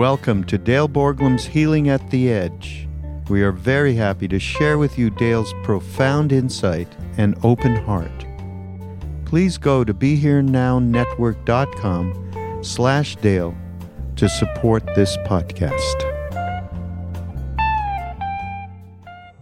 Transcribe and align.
Welcome 0.00 0.40
to 0.44 0.56
Dale 0.56 0.88
Borglum's 0.88 1.44
Healing 1.44 1.90
at 1.90 2.10
the 2.10 2.32
Edge. 2.32 2.88
We 3.28 3.42
are 3.42 3.52
very 3.52 3.94
happy 3.94 4.26
to 4.28 4.38
share 4.38 4.78
with 4.78 4.98
you 4.98 5.10
Dale's 5.10 5.52
profound 5.62 6.32
insight 6.32 6.88
and 7.18 7.36
open 7.42 7.76
heart. 7.76 8.24
Please 9.26 9.58
go 9.58 9.84
to 9.84 9.92
BeHereNowNetwork.com 9.92 12.64
slash 12.64 13.16
Dale 13.16 13.54
to 14.16 14.26
support 14.26 14.86
this 14.94 15.18
podcast. 15.18 15.76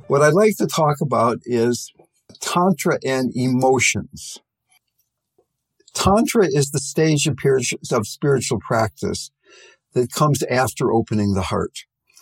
What 0.09 0.23
I'd 0.23 0.35
like 0.35 0.57
to 0.57 0.67
talk 0.67 1.01
about 1.01 1.39
is 1.45 1.93
Tantra 2.41 2.99
and 3.07 3.31
emotions. 3.37 4.41
Tantra 5.95 6.49
is 6.49 6.73
the 6.73 6.81
stage 6.81 7.29
of 7.29 7.37
spiritual 8.09 8.59
practice 8.59 9.31
that 9.95 10.13
comes 10.13 10.43
after 10.45 10.93
opening 10.93 11.35
the 11.35 11.43
heart. 11.43 11.73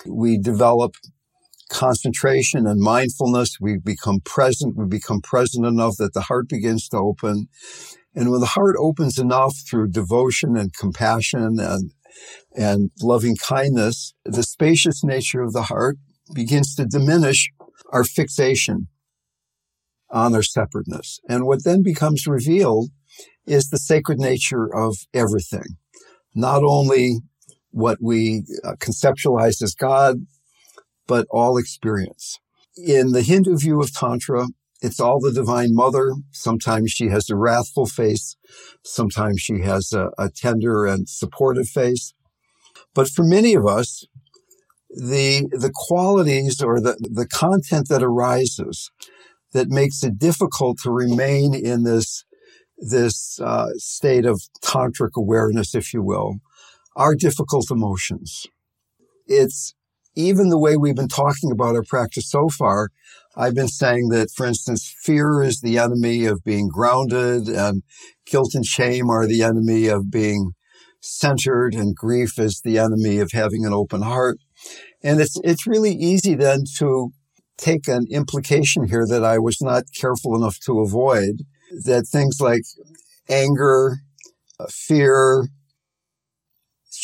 We 0.07 0.39
develop 0.39 0.95
concentration 1.69 2.67
and 2.67 2.81
mindfulness. 2.81 3.57
We 3.61 3.79
become 3.79 4.21
present. 4.21 4.77
We 4.77 4.87
become 4.87 5.21
present 5.21 5.67
enough 5.67 5.95
that 5.99 6.15
the 6.15 6.23
heart 6.23 6.49
begins 6.49 6.89
to 6.89 6.99
open. 6.99 7.49
And 8.15 8.31
when 8.31 8.41
the 8.41 8.47
heart 8.47 8.77
opens 8.79 9.19
enough 9.19 9.55
through 9.69 9.89
devotion 9.89 10.57
and 10.57 10.73
compassion 10.73 11.59
and, 11.59 11.93
and 12.57 12.91
loving 13.03 13.37
kindness, 13.37 14.15
the 14.25 14.43
spacious 14.43 15.03
nature 15.05 15.43
of 15.43 15.53
the 15.53 15.65
heart 15.65 15.99
begins 16.33 16.75
to 16.77 16.87
diminish 16.87 17.51
our 17.93 18.05
fixation 18.05 18.89
on 20.11 20.35
our 20.35 20.43
separateness. 20.43 21.21
And 21.29 21.47
what 21.47 21.65
then 21.65 21.83
becomes 21.83 22.27
revealed 22.27 22.91
is 23.47 23.69
the 23.69 23.79
sacred 23.79 24.19
nature 24.19 24.73
of 24.73 24.97
everything. 25.13 25.77
Not 26.35 26.63
only 26.65 27.21
what 27.77 27.99
we 28.01 28.43
uh, 28.65 28.73
conceptualize 28.77 29.61
as 29.63 29.75
God, 29.75 30.27
but 31.07 31.27
all 31.31 31.59
experience. 31.59 32.39
In 32.75 33.13
the 33.13 33.21
Hindu 33.21 33.59
view 33.59 33.83
of 33.83 33.93
Tantra, 33.93 34.47
it's 34.81 34.99
all 34.99 35.21
the 35.21 35.31
Divine 35.31 35.75
Mother. 35.75 36.15
Sometimes 36.31 36.91
she 36.91 37.09
has 37.09 37.29
a 37.29 37.37
wrathful 37.37 37.85
face. 37.85 38.37
Sometimes 38.83 39.43
she 39.43 39.61
has 39.61 39.93
a, 39.93 40.09
a 40.17 40.31
tender 40.31 40.87
and 40.87 41.07
supportive 41.07 41.69
face. 41.69 42.15
But 42.95 43.09
for 43.11 43.25
many 43.25 43.53
of 43.53 43.67
us, 43.67 44.07
the, 44.89 45.47
the 45.51 45.73
qualities 45.75 46.63
or 46.63 46.81
the, 46.81 46.97
the 46.99 47.29
content 47.29 47.91
that 47.91 48.03
arises 48.03 48.91
that 49.53 49.69
makes 49.69 50.03
it 50.03 50.19
difficult 50.19 50.79
to 50.85 50.91
remain 50.91 51.55
in 51.55 51.83
this, 51.83 52.25
this 52.79 53.39
uh, 53.39 53.69
state 53.77 54.25
of 54.25 54.41
tantric 54.63 55.11
awareness, 55.15 55.75
if 55.75 55.93
you 55.93 56.03
will, 56.03 56.41
are 56.97 57.15
difficult 57.15 57.71
emotions. 57.71 58.47
It's 59.27 59.75
even 60.17 60.49
the 60.49 60.59
way 60.59 60.77
we've 60.77 60.97
been 60.97 61.09
talking 61.09 61.53
about 61.53 61.77
our 61.77 61.85
practice 61.87 62.29
so 62.31 62.49
far. 62.49 62.89
I've 63.37 63.55
been 63.55 63.69
saying 63.69 64.09
that, 64.09 64.31
for 64.31 64.47
instance, 64.47 64.93
fear 65.03 65.43
is 65.43 65.61
the 65.61 65.79
enemy 65.79 66.25
of 66.25 66.43
being 66.43 66.69
grounded 66.69 67.49
and 67.49 67.83
guilt 68.25 68.55
and 68.55 68.65
shame 68.65 69.11
are 69.11 69.27
the 69.27 69.43
enemy 69.43 69.89
of 69.89 70.11
being 70.11 70.53
centered 71.03 71.75
and 71.75 71.95
grief 71.95 72.39
is 72.39 72.63
the 72.65 72.79
enemy 72.79 73.19
of 73.19 73.31
having 73.33 73.67
an 73.67 73.75
open 73.75 74.01
heart. 74.01 74.39
And 75.03 75.21
it's, 75.21 75.39
it's 75.45 75.67
really 75.67 75.93
easy 75.93 76.35
then 76.35 76.65
to 76.79 77.11
take 77.59 77.87
an 77.89 78.07
implication 78.11 78.89
here 78.89 79.07
that 79.07 79.23
I 79.23 79.39
was 79.39 79.59
not 79.61 79.85
careful 79.99 80.35
enough 80.35 80.59
to 80.61 80.81
avoid 80.81 81.43
that 81.85 82.07
things 82.11 82.39
like 82.41 82.63
anger, 83.29 83.99
fear, 84.71 85.49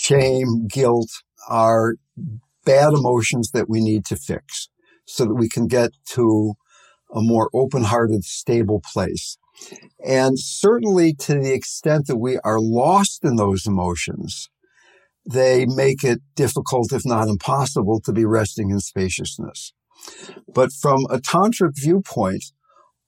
shame, 0.03 0.67
guilt 0.67 1.11
are 1.49 1.95
bad 2.65 2.93
emotions 2.93 3.51
that 3.53 3.69
we 3.69 3.81
need 3.81 4.05
to 4.07 4.17
fix 4.17 4.69
so 5.05 5.25
that 5.25 5.35
we 5.35 5.49
can 5.49 5.67
get 5.67 5.91
to 6.07 6.55
a 7.15 7.21
more 7.21 7.51
open-hearted, 7.55 8.25
stable 8.25 8.83
place. 8.93 9.37
And 10.05 10.39
certainly 10.39 11.13
to 11.21 11.35
the 11.35 11.53
extent 11.53 12.07
that 12.07 12.17
we 12.17 12.39
are 12.39 12.59
lost 12.61 13.25
in 13.25 13.37
those 13.37 13.67
emotions, 13.67 14.49
they 15.25 15.67
make 15.67 16.03
it 16.03 16.21
difficult, 16.35 16.93
if 16.93 17.03
not 17.05 17.29
impossible, 17.29 18.01
to 18.01 18.13
be 18.13 18.25
resting 18.25 18.71
in 18.71 18.81
spaciousness. 18.81 19.73
But 20.53 20.73
from 20.73 21.07
a 21.11 21.19
tantric 21.19 21.75
viewpoint, 21.77 22.45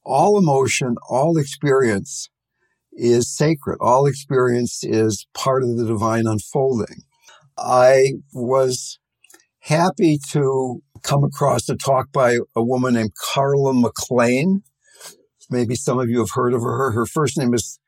all 0.05 0.39
emotion, 0.39 0.95
all 1.09 1.39
experience 1.39 2.29
is 2.97 3.34
sacred. 3.34 3.78
All 3.81 4.06
experience 4.06 4.82
is 4.82 5.27
part 5.34 5.62
of 5.62 5.77
the 5.77 5.87
divine 5.87 6.27
unfolding. 6.27 7.03
I 7.56 8.15
was 8.32 8.99
happy 9.60 10.19
to 10.31 10.82
come 11.03 11.25
across 11.25 11.69
a 11.69 11.77
talk 11.77 12.12
by 12.12 12.38
a 12.56 12.62
woman 12.62 12.94
named 12.94 13.12
Karla 13.15 13.72
McLean. 13.72 14.62
Maybe 15.50 15.75
some 15.75 15.99
of 15.99 16.09
you 16.09 16.19
have 16.19 16.31
heard 16.34 16.55
of 16.55 16.62
her. 16.62 16.91
Her 16.93 17.06
first 17.06 17.38
name 17.38 17.55
is 17.55 17.78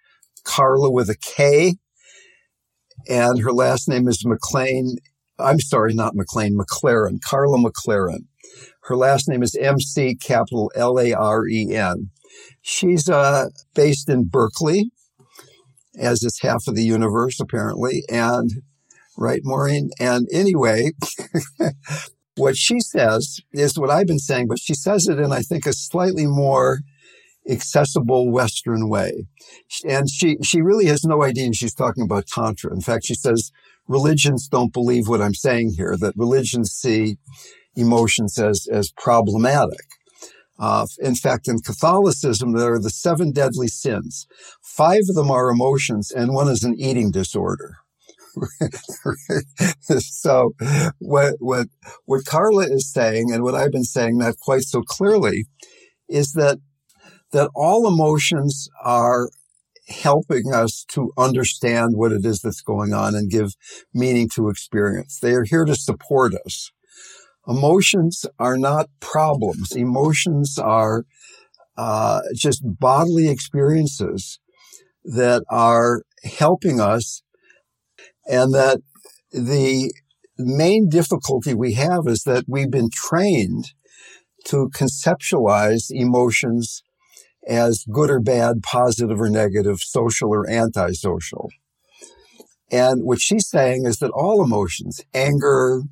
Karla 0.45 0.91
with 0.91 1.09
a 1.09 1.17
K, 1.17 1.75
and 3.09 3.41
her 3.41 3.53
last 3.53 3.89
name 3.89 4.07
is 4.09 4.25
McLean. 4.25 4.97
I'm 5.39 5.61
sorry, 5.61 5.95
not 5.95 6.15
McLean, 6.15 6.57
McLaren, 6.57 7.21
Karla 7.23 7.59
McLaren. 7.59 8.27
Her 8.85 8.97
last 8.97 9.29
name 9.29 9.43
is 9.43 9.57
MC 9.57 10.15
capital 10.17 10.71
L 10.75 10.99
A 10.99 11.13
R 11.13 11.47
E 11.47 11.75
N. 11.75 12.11
She's 12.63 13.09
uh, 13.09 13.49
based 13.75 14.09
in 14.09 14.29
Berkeley, 14.29 14.91
as 15.99 16.23
is 16.23 16.41
half 16.41 16.67
of 16.67 16.75
the 16.75 16.85
universe, 16.85 17.41
apparently. 17.41 18.05
And, 18.09 18.63
right, 19.17 19.41
Maureen? 19.43 19.91
And 19.99 20.29
anyway, 20.33 20.93
what 22.37 22.57
she 22.57 22.81
says 22.81 23.41
is 23.53 23.79
what 23.79 23.91
I've 23.91 24.07
been 24.07 24.19
saying, 24.19 24.49
but 24.49 24.59
she 24.59 24.75
says 24.75 25.09
it 25.09 25.19
in, 25.19 25.33
I 25.33 25.41
think, 25.41 25.67
a 25.67 25.73
slightly 25.73 26.27
more 26.27 26.81
accessible 27.49 28.31
Western 28.31 28.89
way. 28.89 29.27
And 29.89 30.11
she, 30.11 30.37
she 30.43 30.61
really 30.61 30.87
has 30.87 31.05
no 31.05 31.23
idea 31.23 31.53
she's 31.53 31.75
talking 31.75 32.05
about 32.05 32.27
Tantra. 32.27 32.73
In 32.73 32.81
fact, 32.81 33.05
she 33.07 33.15
says 33.15 33.53
religions 33.89 34.49
don't 34.49 34.73
believe 34.73 35.09
what 35.09 35.23
I'm 35.23 35.35
saying 35.35 35.75
here, 35.77 35.97
that 35.99 36.15
religions 36.17 36.73
see 36.73 37.19
emotions 37.77 38.39
as, 38.39 38.67
as 38.71 38.91
problematic. 38.97 39.86
Uh, 40.59 40.87
in 40.99 41.15
fact, 41.15 41.49
in 41.49 41.59
Catholicism, 41.59 42.53
there 42.53 42.75
are 42.75 42.81
the 42.81 42.91
seven 42.91 43.33
deadly 43.33 43.69
sins. 43.69 44.27
Five 44.63 45.03
of 45.09 45.15
them 45.15 45.31
are 45.31 45.51
emotions, 45.51 46.11
and 46.11 46.33
one 46.33 46.49
is 46.49 46.63
an 46.63 46.75
eating 46.79 47.11
disorder. 47.11 47.77
so, 49.99 50.53
what 50.99 51.35
what 51.39 51.69
what 52.05 52.25
Karla 52.27 52.65
is 52.65 52.93
saying, 52.93 53.33
and 53.33 53.43
what 53.43 53.55
I've 53.55 53.73
been 53.73 53.85
saying 53.85 54.19
not 54.19 54.39
quite 54.39 54.63
so 54.63 54.83
clearly, 54.83 55.47
is 56.09 56.33
that 56.33 56.59
that 57.33 57.51
all 57.55 57.87
emotions 57.87 58.69
are 58.83 59.31
helping 59.89 60.53
us 60.53 60.85
to 60.89 61.13
understand 61.17 61.93
what 61.95 62.13
it 62.13 62.25
is 62.25 62.41
that's 62.41 62.61
going 62.61 62.93
on 62.93 63.15
and 63.15 63.31
give 63.31 63.53
meaning 63.95 64.29
to 64.35 64.49
experience. 64.49 65.19
They 65.21 65.33
are 65.33 65.45
here 65.45 65.65
to 65.65 65.75
support 65.75 66.35
us. 66.45 66.73
Emotions 67.47 68.25
are 68.39 68.57
not 68.57 68.89
problems. 69.01 69.73
Emotions 69.73 70.59
are 70.59 71.05
uh, 71.77 72.21
just 72.35 72.63
bodily 72.65 73.29
experiences 73.29 74.39
that 75.05 75.43
are 75.51 76.03
helping 76.25 76.81
us 76.81 77.23
and 78.27 78.53
that 78.55 78.81
the 79.31 79.93
main 80.39 80.89
difficulty 80.89 81.55
we 81.55 81.75
have 81.75 82.07
is 82.07 82.23
that 82.25 82.45
we've 82.49 82.71
been 82.71 82.91
trained 82.93 83.73
to 84.45 84.69
conceptualize 84.75 85.87
emotions 85.91 86.83
as 87.47 87.85
good 87.93 88.11
or 88.11 88.21
bad, 88.21 88.63
positive 88.63 89.21
or 89.21 89.29
negative, 89.29 89.79
social 89.81 90.31
or 90.31 90.49
antisocial. 90.49 91.49
And 92.71 93.05
what 93.05 93.21
she's 93.21 93.49
saying 93.49 93.87
is 93.87 93.99
that 93.99 94.11
all 94.11 94.43
emotions, 94.43 95.01
anger, 95.15 95.83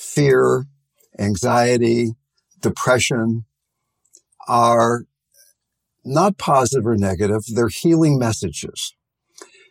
fear, 0.00 0.64
anxiety, 1.18 2.12
depression 2.60 3.44
are 4.48 5.04
not 6.04 6.38
positive 6.38 6.86
or 6.86 6.96
negative. 6.96 7.42
They're 7.54 7.68
healing 7.68 8.18
messages. 8.18 8.94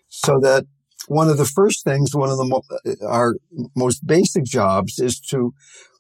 So 0.08 0.40
that 0.40 0.66
one 1.08 1.30
of 1.30 1.38
the 1.38 1.46
first 1.46 1.84
things, 1.84 2.14
one 2.14 2.30
of 2.30 2.38
the 2.38 2.46
mo- 2.46 2.64
our 3.06 3.38
most 3.76 4.06
basic 4.06 4.44
jobs 4.44 5.00
is 5.00 5.20
to 5.32 5.54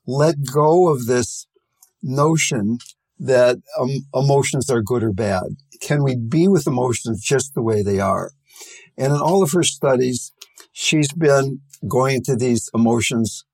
let 0.05 0.35
go 0.53 0.89
of 0.89 1.07
this 1.07 1.47
notion 2.03 2.77
that 3.19 3.57
um, 3.79 4.05
emotions 4.13 4.69
are 4.69 4.81
good 4.81 5.03
or 5.03 5.11
bad. 5.11 5.43
Can 5.81 6.03
we 6.03 6.15
be 6.15 6.47
with 6.47 6.67
emotions 6.67 7.21
just 7.21 7.53
the 7.53 7.63
way 7.63 7.81
they 7.81 7.99
are? 7.99 8.31
And 8.97 9.13
in 9.13 9.19
all 9.19 9.41
of 9.41 9.51
her 9.51 9.63
studies, 9.63 10.31
she's 10.71 11.11
been 11.13 11.61
going 11.87 12.17
into 12.17 12.35
these 12.35 12.69
emotions 12.73 13.45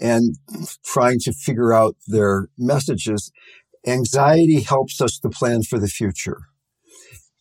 and 0.00 0.36
trying 0.84 1.18
to 1.20 1.32
figure 1.32 1.72
out 1.72 1.96
their 2.06 2.48
messages. 2.58 3.30
Anxiety 3.86 4.60
helps 4.60 5.00
us 5.00 5.18
to 5.18 5.28
plan 5.28 5.62
for 5.62 5.78
the 5.78 5.88
future. 5.88 6.38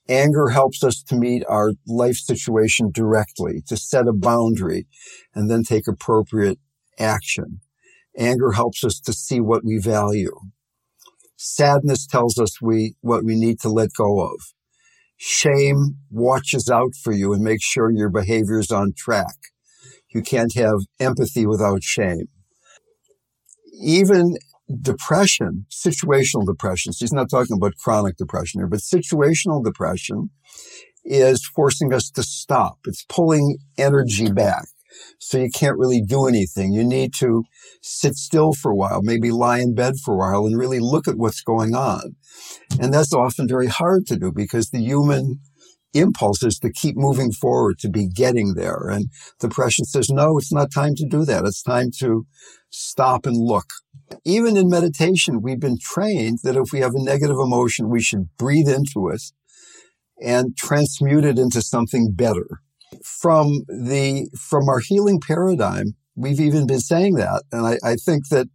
Anger 0.09 0.49
helps 0.49 0.83
us 0.83 1.01
to 1.03 1.15
meet 1.15 1.43
our 1.47 1.71
life 1.87 2.17
situation 2.17 2.91
directly, 2.91 3.61
to 3.67 3.77
set 3.77 4.07
a 4.07 4.13
boundary 4.13 4.85
and 5.33 5.49
then 5.49 5.63
take 5.63 5.87
appropriate 5.87 6.59
action. 6.99 7.61
Anger 8.17 8.51
helps 8.51 8.83
us 8.83 8.99
to 8.99 9.13
see 9.13 9.39
what 9.39 9.63
we 9.63 9.79
value. 9.79 10.37
Sadness 11.37 12.05
tells 12.05 12.37
us 12.37 12.61
we, 12.61 12.95
what 13.01 13.23
we 13.23 13.35
need 13.35 13.59
to 13.61 13.69
let 13.69 13.93
go 13.97 14.21
of. 14.21 14.53
Shame 15.17 15.97
watches 16.11 16.69
out 16.69 16.95
for 17.01 17.13
you 17.13 17.33
and 17.33 17.41
makes 17.41 17.63
sure 17.63 17.89
your 17.89 18.09
behavior 18.09 18.59
is 18.59 18.71
on 18.71 18.93
track. 18.95 19.35
You 20.13 20.21
can't 20.21 20.53
have 20.55 20.81
empathy 20.99 21.45
without 21.45 21.81
shame. 21.81 22.27
Even 23.81 24.37
depression, 24.81 25.65
situational 25.71 26.45
depression, 26.45 26.93
so 26.93 27.03
he's 27.03 27.13
not 27.13 27.29
talking 27.29 27.57
about 27.57 27.75
chronic 27.77 28.17
depression 28.17 28.59
here, 28.59 28.67
but 28.67 28.79
situational 28.79 29.63
depression 29.63 30.29
is 31.05 31.45
forcing 31.45 31.93
us 31.93 32.09
to 32.11 32.23
stop. 32.23 32.77
It's 32.85 33.05
pulling 33.09 33.57
energy 33.77 34.31
back. 34.31 34.65
So 35.19 35.39
you 35.39 35.49
can't 35.49 35.77
really 35.77 36.01
do 36.01 36.27
anything. 36.27 36.71
You 36.71 36.83
need 36.83 37.13
to 37.19 37.43
sit 37.81 38.15
still 38.15 38.53
for 38.53 38.71
a 38.71 38.75
while, 38.75 39.01
maybe 39.01 39.31
lie 39.31 39.59
in 39.59 39.73
bed 39.73 39.95
for 40.03 40.13
a 40.13 40.17
while 40.17 40.45
and 40.45 40.57
really 40.57 40.79
look 40.79 41.07
at 41.07 41.17
what's 41.17 41.41
going 41.41 41.75
on. 41.75 42.15
And 42.79 42.93
that's 42.93 43.13
often 43.13 43.47
very 43.47 43.67
hard 43.67 44.05
to 44.07 44.17
do 44.17 44.31
because 44.31 44.69
the 44.69 44.79
human 44.79 45.39
impulse 45.93 46.43
is 46.43 46.59
to 46.59 46.71
keep 46.71 46.95
moving 46.97 47.31
forward, 47.31 47.79
to 47.79 47.89
be 47.89 48.07
getting 48.07 48.55
there. 48.55 48.89
And 48.89 49.09
depression 49.39 49.85
says, 49.85 50.09
no, 50.09 50.37
it's 50.37 50.51
not 50.51 50.71
time 50.71 50.95
to 50.95 51.05
do 51.07 51.25
that. 51.25 51.45
It's 51.45 51.63
time 51.63 51.91
to 51.99 52.25
stop 52.69 53.25
and 53.25 53.37
look. 53.37 53.65
Even 54.25 54.57
in 54.57 54.69
meditation, 54.69 55.41
we've 55.41 55.59
been 55.59 55.77
trained 55.79 56.39
that 56.43 56.55
if 56.55 56.71
we 56.71 56.79
have 56.79 56.95
a 56.95 57.03
negative 57.03 57.37
emotion, 57.37 57.89
we 57.89 58.01
should 58.01 58.29
breathe 58.37 58.69
into 58.69 59.09
it 59.09 59.21
and 60.21 60.55
transmute 60.57 61.25
it 61.25 61.39
into 61.39 61.61
something 61.61 62.11
better. 62.13 62.47
From 63.03 63.63
the, 63.67 64.29
from 64.39 64.69
our 64.69 64.79
healing 64.79 65.19
paradigm, 65.19 65.95
we've 66.15 66.39
even 66.39 66.67
been 66.67 66.79
saying 66.79 67.15
that. 67.15 67.43
And 67.51 67.65
I, 67.65 67.77
I 67.83 67.95
think 67.95 68.29
that 68.29 68.47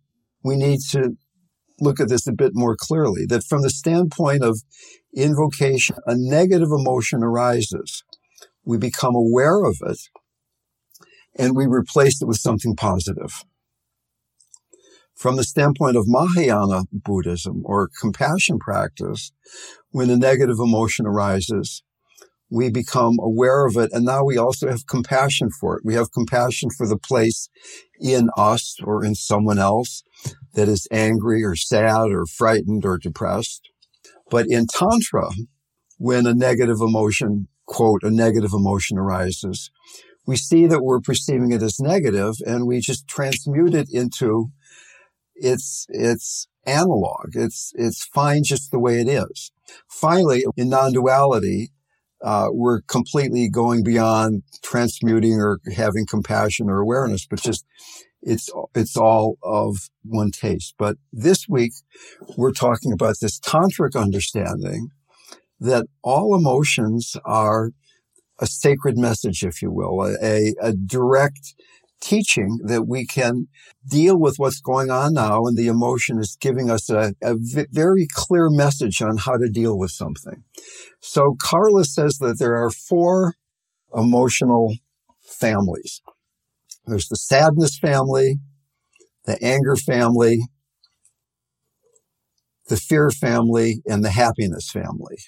we 0.45 0.57
need 0.57 0.81
to 0.91 1.17
look 1.81 2.01
at 2.01 2.09
this 2.09 2.27
a 2.27 2.33
bit 2.33 2.53
more 2.55 2.77
clearly 2.77 3.27
that 3.27 3.45
from 3.45 3.63
the 3.63 3.71
standpoint 3.71 4.43
of 4.43 4.63
invocation, 5.15 5.97
a 6.07 6.15
negative 6.17 6.71
emotion 6.71 7.23
arises. 7.23 8.05
We 8.65 8.79
become 8.79 9.15
aware 9.15 9.65
of 9.65 9.79
it 9.87 9.99
and 11.39 11.57
we 11.57 11.67
replace 11.67 12.21
it 12.21 12.27
with 12.27 12.39
something 12.39 12.75
positive. 12.75 13.45
From 15.15 15.37
the 15.37 15.45
standpoint 15.45 15.97
of 15.97 16.05
Mahayana 16.07 16.85
Buddhism 16.93 17.63
or 17.65 17.91
compassion 18.01 18.59
practice, 18.59 19.33
when 19.91 20.11
a 20.11 20.17
negative 20.17 20.59
emotion 20.61 21.07
arises, 21.07 21.83
we 22.51 22.71
become 22.71 23.19
aware 23.21 23.67
of 23.67 23.77
it. 23.77 23.91
And 23.93 24.05
now 24.05 24.25
we 24.25 24.39
also 24.39 24.69
have 24.69 24.87
compassion 24.87 25.51
for 25.51 25.77
it. 25.77 25.85
We 25.85 25.95
have 25.95 26.13
compassion 26.13 26.71
for 26.71 26.87
the 26.87 26.99
place 26.99 27.49
in 28.01 28.31
us 28.37 28.77
or 28.83 29.05
in 29.05 29.15
someone 29.15 29.59
else 29.59 30.03
that 30.55 30.69
is 30.69 30.89
angry 30.91 31.45
or 31.45 31.57
sad 31.57 32.11
or 32.11 32.27
frightened 32.27 32.85
or 32.85 32.99
depressed. 32.99 33.69
But 34.31 34.47
in 34.49 34.67
Tantra, 34.67 35.31
when 35.99 36.27
a 36.27 36.35
negative 36.35 36.81
emotion, 36.81 37.49
quote, 37.67 38.03
a 38.03 38.11
negative 38.11 38.53
emotion 38.53 38.99
arises, 38.99 39.71
we 40.27 40.37
see 40.37 40.67
that 40.67 40.83
we're 40.83 41.01
perceiving 41.01 41.53
it 41.53 41.63
as 41.63 41.81
negative 41.81 42.35
and 42.47 42.67
we 42.67 42.81
just 42.81 43.09
transmute 43.09 43.75
it 43.75 43.89
into 43.91 44.49
its, 45.35 45.87
its 45.89 46.49
analog. 46.67 47.31
It's, 47.35 47.73
it's 47.77 48.05
fine 48.05 48.43
just 48.45 48.71
the 48.71 48.79
way 48.79 49.01
it 49.01 49.09
is. 49.09 49.51
Finally, 49.89 50.45
in 50.57 50.69
non-duality, 50.69 51.73
uh, 52.23 52.49
we're 52.51 52.81
completely 52.83 53.49
going 53.49 53.83
beyond 53.83 54.43
transmuting 54.63 55.35
or 55.35 55.61
having 55.77 56.07
compassion 56.07 56.69
or 56.69 56.79
awareness, 56.79 57.27
but 57.27 57.41
just 57.41 57.65
it's 58.23 58.51
it's 58.75 58.97
all 58.97 59.39
of 59.43 59.91
one 60.05 60.31
taste. 60.31 60.75
But 60.79 60.97
this 61.13 61.49
week 61.49 61.73
we're 62.37 62.53
talking 62.53 62.93
about 62.93 63.17
this 63.21 63.39
tantric 63.39 64.01
understanding 64.01 64.89
that 65.61 65.87
all 66.03 66.35
emotions 66.35 67.17
are 67.25 67.71
a 68.41 68.47
sacred 68.47 68.97
message, 68.97 69.43
if 69.43 69.61
you 69.63 69.71
will, 69.71 70.05
a, 70.23 70.55
a 70.61 70.73
direct 70.73 71.55
teaching 72.01 72.59
that 72.65 72.87
we 72.87 73.07
can 73.07 73.49
deal 73.89 74.19
with 74.19 74.37
what's 74.37 74.61
going 74.61 74.91
on 74.91 75.15
now. 75.15 75.45
And 75.45 75.57
the 75.57 75.69
emotion 75.69 76.19
is 76.19 76.37
giving 76.41 76.71
us 76.71 76.91
a, 76.91 77.15
a 77.23 77.35
v- 77.37 77.67
very 77.71 78.07
clear 78.11 78.49
message 78.51 79.03
on 79.03 79.17
how 79.17 79.37
to 79.37 79.49
deal 79.49 79.79
with 79.79 79.91
something. 79.91 80.45
So 81.01 81.37
Karla 81.41 81.85
says 81.85 82.19
that 82.19 82.39
there 82.39 82.57
are 82.57 82.71
four 82.71 83.35
emotional 83.95 84.75
families. 85.23 86.01
There's 86.87 87.09
the 87.09 87.17
sadness 87.17 87.79
family, 87.79 88.39
the 89.25 89.43
anger 89.45 89.77
family, 89.77 90.41
the 92.69 92.77
fear 92.77 93.11
family, 93.11 93.83
and 93.87 94.05
the 94.05 94.11
happiness 94.11 94.71
family. 94.71 95.19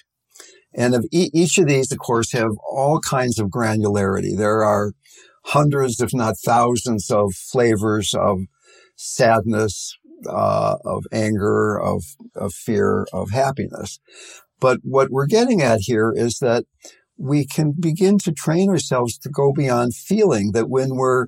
And 0.73 0.95
of 0.95 1.05
e- 1.11 1.29
each 1.33 1.57
of 1.57 1.67
these, 1.67 1.91
of 1.91 1.99
course, 1.99 2.31
have 2.31 2.51
all 2.69 2.99
kinds 2.99 3.39
of 3.39 3.49
granularity. 3.49 4.37
There 4.37 4.63
are 4.63 4.93
hundreds, 5.45 5.99
if 5.99 6.13
not 6.13 6.35
thousands, 6.43 7.09
of 7.09 7.33
flavors 7.33 8.13
of 8.13 8.41
sadness, 8.95 9.97
uh, 10.27 10.75
of 10.85 11.05
anger, 11.11 11.79
of, 11.79 12.03
of 12.35 12.53
fear, 12.53 13.07
of 13.11 13.31
happiness. 13.31 13.99
But 14.59 14.79
what 14.83 15.09
we're 15.09 15.27
getting 15.27 15.61
at 15.61 15.79
here 15.81 16.13
is 16.15 16.37
that 16.39 16.65
we 17.17 17.45
can 17.45 17.73
begin 17.79 18.17
to 18.19 18.31
train 18.31 18.69
ourselves 18.69 19.17
to 19.19 19.29
go 19.29 19.51
beyond 19.53 19.95
feeling 19.95 20.51
that 20.53 20.69
when 20.69 20.95
we're 20.95 21.27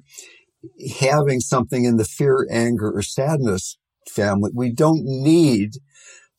having 1.00 1.40
something 1.40 1.84
in 1.84 1.98
the 1.98 2.06
fear, 2.06 2.48
anger, 2.50 2.92
or 2.92 3.02
sadness 3.02 3.78
family, 4.10 4.52
we 4.54 4.72
don't 4.72 5.04
need 5.04 5.74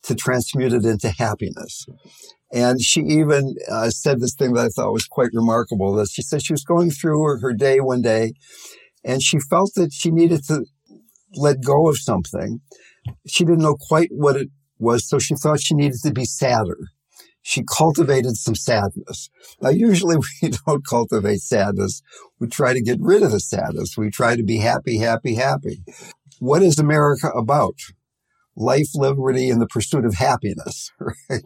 to 0.03 0.15
transmute 0.15 0.73
it 0.73 0.85
into 0.85 1.09
happiness. 1.09 1.85
And 2.53 2.81
she 2.81 3.01
even 3.01 3.55
uh, 3.69 3.89
said 3.89 4.19
this 4.19 4.35
thing 4.35 4.53
that 4.53 4.65
I 4.65 4.69
thought 4.69 4.93
was 4.93 5.07
quite 5.07 5.31
remarkable. 5.33 5.93
That 5.95 6.09
she 6.09 6.21
said 6.21 6.43
she 6.43 6.53
was 6.53 6.63
going 6.63 6.91
through 6.91 7.21
her, 7.23 7.39
her 7.39 7.53
day 7.53 7.79
one 7.79 8.01
day, 8.01 8.33
and 9.03 9.21
she 9.21 9.39
felt 9.39 9.71
that 9.75 9.91
she 9.91 10.11
needed 10.11 10.43
to 10.45 10.65
let 11.35 11.63
go 11.63 11.89
of 11.89 11.97
something. 11.97 12.61
She 13.27 13.43
didn't 13.43 13.63
know 13.63 13.77
quite 13.79 14.09
what 14.11 14.35
it 14.35 14.49
was, 14.79 15.07
so 15.07 15.19
she 15.19 15.35
thought 15.35 15.59
she 15.59 15.75
needed 15.75 15.99
to 16.03 16.11
be 16.11 16.25
sadder 16.25 16.77
she 17.47 17.63
cultivated 17.63 18.35
some 18.37 18.55
sadness. 18.55 19.29
Now, 19.61 19.69
usually 19.69 20.17
we 20.41 20.49
don't 20.65 20.83
cultivate 20.83 21.41
sadness. 21.41 22.01
We 22.39 22.47
try 22.47 22.73
to 22.73 22.81
get 22.81 22.97
rid 22.99 23.21
of 23.21 23.31
the 23.31 23.39
sadness. 23.39 23.95
We 23.95 24.09
try 24.09 24.35
to 24.35 24.41
be 24.41 24.57
happy, 24.57 24.97
happy, 24.97 25.35
happy. 25.35 25.83
What 26.39 26.63
is 26.63 26.79
America 26.79 27.27
about? 27.29 27.75
Life, 28.57 28.89
liberty, 28.95 29.49
and 29.49 29.61
the 29.61 29.67
pursuit 29.67 30.05
of 30.05 30.13
happiness, 30.13 30.91
right? 30.99 31.43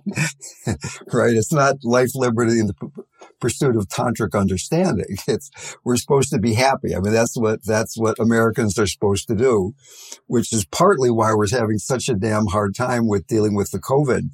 right? 1.12 1.36
It's 1.36 1.52
not 1.52 1.78
life, 1.84 2.12
liberty, 2.14 2.60
and 2.60 2.70
the 2.70 2.76
p- 2.76 3.04
pursuit 3.40 3.76
of 3.76 3.88
tantric 3.88 4.40
understanding. 4.40 5.18
It's, 5.28 5.50
we're 5.84 5.98
supposed 5.98 6.32
to 6.32 6.40
be 6.40 6.54
happy. 6.54 6.96
I 6.96 7.00
mean, 7.00 7.14
that's 7.14 7.36
what, 7.36 7.66
that's 7.66 7.98
what 7.98 8.20
Americans 8.20 8.78
are 8.78 8.88
supposed 8.88 9.28
to 9.28 9.36
do, 9.36 9.74
which 10.28 10.54
is 10.54 10.66
partly 10.66 11.10
why 11.10 11.34
we're 11.34 11.50
having 11.50 11.78
such 11.78 12.10
a 12.10 12.16
damn 12.16 12.48
hard 12.48 12.76
time 12.76 13.08
with 13.08 13.28
dealing 13.28 13.56
with 13.56 13.72
the 13.72 13.80
COVID 13.80 14.30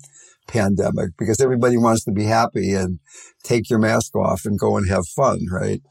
pandemic 0.48 1.12
because 1.17 1.39
everybody 1.39 1.77
wants 1.77 2.03
to 2.05 2.12
be 2.12 2.25
happy 2.25 2.74
and 2.74 3.00
take 3.44 3.70
your 3.70 3.79
mask 3.79 4.15
off 4.15 4.46
and 4.46 4.60
go 4.60 4.77
and 4.77 4.89
have 4.89 5.08
fun, 5.08 5.39
right? 5.51 5.82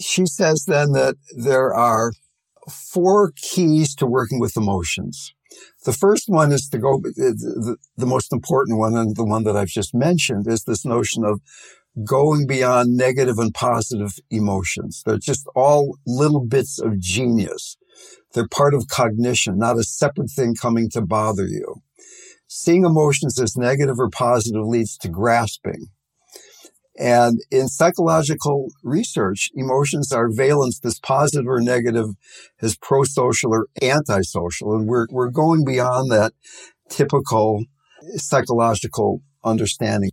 She 0.00 0.26
says 0.26 0.64
then 0.66 0.92
that 0.92 1.16
there 1.36 1.72
are 1.72 2.12
four 2.70 3.32
keys 3.36 3.94
to 3.96 4.06
working 4.06 4.40
with 4.40 4.56
emotions. 4.56 5.34
The 5.84 5.92
first 5.92 6.24
one 6.28 6.52
is 6.52 6.68
to 6.68 6.78
go, 6.78 6.98
the, 6.98 7.76
the 7.96 8.06
most 8.06 8.32
important 8.32 8.78
one, 8.78 8.96
and 8.96 9.16
the 9.16 9.24
one 9.24 9.44
that 9.44 9.56
I've 9.56 9.68
just 9.68 9.94
mentioned, 9.94 10.46
is 10.46 10.64
this 10.64 10.84
notion 10.84 11.24
of 11.24 11.40
going 12.04 12.46
beyond 12.46 12.96
negative 12.96 13.38
and 13.38 13.54
positive 13.54 14.12
emotions. 14.30 15.02
They're 15.04 15.18
just 15.18 15.46
all 15.54 15.96
little 16.06 16.44
bits 16.44 16.80
of 16.80 16.98
genius. 16.98 17.76
They're 18.32 18.48
part 18.48 18.74
of 18.74 18.88
cognition, 18.88 19.58
not 19.58 19.78
a 19.78 19.84
separate 19.84 20.30
thing 20.30 20.54
coming 20.54 20.90
to 20.90 21.00
bother 21.00 21.46
you. 21.46 21.82
Seeing 22.48 22.84
emotions 22.84 23.38
as 23.40 23.56
negative 23.56 23.98
or 23.98 24.10
positive 24.10 24.66
leads 24.66 24.96
to 24.98 25.08
grasping. 25.08 25.86
And 26.96 27.40
in 27.50 27.66
psychological 27.68 28.68
research, 28.84 29.50
emotions 29.54 30.12
are 30.12 30.30
valenced 30.30 30.84
as 30.84 31.00
positive 31.00 31.46
or 31.48 31.60
negative, 31.60 32.10
as 32.62 32.76
pro-social 32.76 33.52
or 33.52 33.66
anti-social. 33.82 34.76
And 34.76 34.86
we're, 34.86 35.06
we're 35.10 35.30
going 35.30 35.64
beyond 35.64 36.10
that 36.12 36.32
typical 36.88 37.64
psychological 38.16 39.22
understanding. 39.42 40.10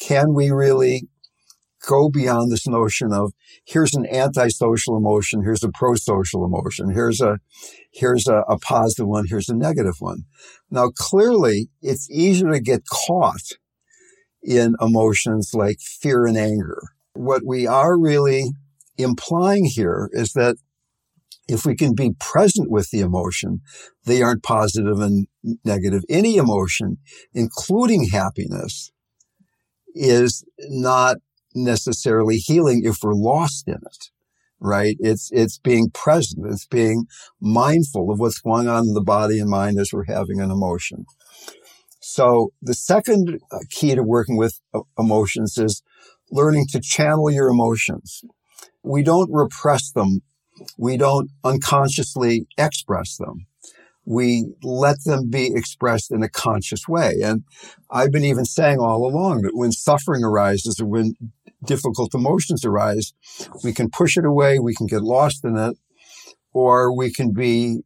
Can 0.00 0.34
we 0.34 0.50
really 0.50 1.08
go 1.86 2.08
beyond 2.08 2.50
this 2.50 2.66
notion 2.66 3.12
of 3.12 3.32
here's 3.64 3.94
an 3.94 4.06
antisocial 4.06 4.96
emotion, 4.96 5.42
here's 5.42 5.64
a 5.64 5.70
pro-social 5.74 6.44
emotion, 6.44 6.92
here's 6.92 7.20
a 7.20 7.38
here's 7.92 8.26
a, 8.26 8.42
a, 8.48 8.58
positive 8.58 9.06
one, 9.06 9.26
here's 9.28 9.48
a 9.48 9.56
negative 9.56 9.96
one. 9.98 10.24
Now 10.70 10.90
clearly 10.94 11.68
it's 11.80 12.10
easier 12.10 12.50
to 12.52 12.60
get 12.60 12.82
caught 12.86 13.42
in 14.42 14.74
emotions 14.80 15.52
like 15.54 15.80
fear 15.80 16.26
and 16.26 16.36
anger. 16.36 16.80
What 17.14 17.42
we 17.46 17.66
are 17.66 17.98
really 17.98 18.50
implying 18.98 19.66
here 19.66 20.08
is 20.12 20.32
that 20.32 20.56
if 21.48 21.66
we 21.66 21.74
can 21.74 21.94
be 21.94 22.14
present 22.18 22.70
with 22.70 22.90
the 22.90 23.00
emotion, 23.00 23.60
they 24.04 24.22
aren't 24.22 24.42
positive 24.42 25.00
and 25.00 25.26
negative. 25.64 26.02
Any 26.08 26.36
emotion, 26.36 26.98
including 27.34 28.08
happiness, 28.08 28.90
is 29.94 30.44
not 30.68 31.16
necessarily 31.54 32.36
healing 32.36 32.82
if 32.84 32.98
we're 33.02 33.14
lost 33.14 33.68
in 33.68 33.74
it, 33.74 34.10
right? 34.60 34.96
It's, 35.00 35.30
it's 35.32 35.58
being 35.58 35.90
present. 35.90 36.46
It's 36.48 36.66
being 36.66 37.06
mindful 37.40 38.10
of 38.10 38.18
what's 38.18 38.40
going 38.40 38.68
on 38.68 38.88
in 38.88 38.94
the 38.94 39.02
body 39.02 39.38
and 39.38 39.50
mind 39.50 39.78
as 39.78 39.92
we're 39.92 40.04
having 40.04 40.40
an 40.40 40.50
emotion. 40.50 41.04
So 42.12 42.52
the 42.60 42.74
second 42.74 43.40
uh, 43.50 43.60
key 43.70 43.94
to 43.94 44.02
working 44.02 44.36
with 44.36 44.60
uh, 44.74 44.80
emotions 44.98 45.56
is 45.56 45.82
learning 46.30 46.66
to 46.72 46.78
channel 46.78 47.30
your 47.30 47.48
emotions. 47.48 48.22
We 48.82 49.02
don't 49.02 49.30
repress 49.32 49.90
them. 49.92 50.20
We 50.76 50.98
don't 50.98 51.30
unconsciously 51.42 52.46
express 52.58 53.16
them. 53.16 53.46
We 54.04 54.52
let 54.62 54.98
them 55.06 55.30
be 55.30 55.52
expressed 55.54 56.10
in 56.10 56.22
a 56.22 56.28
conscious 56.28 56.86
way. 56.86 57.14
And 57.24 57.44
I've 57.90 58.12
been 58.12 58.24
even 58.24 58.44
saying 58.44 58.78
all 58.78 59.06
along 59.06 59.42
that 59.42 59.56
when 59.56 59.72
suffering 59.72 60.22
arises 60.22 60.78
or 60.78 60.86
when 60.86 61.14
difficult 61.64 62.14
emotions 62.14 62.62
arise, 62.62 63.14
we 63.64 63.72
can 63.72 63.88
push 63.88 64.18
it 64.18 64.26
away, 64.26 64.58
we 64.58 64.74
can 64.74 64.86
get 64.86 65.00
lost 65.00 65.46
in 65.46 65.56
it, 65.56 65.78
or 66.52 66.94
we 66.94 67.10
can 67.10 67.32
be 67.32 67.84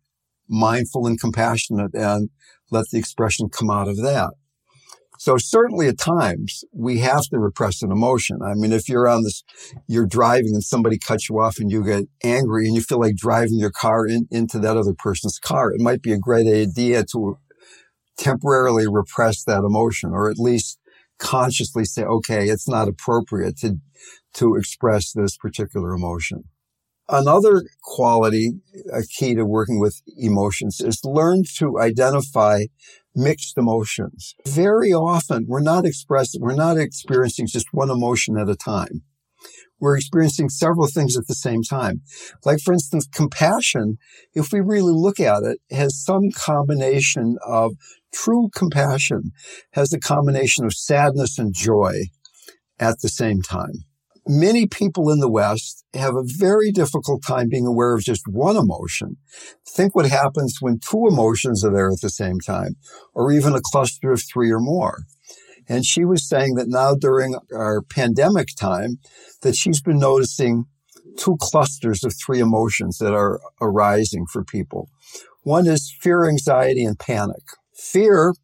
mindful 0.48 1.06
and 1.06 1.20
compassionate 1.20 1.94
and 1.94 2.30
let 2.70 2.86
the 2.90 2.98
expression 2.98 3.48
come 3.48 3.70
out 3.70 3.88
of 3.88 3.96
that. 3.98 4.30
So 5.18 5.36
certainly 5.38 5.88
at 5.88 5.98
times 5.98 6.64
we 6.72 6.98
have 6.98 7.22
to 7.30 7.38
repress 7.38 7.82
an 7.82 7.90
emotion. 7.90 8.40
I 8.44 8.54
mean, 8.54 8.72
if 8.72 8.88
you're 8.88 9.08
on 9.08 9.22
this, 9.22 9.42
you're 9.88 10.06
driving 10.06 10.52
and 10.52 10.62
somebody 10.62 10.98
cuts 10.98 11.28
you 11.28 11.40
off 11.40 11.58
and 11.58 11.70
you 11.70 11.82
get 11.84 12.04
angry 12.22 12.66
and 12.66 12.74
you 12.74 12.82
feel 12.82 13.00
like 13.00 13.16
driving 13.16 13.58
your 13.58 13.70
car 13.70 14.06
in, 14.06 14.28
into 14.30 14.58
that 14.58 14.76
other 14.76 14.94
person's 14.96 15.38
car, 15.38 15.72
it 15.72 15.80
might 15.80 16.02
be 16.02 16.12
a 16.12 16.18
great 16.18 16.46
idea 16.46 17.04
to 17.12 17.38
temporarily 18.18 18.86
repress 18.86 19.44
that 19.44 19.64
emotion 19.64 20.10
or 20.10 20.30
at 20.30 20.38
least 20.38 20.78
consciously 21.18 21.84
say, 21.84 22.02
okay, 22.02 22.48
it's 22.48 22.68
not 22.68 22.88
appropriate 22.88 23.56
to, 23.58 23.76
to 24.34 24.54
express 24.54 25.12
this 25.12 25.36
particular 25.36 25.92
emotion. 25.92 26.44
Another 27.08 27.62
quality, 27.82 28.54
a 28.92 29.02
key 29.02 29.36
to 29.36 29.44
working 29.44 29.78
with 29.78 30.02
emotions 30.18 30.80
is 30.80 31.00
learn 31.04 31.44
to 31.56 31.78
identify 31.78 32.64
mixed 33.14 33.56
emotions. 33.56 34.34
Very 34.46 34.92
often 34.92 35.46
we're 35.46 35.60
not 35.60 35.86
expressing, 35.86 36.40
we're 36.40 36.54
not 36.54 36.78
experiencing 36.78 37.46
just 37.46 37.68
one 37.70 37.90
emotion 37.90 38.36
at 38.36 38.48
a 38.48 38.56
time. 38.56 39.02
We're 39.78 39.96
experiencing 39.96 40.48
several 40.48 40.88
things 40.88 41.16
at 41.16 41.28
the 41.28 41.34
same 41.34 41.62
time. 41.62 42.00
Like, 42.44 42.58
for 42.60 42.72
instance, 42.72 43.06
compassion, 43.06 43.98
if 44.34 44.50
we 44.50 44.60
really 44.60 44.92
look 44.92 45.20
at 45.20 45.42
it, 45.44 45.58
has 45.70 46.02
some 46.02 46.30
combination 46.34 47.36
of 47.46 47.74
true 48.12 48.48
compassion, 48.54 49.32
has 49.72 49.92
a 49.92 50.00
combination 50.00 50.64
of 50.64 50.72
sadness 50.72 51.38
and 51.38 51.54
joy 51.54 52.04
at 52.80 53.00
the 53.00 53.08
same 53.08 53.42
time 53.42 53.84
many 54.26 54.66
people 54.66 55.10
in 55.10 55.20
the 55.20 55.30
West 55.30 55.84
have 55.94 56.14
a 56.14 56.24
very 56.24 56.72
difficult 56.72 57.22
time 57.26 57.48
being 57.48 57.66
aware 57.66 57.94
of 57.94 58.02
just 58.02 58.22
one 58.26 58.56
emotion. 58.56 59.16
Think 59.68 59.94
what 59.94 60.08
happens 60.08 60.56
when 60.60 60.78
two 60.78 61.06
emotions 61.08 61.64
are 61.64 61.72
there 61.72 61.90
at 61.90 62.00
the 62.00 62.10
same 62.10 62.40
time, 62.40 62.76
or 63.14 63.32
even 63.32 63.54
a 63.54 63.60
cluster 63.62 64.12
of 64.12 64.22
three 64.22 64.50
or 64.50 64.60
more. 64.60 65.02
And 65.68 65.84
she 65.84 66.04
was 66.04 66.28
saying 66.28 66.54
that 66.54 66.68
now 66.68 66.94
during 66.94 67.36
our 67.52 67.82
pandemic 67.82 68.48
time, 68.58 68.98
that 69.42 69.56
she's 69.56 69.80
been 69.80 69.98
noticing 69.98 70.64
two 71.16 71.36
clusters 71.40 72.04
of 72.04 72.14
three 72.14 72.40
emotions 72.40 72.98
that 72.98 73.14
are 73.14 73.40
arising 73.60 74.26
for 74.30 74.44
people. 74.44 74.88
One 75.42 75.66
is 75.66 75.94
fear, 76.00 76.28
anxiety, 76.28 76.84
and 76.84 76.98
panic. 76.98 77.42
Fear 77.74 78.34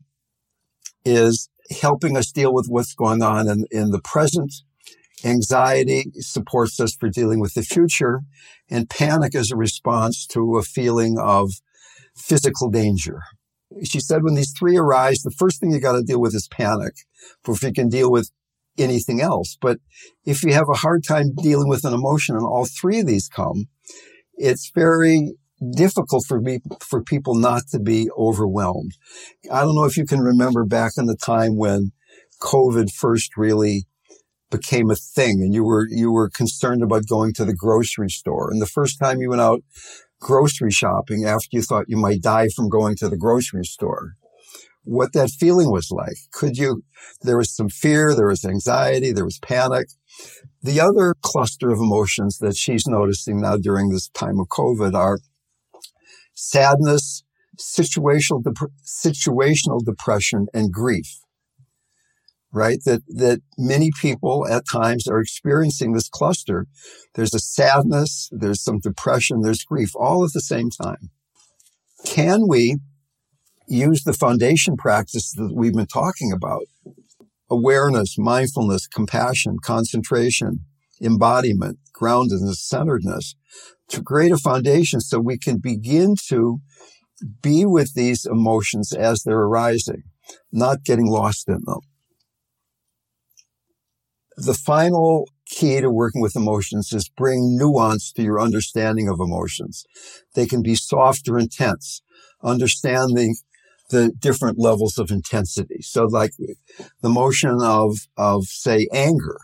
is 1.04 1.48
helping 1.80 2.16
us 2.16 2.30
deal 2.30 2.52
with 2.52 2.66
what's 2.68 2.94
going 2.94 3.22
on 3.22 3.48
in, 3.48 3.64
in 3.70 3.90
the 3.90 4.00
present 4.00 4.52
Anxiety 5.24 6.06
supports 6.18 6.80
us 6.80 6.94
for 6.94 7.08
dealing 7.08 7.40
with 7.40 7.54
the 7.54 7.62
future, 7.62 8.20
and 8.68 8.90
panic 8.90 9.34
is 9.34 9.50
a 9.50 9.56
response 9.56 10.26
to 10.26 10.56
a 10.56 10.62
feeling 10.62 11.16
of 11.18 11.50
physical 12.16 12.70
danger. 12.70 13.20
She 13.84 14.00
said 14.00 14.22
when 14.22 14.34
these 14.34 14.52
three 14.58 14.76
arise, 14.76 15.22
the 15.22 15.30
first 15.30 15.60
thing 15.60 15.70
you 15.70 15.80
got 15.80 15.92
to 15.92 16.02
deal 16.02 16.20
with 16.20 16.34
is 16.34 16.48
panic 16.48 16.94
before 17.44 17.68
you 17.68 17.74
can 17.74 17.88
deal 17.88 18.10
with 18.10 18.30
anything 18.78 19.20
else. 19.20 19.56
But 19.60 19.78
if 20.24 20.42
you 20.42 20.52
have 20.52 20.68
a 20.70 20.78
hard 20.78 21.04
time 21.04 21.34
dealing 21.34 21.68
with 21.68 21.84
an 21.84 21.94
emotion 21.94 22.36
and 22.36 22.44
all 22.44 22.66
three 22.66 23.00
of 23.00 23.06
these 23.06 23.28
come, 23.28 23.66
it's 24.34 24.70
very 24.74 25.34
difficult 25.74 26.24
for 26.26 26.40
me, 26.40 26.58
for 26.80 27.02
people 27.02 27.34
not 27.34 27.62
to 27.70 27.78
be 27.78 28.08
overwhelmed. 28.18 28.92
I 29.50 29.60
don't 29.60 29.74
know 29.74 29.84
if 29.84 29.96
you 29.96 30.04
can 30.04 30.20
remember 30.20 30.64
back 30.64 30.92
in 30.96 31.06
the 31.06 31.16
time 31.16 31.56
when 31.56 31.92
COVID 32.40 32.90
first 32.92 33.36
really 33.36 33.86
became 34.52 34.90
a 34.90 34.94
thing 34.94 35.40
and 35.42 35.52
you 35.52 35.64
were, 35.64 35.88
you 35.90 36.12
were 36.12 36.30
concerned 36.30 36.82
about 36.82 37.08
going 37.08 37.32
to 37.32 37.44
the 37.44 37.54
grocery 37.54 38.10
store. 38.10 38.50
And 38.52 38.62
the 38.62 38.66
first 38.66 39.00
time 39.00 39.20
you 39.20 39.30
went 39.30 39.40
out 39.40 39.62
grocery 40.20 40.70
shopping 40.70 41.24
after 41.24 41.48
you 41.50 41.62
thought 41.62 41.88
you 41.88 41.96
might 41.96 42.22
die 42.22 42.48
from 42.54 42.68
going 42.68 42.94
to 42.96 43.08
the 43.08 43.16
grocery 43.16 43.64
store, 43.64 44.12
what 44.84 45.12
that 45.14 45.30
feeling 45.30 45.70
was 45.70 45.90
like. 45.90 46.16
Could 46.32 46.56
you, 46.56 46.82
there 47.22 47.38
was 47.38 47.54
some 47.54 47.68
fear, 47.68 48.14
there 48.14 48.28
was 48.28 48.44
anxiety, 48.44 49.10
there 49.10 49.24
was 49.24 49.38
panic. 49.40 49.88
The 50.62 50.80
other 50.80 51.16
cluster 51.22 51.70
of 51.70 51.78
emotions 51.78 52.38
that 52.38 52.56
she's 52.56 52.84
noticing 52.86 53.40
now 53.40 53.56
during 53.56 53.88
this 53.88 54.08
time 54.10 54.38
of 54.38 54.48
COVID 54.48 54.94
are 54.94 55.18
sadness, 56.34 57.24
situational, 57.58 58.44
dep- 58.44 58.70
situational 58.84 59.84
depression, 59.84 60.46
and 60.54 60.72
grief 60.72 61.21
right? 62.52 62.78
That, 62.84 63.02
that 63.08 63.40
many 63.56 63.90
people 64.00 64.46
at 64.48 64.64
times 64.70 65.06
are 65.08 65.20
experiencing 65.20 65.92
this 65.92 66.08
cluster. 66.08 66.66
There's 67.14 67.34
a 67.34 67.38
sadness, 67.38 68.28
there's 68.32 68.62
some 68.62 68.78
depression, 68.78 69.40
there's 69.40 69.64
grief, 69.64 69.90
all 69.94 70.24
at 70.24 70.32
the 70.32 70.40
same 70.40 70.70
time. 70.70 71.10
Can 72.04 72.46
we 72.48 72.76
use 73.66 74.04
the 74.04 74.12
foundation 74.12 74.76
practice 74.76 75.32
that 75.32 75.54
we've 75.54 75.74
been 75.74 75.86
talking 75.86 76.32
about? 76.32 76.62
Awareness, 77.50 78.16
mindfulness, 78.18 78.86
compassion, 78.86 79.56
concentration, 79.62 80.60
embodiment, 81.00 81.78
groundedness, 81.94 82.56
centeredness 82.56 83.34
to 83.88 84.02
create 84.02 84.32
a 84.32 84.38
foundation 84.38 85.00
so 85.00 85.20
we 85.20 85.38
can 85.38 85.58
begin 85.58 86.14
to 86.28 86.60
be 87.42 87.64
with 87.64 87.94
these 87.94 88.26
emotions 88.26 88.92
as 88.92 89.22
they're 89.22 89.38
arising, 89.38 90.02
not 90.50 90.84
getting 90.84 91.06
lost 91.06 91.48
in 91.48 91.60
them. 91.66 91.80
The 94.44 94.54
final 94.54 95.28
key 95.46 95.80
to 95.80 95.88
working 95.88 96.20
with 96.20 96.34
emotions 96.34 96.92
is 96.92 97.08
bring 97.08 97.56
nuance 97.56 98.10
to 98.14 98.22
your 98.22 98.40
understanding 98.40 99.08
of 99.08 99.20
emotions. 99.20 99.84
They 100.34 100.46
can 100.46 100.62
be 100.62 100.74
soft 100.74 101.28
or 101.28 101.38
intense. 101.38 102.02
Understanding 102.42 103.36
the 103.90 104.10
different 104.18 104.58
levels 104.58 104.98
of 104.98 105.12
intensity. 105.12 105.80
So 105.82 106.06
like 106.06 106.32
the 107.02 107.08
motion 107.08 107.58
of, 107.62 107.98
of 108.16 108.46
say 108.46 108.88
anger. 108.92 109.38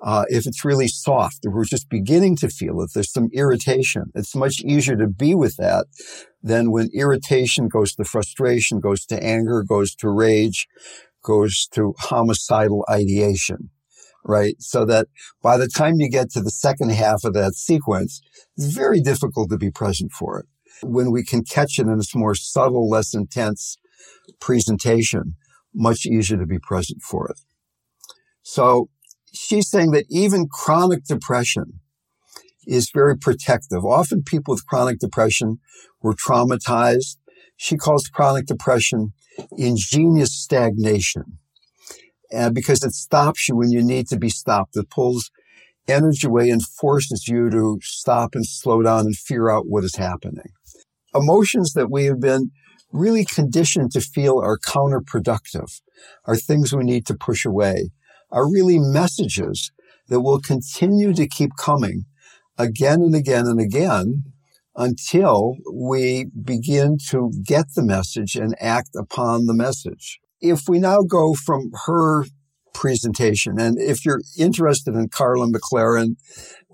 Uh, 0.00 0.26
if 0.28 0.46
it's 0.46 0.64
really 0.64 0.86
soft, 0.86 1.40
if 1.42 1.52
we're 1.52 1.64
just 1.64 1.88
beginning 1.88 2.36
to 2.36 2.48
feel 2.48 2.80
it, 2.82 2.90
there's 2.94 3.12
some 3.12 3.30
irritation. 3.32 4.12
It's 4.14 4.36
much 4.36 4.60
easier 4.60 4.96
to 4.96 5.08
be 5.08 5.34
with 5.34 5.56
that 5.56 5.86
than 6.40 6.70
when 6.70 6.88
irritation 6.94 7.66
goes 7.66 7.94
to 7.94 8.04
frustration, 8.04 8.78
goes 8.78 9.04
to 9.06 9.20
anger, 9.20 9.64
goes 9.64 9.92
to 9.96 10.08
rage, 10.08 10.68
goes 11.20 11.66
to 11.72 11.94
homicidal 11.98 12.86
ideation 12.88 13.70
right? 14.24 14.54
So 14.58 14.84
that 14.86 15.08
by 15.42 15.56
the 15.56 15.68
time 15.68 15.94
you 15.98 16.08
get 16.08 16.30
to 16.30 16.40
the 16.40 16.50
second 16.50 16.92
half 16.92 17.24
of 17.24 17.34
that 17.34 17.54
sequence, 17.54 18.20
it's 18.56 18.72
very 18.72 19.00
difficult 19.00 19.50
to 19.50 19.58
be 19.58 19.70
present 19.70 20.12
for 20.12 20.38
it. 20.38 20.46
When 20.82 21.10
we 21.10 21.24
can 21.24 21.44
catch 21.44 21.78
it 21.78 21.86
in 21.86 21.98
its 21.98 22.14
more 22.14 22.34
subtle, 22.34 22.88
less 22.88 23.14
intense 23.14 23.76
presentation, 24.40 25.34
much 25.74 26.06
easier 26.06 26.38
to 26.38 26.46
be 26.46 26.58
present 26.58 27.02
for 27.02 27.28
it. 27.28 27.38
So 28.42 28.88
she's 29.32 29.68
saying 29.68 29.92
that 29.92 30.06
even 30.08 30.48
chronic 30.50 31.04
depression 31.04 31.80
is 32.66 32.90
very 32.92 33.16
protective. 33.16 33.84
Often 33.84 34.24
people 34.24 34.54
with 34.54 34.66
chronic 34.66 34.98
depression 34.98 35.58
were 36.02 36.14
traumatized. 36.14 37.16
She 37.56 37.76
calls 37.76 38.08
chronic 38.12 38.46
depression 38.46 39.12
ingenious 39.56 40.32
stagnation 40.32 41.38
uh, 42.34 42.50
because 42.50 42.82
it 42.82 42.92
stops 42.92 43.48
you 43.48 43.56
when 43.56 43.70
you 43.70 43.82
need 43.82 44.08
to 44.08 44.18
be 44.18 44.28
stopped. 44.28 44.76
It 44.76 44.90
pulls 44.90 45.30
energy 45.88 46.26
away 46.26 46.50
and 46.50 46.62
forces 46.62 47.26
you 47.28 47.50
to 47.50 47.78
stop 47.82 48.34
and 48.34 48.46
slow 48.46 48.82
down 48.82 49.06
and 49.06 49.16
figure 49.16 49.50
out 49.50 49.66
what 49.66 49.84
is 49.84 49.96
happening. 49.96 50.52
Emotions 51.14 51.72
that 51.72 51.90
we 51.90 52.04
have 52.04 52.20
been 52.20 52.50
really 52.92 53.24
conditioned 53.24 53.90
to 53.92 54.00
feel 54.00 54.38
are 54.38 54.58
counterproductive, 54.58 55.80
are 56.26 56.36
things 56.36 56.72
we 56.72 56.84
need 56.84 57.06
to 57.06 57.14
push 57.14 57.44
away, 57.44 57.90
are 58.30 58.50
really 58.50 58.78
messages 58.78 59.72
that 60.08 60.20
will 60.20 60.40
continue 60.40 61.12
to 61.14 61.26
keep 61.26 61.50
coming 61.58 62.04
again 62.58 63.00
and 63.00 63.14
again 63.14 63.46
and 63.46 63.60
again 63.60 64.24
until 64.76 65.56
we 65.72 66.26
begin 66.44 66.96
to 67.08 67.32
get 67.44 67.66
the 67.74 67.82
message 67.82 68.36
and 68.36 68.54
act 68.60 68.90
upon 68.96 69.46
the 69.46 69.54
message. 69.54 70.20
If 70.40 70.62
we 70.68 70.78
now 70.78 71.02
go 71.02 71.34
from 71.34 71.70
her 71.86 72.24
presentation, 72.72 73.58
and 73.58 73.78
if 73.78 74.04
you're 74.04 74.22
interested 74.38 74.94
in 74.94 75.08
Karla 75.08 75.46
McLaren, 75.46 76.16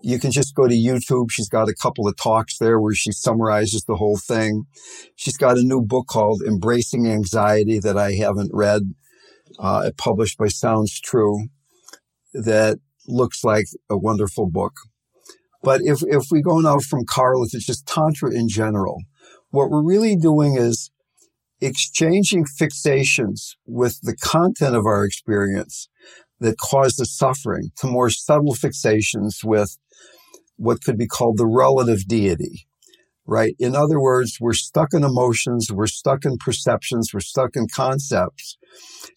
you 0.02 0.18
can 0.20 0.30
just 0.30 0.54
go 0.54 0.68
to 0.68 0.74
YouTube. 0.74 1.30
She's 1.30 1.48
got 1.48 1.68
a 1.68 1.74
couple 1.74 2.06
of 2.06 2.16
talks 2.16 2.58
there 2.58 2.78
where 2.78 2.94
she 2.94 3.10
summarizes 3.12 3.84
the 3.84 3.96
whole 3.96 4.18
thing. 4.18 4.64
She's 5.16 5.36
got 5.36 5.58
a 5.58 5.62
new 5.62 5.82
book 5.82 6.06
called 6.06 6.42
Embracing 6.46 7.08
Anxiety 7.08 7.80
that 7.80 7.98
I 7.98 8.12
haven't 8.12 8.50
read, 8.52 8.94
uh, 9.58 9.90
published 9.96 10.38
by 10.38 10.48
Sounds 10.48 11.00
True, 11.00 11.48
that 12.34 12.78
looks 13.08 13.42
like 13.42 13.66
a 13.90 13.96
wonderful 13.96 14.48
book. 14.48 14.74
But 15.62 15.80
if, 15.82 16.02
if 16.06 16.24
we 16.30 16.42
go 16.42 16.60
now 16.60 16.78
from 16.78 17.04
Karla 17.04 17.48
to 17.48 17.58
just 17.58 17.86
Tantra 17.86 18.32
in 18.32 18.48
general, 18.48 19.02
what 19.50 19.70
we're 19.70 19.82
really 19.82 20.14
doing 20.14 20.56
is 20.56 20.90
exchanging 21.60 22.44
fixations 22.44 23.54
with 23.66 24.00
the 24.02 24.16
content 24.16 24.76
of 24.76 24.86
our 24.86 25.04
experience 25.04 25.88
that 26.40 26.58
cause 26.58 26.96
the 26.96 27.06
suffering 27.06 27.70
to 27.78 27.86
more 27.86 28.10
subtle 28.10 28.54
fixations 28.54 29.42
with 29.42 29.78
what 30.56 30.82
could 30.82 30.98
be 30.98 31.06
called 31.06 31.38
the 31.38 31.46
relative 31.46 32.06
deity, 32.06 32.66
right? 33.26 33.54
In 33.58 33.74
other 33.74 34.00
words, 34.00 34.36
we're 34.40 34.52
stuck 34.52 34.92
in 34.92 35.02
emotions, 35.02 35.68
we're 35.72 35.86
stuck 35.86 36.24
in 36.24 36.36
perceptions, 36.38 37.10
we're 37.12 37.20
stuck 37.20 37.50
in 37.56 37.68
concepts. 37.74 38.58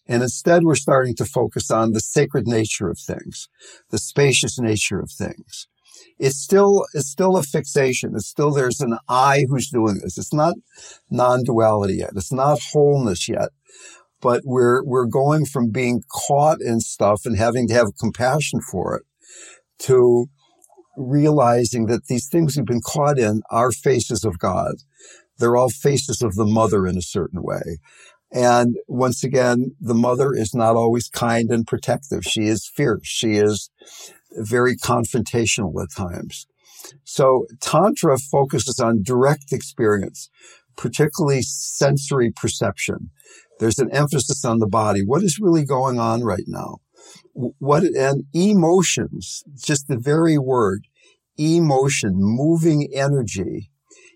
And 0.07 0.23
instead, 0.23 0.63
we're 0.63 0.75
starting 0.75 1.15
to 1.15 1.25
focus 1.25 1.69
on 1.69 1.91
the 1.91 1.99
sacred 1.99 2.47
nature 2.47 2.89
of 2.89 2.99
things, 2.99 3.49
the 3.89 3.97
spacious 3.97 4.57
nature 4.59 4.99
of 4.99 5.11
things 5.11 5.67
it's 6.17 6.37
still 6.37 6.85
it's 6.93 7.09
still 7.09 7.37
a 7.37 7.43
fixation. 7.43 8.11
It's 8.15 8.27
still 8.27 8.51
there's 8.51 8.81
an 8.81 8.97
I 9.07 9.45
who's 9.49 9.69
doing 9.69 9.99
this. 10.03 10.17
It's 10.17 10.33
not 10.33 10.55
non-duality 11.09 11.95
yet. 11.95 12.11
It's 12.15 12.31
not 12.31 12.59
wholeness 12.71 13.27
yet. 13.27 13.49
But 14.21 14.41
we're 14.43 14.83
we're 14.83 15.05
going 15.05 15.45
from 15.45 15.71
being 15.71 16.03
caught 16.27 16.61
in 16.61 16.81
stuff 16.81 17.21
and 17.25 17.37
having 17.37 17.67
to 17.69 17.73
have 17.73 17.97
compassion 17.99 18.59
for 18.61 18.95
it 18.97 19.03
to 19.85 20.27
realizing 20.97 21.85
that 21.85 22.07
these 22.07 22.27
things 22.27 22.57
we've 22.57 22.65
been 22.65 22.81
caught 22.81 23.17
in 23.17 23.41
are 23.49 23.71
faces 23.71 24.25
of 24.25 24.37
God. 24.37 24.75
They're 25.37 25.55
all 25.55 25.69
faces 25.69 26.21
of 26.21 26.35
the 26.35 26.45
mother 26.45 26.85
in 26.85 26.97
a 26.97 27.01
certain 27.01 27.41
way. 27.41 27.77
And 28.31 28.75
once 28.87 29.23
again, 29.23 29.75
the 29.79 29.95
mother 29.95 30.33
is 30.33 30.53
not 30.53 30.75
always 30.75 31.09
kind 31.09 31.49
and 31.49 31.65
protective. 31.65 32.23
She 32.23 32.43
is 32.43 32.69
fierce. 32.75 33.07
She 33.07 33.33
is 33.33 33.69
very 34.37 34.75
confrontational 34.77 35.73
at 35.81 35.89
times. 35.95 36.45
So 37.03 37.45
Tantra 37.59 38.17
focuses 38.19 38.79
on 38.79 39.03
direct 39.03 39.51
experience, 39.51 40.29
particularly 40.77 41.41
sensory 41.41 42.31
perception. 42.31 43.09
There's 43.59 43.79
an 43.79 43.91
emphasis 43.91 44.45
on 44.45 44.59
the 44.59 44.67
body. 44.67 45.01
What 45.01 45.23
is 45.23 45.39
really 45.41 45.65
going 45.65 45.99
on 45.99 46.23
right 46.23 46.45
now? 46.47 46.77
What, 47.33 47.83
and 47.83 48.25
emotions, 48.33 49.43
just 49.57 49.87
the 49.87 49.97
very 49.97 50.37
word, 50.37 50.87
emotion, 51.37 52.13
moving 52.15 52.89
energy. 52.93 53.71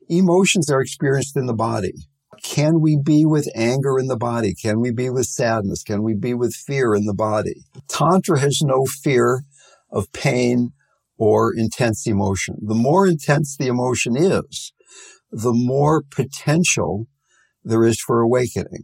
Emotions 0.10 0.70
are 0.70 0.82
experienced 0.82 1.36
in 1.36 1.48
the 1.48 1.53
body. 1.53 1.93
Can 2.42 2.82
we 2.82 2.98
be 2.98 3.25
with 3.25 3.50
anger 3.56 4.00
in 4.00 4.08
the 4.08 4.18
body? 4.18 4.54
Can 4.54 4.80
we 4.80 4.92
be 4.92 5.10
with 5.10 5.25
sadness? 5.25 5.84
Can 5.84 6.04
we 6.04 6.13
be 6.13 6.34
with 6.34 6.54
fear 6.56 6.96
in 6.96 7.06
the 7.06 7.13
body? 7.13 7.66
Tantra 7.88 8.40
has 8.40 8.62
no 8.63 8.86
fear 8.86 9.44
of 9.92 10.12
pain 10.13 10.72
or 11.18 11.54
intense 11.56 12.08
emotion. 12.08 12.57
The 12.62 12.75
more 12.75 13.07
intense 13.07 13.55
the 13.57 13.68
emotion 13.68 14.16
is, 14.18 14.74
the 15.31 15.53
more 15.53 16.03
potential 16.10 17.07
there 17.64 17.84
is 17.84 18.00
for 18.00 18.22
awakening. 18.22 18.84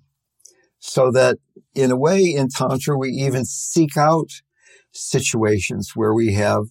So 0.80 1.12
that 1.12 1.38
in 1.76 1.92
a 1.92 1.98
way 1.98 2.22
in 2.24 2.48
Tantra, 2.50 2.98
we 2.98 3.10
even 3.10 3.46
seek 3.46 3.98
out 3.98 4.30
situations 4.92 5.92
where 5.96 6.14
we 6.14 6.34
have 6.34 6.64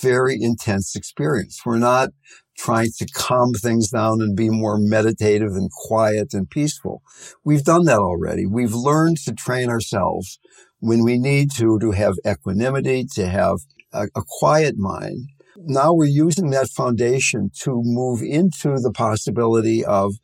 very 0.00 0.38
intense 0.40 0.96
experience. 0.96 1.60
We're 1.64 1.78
not 1.78 2.10
trying 2.56 2.90
to 2.98 3.06
calm 3.14 3.52
things 3.54 3.90
down 3.90 4.20
and 4.20 4.36
be 4.36 4.50
more 4.50 4.78
meditative 4.78 5.52
and 5.52 5.70
quiet 5.70 6.34
and 6.34 6.48
peaceful. 6.48 7.02
We've 7.44 7.64
done 7.64 7.84
that 7.86 7.98
already. 7.98 8.46
We've 8.46 8.74
learned 8.74 9.18
to 9.24 9.32
train 9.32 9.68
ourselves 9.68 10.38
when 10.78 11.04
we 11.04 11.18
need 11.18 11.50
to, 11.56 11.78
to 11.78 11.92
have 11.92 12.14
equanimity, 12.26 13.06
to 13.14 13.26
have 13.26 13.58
a, 13.92 14.04
a 14.14 14.22
quiet 14.26 14.76
mind. 14.76 15.28
Now 15.56 15.92
we're 15.92 16.06
using 16.06 16.50
that 16.50 16.68
foundation 16.68 17.50
to 17.60 17.80
move 17.84 18.22
into 18.22 18.78
the 18.78 18.92
possibility 18.92 19.84
of 19.84 20.14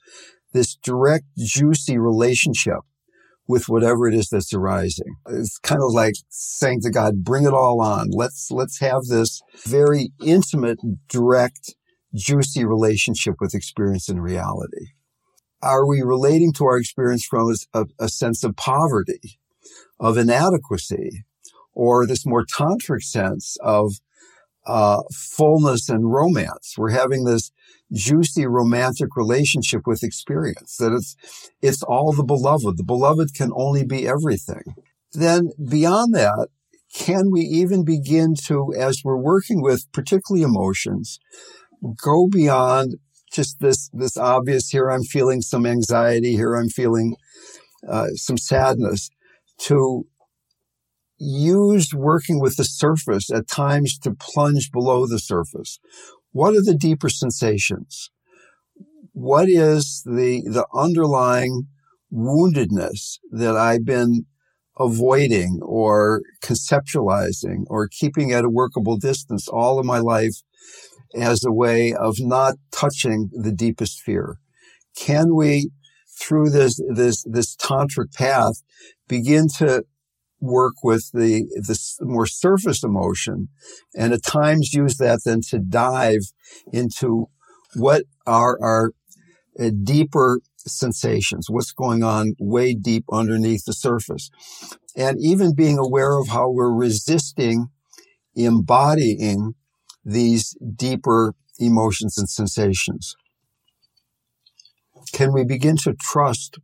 this 0.53 0.75
direct, 0.77 1.27
juicy 1.37 1.99
relationship 1.99 2.81
with 3.49 3.69
whatever 3.69 4.07
it 4.07 4.15
is 4.15 4.29
that's 4.29 4.53
arising. 4.53 5.17
It's 5.29 5.59
kind 5.59 5.83
of 5.83 5.93
like 5.93 6.15
saying 6.29 6.83
to 6.83 6.91
God, 6.91 7.25
bring 7.25 7.45
it 7.45 7.55
all 7.55 7.81
on. 7.81 8.11
Let's, 8.11 8.51
let's 8.51 8.79
have 8.81 9.05
this 9.09 9.41
very 9.67 10.13
intimate, 10.23 10.79
direct, 11.09 11.75
juicy 12.15 12.65
relationship 12.65 13.37
with 13.41 13.55
experience 13.55 14.09
and 14.09 14.23
reality. 14.23 14.89
Are 15.63 15.87
we 15.87 16.03
relating 16.03 16.53
to 16.55 16.65
our 16.67 16.77
experience 16.77 17.25
from 17.25 17.55
a, 17.73 17.87
a 17.99 18.09
sense 18.09 18.45
of 18.45 18.55
poverty, 18.55 19.41
of 19.99 20.19
inadequacy, 20.19 21.25
or 21.73 22.07
this 22.07 22.27
more 22.27 22.45
tantric 22.45 23.03
sense 23.03 23.57
of 23.63 23.95
uh, 24.69 25.03
fullness 25.13 25.89
and 25.89 26.13
romance. 26.13 26.75
We're 26.77 26.91
having 26.91 27.25
this 27.25 27.51
juicy 27.91 28.47
romantic 28.47 29.17
relationship 29.17 29.87
with 29.87 30.03
experience 30.03 30.77
that 30.77 30.93
it's 30.93 31.17
it's 31.63 31.83
all 31.83 32.13
the 32.13 32.23
beloved. 32.23 32.77
The 32.77 32.85
beloved 32.85 33.35
can 33.35 33.51
only 33.57 33.85
be 33.85 34.07
everything. 34.07 34.63
Then 35.13 35.51
beyond 35.69 36.15
that, 36.15 36.49
can 36.95 37.31
we 37.33 37.41
even 37.41 37.85
begin 37.85 38.35
to, 38.47 38.75
as 38.79 39.01
we're 39.03 39.17
working 39.17 39.63
with 39.63 39.91
particularly 39.93 40.43
emotions, 40.43 41.19
go 42.03 42.29
beyond 42.31 42.97
just 43.33 43.61
this 43.61 43.91
this 43.93 44.17
obvious 44.17 44.69
here 44.69 44.91
I'm 44.91 45.03
feeling 45.03 45.41
some 45.41 45.65
anxiety, 45.65 46.33
here 46.33 46.55
I'm 46.55 46.69
feeling 46.69 47.17
uh, 47.89 48.09
some 48.15 48.37
sadness, 48.37 49.09
to 49.61 50.07
used 51.19 51.95
working 51.95 52.41
with 52.41 52.57
the 52.57 52.65
surface 52.65 53.31
at 53.31 53.49
times 53.49 53.99
to 53.99 54.15
plunge 54.15 54.71
below 54.71 55.07
the 55.07 55.19
surface. 55.19 55.79
What 56.33 56.55
are 56.55 56.63
the 56.63 56.75
deeper 56.75 57.09
sensations? 57.09 58.11
What 59.13 59.49
is 59.49 60.03
the, 60.05 60.43
the 60.47 60.67
underlying 60.75 61.67
woundedness 62.13 63.19
that 63.33 63.57
I've 63.57 63.85
been 63.85 64.27
avoiding 64.79 65.59
or 65.63 66.23
conceptualizing 66.41 67.65
or 67.67 67.89
keeping 67.89 68.33
at 68.33 68.45
a 68.45 68.51
workable 68.51 68.97
distance 68.97 69.49
all 69.49 69.79
of 69.79 69.87
my 69.87 69.99
life 69.99 70.37
as 71.17 71.45
a 71.45 71.53
way 71.53 71.93
of 71.93 72.17
not 72.21 72.55
touching 72.71 73.31
the 73.33 73.53
deepest 73.53 74.01
fear? 74.01 74.37
Can 74.97 75.35
we, 75.35 75.71
through 76.21 76.51
this, 76.51 76.81
this, 76.89 77.25
this 77.25 77.57
tantric 77.57 78.15
path, 78.15 78.63
begin 79.09 79.49
to 79.59 79.85
work 80.41 80.75
with 80.83 81.11
the, 81.13 81.47
the 81.67 82.07
more 82.07 82.27
surface 82.27 82.83
emotion 82.85 83.49
and 83.97 84.13
at 84.13 84.23
times 84.23 84.73
use 84.73 84.97
that 84.97 85.21
then 85.25 85.41
to 85.51 85.59
dive 85.59 86.21
into 86.73 87.27
what 87.75 88.05
are 88.27 88.59
our 88.63 88.93
uh, 89.59 89.71
deeper 89.83 90.41
sensations, 90.59 91.47
what's 91.51 91.73
going 91.73 92.03
on 92.03 92.35
way 92.39 92.75
deep 92.75 93.05
underneath 93.13 93.65
the 93.65 93.73
surface. 93.73 94.31
And 94.97 95.19
even 95.21 95.55
being 95.55 95.79
aware 95.79 96.19
of 96.19 96.29
how 96.29 96.51
we're 96.51 96.75
resisting 96.75 97.69
embodying 98.39 99.55
these 100.05 100.57
deeper 100.77 101.35
emotions 101.59 102.17
and 102.17 102.29
sensations. 102.29 103.15
Can 105.13 105.33
we 105.33 105.45
begin 105.45 105.77
to 105.79 105.95
trust 106.01 106.59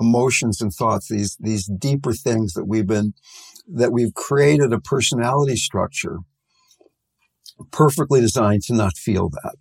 emotions 0.00 0.60
and 0.60 0.72
thoughts, 0.72 1.08
these, 1.08 1.36
these 1.40 1.66
deeper 1.66 2.12
things 2.12 2.52
that 2.54 2.66
we've 2.66 2.86
been, 2.86 3.14
that 3.66 3.92
we've 3.92 4.14
created 4.14 4.72
a 4.72 4.80
personality 4.80 5.56
structure 5.56 6.18
perfectly 7.70 8.20
designed 8.20 8.62
to 8.62 8.74
not 8.74 8.96
feel 8.96 9.30
that. 9.30 9.56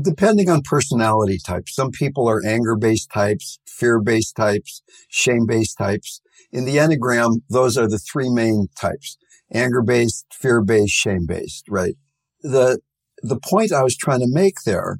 Depending 0.00 0.48
on 0.48 0.62
personality 0.62 1.38
types, 1.44 1.74
some 1.74 1.90
people 1.90 2.28
are 2.28 2.44
anger 2.44 2.76
based 2.76 3.10
types, 3.10 3.58
fear 3.66 4.00
based 4.00 4.36
types, 4.36 4.82
shame 5.08 5.46
based 5.46 5.78
types. 5.78 6.20
In 6.52 6.64
the 6.64 6.76
Enneagram, 6.76 7.42
those 7.48 7.76
are 7.76 7.88
the 7.88 7.98
three 7.98 8.30
main 8.30 8.68
types 8.78 9.16
anger 9.52 9.82
based, 9.82 10.26
fear 10.30 10.60
based, 10.62 10.92
shame 10.92 11.24
based, 11.26 11.64
right? 11.68 11.94
The, 12.42 12.80
the 13.22 13.40
point 13.40 13.72
I 13.72 13.82
was 13.82 13.96
trying 13.96 14.20
to 14.20 14.28
make 14.28 14.62
there 14.64 14.98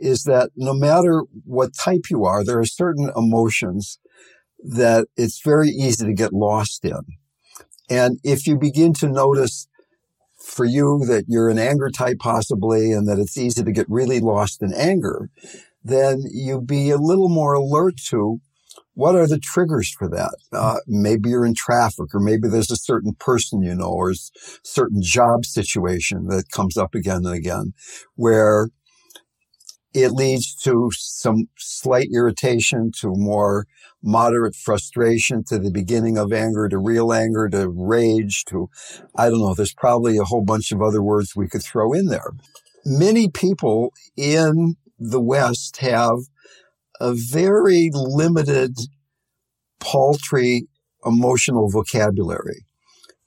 is 0.00 0.24
that 0.24 0.50
no 0.56 0.74
matter 0.74 1.22
what 1.44 1.74
type 1.74 2.10
you 2.10 2.24
are, 2.24 2.44
there 2.44 2.58
are 2.58 2.64
certain 2.64 3.10
emotions 3.16 3.98
that 4.62 5.06
it's 5.16 5.40
very 5.42 5.68
easy 5.68 6.04
to 6.04 6.12
get 6.12 6.32
lost 6.32 6.84
in. 6.84 7.00
And 7.88 8.18
if 8.22 8.46
you 8.46 8.56
begin 8.56 8.92
to 8.94 9.08
notice 9.08 9.68
for 10.42 10.64
you 10.64 11.04
that 11.06 11.24
you're 11.28 11.48
an 11.48 11.58
anger 11.58 11.90
type 11.90 12.18
possibly 12.18 12.92
and 12.92 13.08
that 13.08 13.18
it's 13.18 13.36
easy 13.36 13.62
to 13.62 13.72
get 13.72 13.86
really 13.88 14.20
lost 14.20 14.62
in 14.62 14.72
anger, 14.74 15.28
then 15.82 16.24
you 16.32 16.60
be 16.60 16.90
a 16.90 16.96
little 16.96 17.28
more 17.28 17.54
alert 17.54 17.94
to 18.08 18.40
what 18.94 19.14
are 19.14 19.26
the 19.26 19.38
triggers 19.38 19.90
for 19.90 20.08
that? 20.08 20.36
Uh, 20.52 20.76
maybe 20.86 21.30
you're 21.30 21.46
in 21.46 21.54
traffic 21.54 22.14
or 22.14 22.20
maybe 22.20 22.48
there's 22.48 22.70
a 22.70 22.76
certain 22.76 23.14
person 23.14 23.62
you 23.62 23.74
know 23.74 23.88
or 23.88 24.10
a 24.10 24.14
certain 24.62 25.00
job 25.02 25.44
situation 25.44 26.26
that 26.26 26.50
comes 26.50 26.76
up 26.76 26.94
again 26.94 27.24
and 27.24 27.34
again 27.34 27.72
where 28.14 28.68
it 29.92 30.10
leads 30.10 30.54
to 30.54 30.90
some 30.96 31.48
slight 31.58 32.08
irritation 32.14 32.90
to 33.00 33.12
more 33.14 33.66
moderate 34.02 34.54
frustration 34.54 35.44
to 35.44 35.58
the 35.58 35.70
beginning 35.70 36.16
of 36.16 36.32
anger 36.32 36.68
to 36.68 36.78
real 36.78 37.12
anger 37.12 37.48
to 37.48 37.68
rage 37.68 38.44
to 38.46 38.68
i 39.16 39.28
don't 39.28 39.40
know 39.40 39.54
there's 39.54 39.74
probably 39.74 40.16
a 40.16 40.24
whole 40.24 40.42
bunch 40.42 40.72
of 40.72 40.80
other 40.80 41.02
words 41.02 41.36
we 41.36 41.48
could 41.48 41.62
throw 41.62 41.92
in 41.92 42.06
there. 42.06 42.30
Many 42.84 43.28
people 43.28 43.92
in 44.16 44.76
the 44.98 45.20
west 45.20 45.78
have 45.78 46.18
a 47.00 47.14
very 47.14 47.90
limited 47.92 48.76
paltry 49.80 50.66
emotional 51.04 51.70
vocabulary 51.70 52.64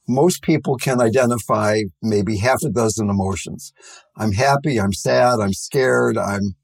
most 0.07 0.41
people 0.41 0.75
can 0.77 1.01
identify 1.01 1.81
maybe 2.01 2.37
half 2.37 2.61
a 2.63 2.69
dozen 2.69 3.09
emotions 3.09 3.73
i'm 4.17 4.33
happy 4.33 4.79
i'm 4.79 4.93
sad 4.93 5.39
i'm 5.39 5.53
scared 5.53 6.17
i'm 6.17 6.55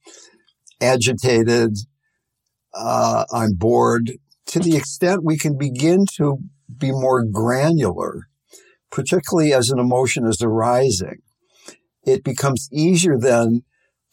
agitated 0.82 1.76
uh, 2.74 3.26
I'm 3.34 3.54
bored, 3.54 4.12
to 4.48 4.60
the 4.60 4.76
extent 4.76 5.24
we 5.24 5.38
can 5.38 5.58
begin 5.58 6.06
to 6.18 6.38
be 6.78 6.92
more 6.92 7.24
granular, 7.24 8.28
particularly 8.92 9.54
as 9.54 9.70
an 9.70 9.80
emotion 9.80 10.26
is 10.26 10.42
arising, 10.42 11.22
it 12.06 12.24
becomes 12.24 12.70
easier 12.72 13.18
then 13.18 13.64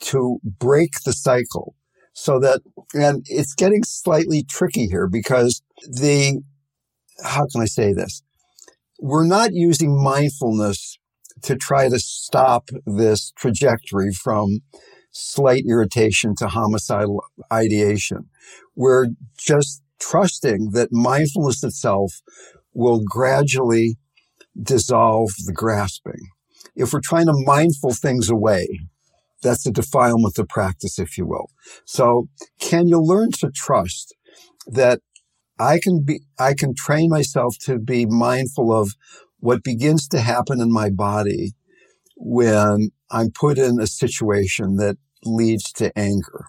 to 0.00 0.38
break 0.44 0.90
the 1.04 1.12
cycle. 1.12 1.74
So 2.12 2.38
that, 2.40 2.60
and 2.94 3.24
it's 3.26 3.54
getting 3.54 3.82
slightly 3.84 4.42
tricky 4.42 4.86
here 4.86 5.06
because 5.06 5.62
the, 5.82 6.42
how 7.22 7.46
can 7.52 7.60
I 7.60 7.66
say 7.66 7.92
this? 7.92 8.22
We're 8.98 9.26
not 9.26 9.50
using 9.52 10.02
mindfulness 10.02 10.98
to 11.42 11.56
try 11.56 11.88
to 11.88 11.98
stop 11.98 12.70
this 12.86 13.32
trajectory 13.36 14.12
from 14.12 14.60
slight 15.10 15.64
irritation 15.68 16.34
to 16.36 16.48
homicidal 16.48 17.24
ideation. 17.52 18.28
We're 18.74 19.08
just 19.38 19.82
trusting 19.98 20.70
that 20.72 20.92
mindfulness 20.92 21.62
itself 21.62 22.20
will 22.72 23.02
gradually 23.04 23.96
dissolve 24.60 25.30
the 25.44 25.52
grasping. 25.52 26.28
If 26.74 26.92
we're 26.92 27.00
trying 27.02 27.26
to 27.26 27.44
mindful 27.44 27.94
things 27.94 28.28
away, 28.28 28.80
that's 29.42 29.66
a 29.66 29.70
defilement 29.70 30.38
of 30.38 30.48
practice, 30.48 30.98
if 30.98 31.16
you 31.16 31.26
will. 31.26 31.50
So 31.84 32.28
can 32.58 32.88
you 32.88 33.00
learn 33.00 33.30
to 33.32 33.50
trust 33.54 34.14
that 34.66 35.00
I 35.58 35.78
can 35.82 36.02
be, 36.04 36.20
I 36.38 36.54
can 36.54 36.74
train 36.74 37.10
myself 37.10 37.56
to 37.62 37.78
be 37.78 38.06
mindful 38.06 38.72
of 38.72 38.92
what 39.38 39.64
begins 39.64 40.08
to 40.08 40.20
happen 40.20 40.60
in 40.60 40.72
my 40.72 40.90
body 40.90 41.54
when 42.16 42.90
I'm 43.10 43.30
put 43.30 43.58
in 43.58 43.80
a 43.80 43.86
situation 43.86 44.76
that 44.76 44.96
leads 45.24 45.72
to 45.72 45.96
anger 45.98 46.46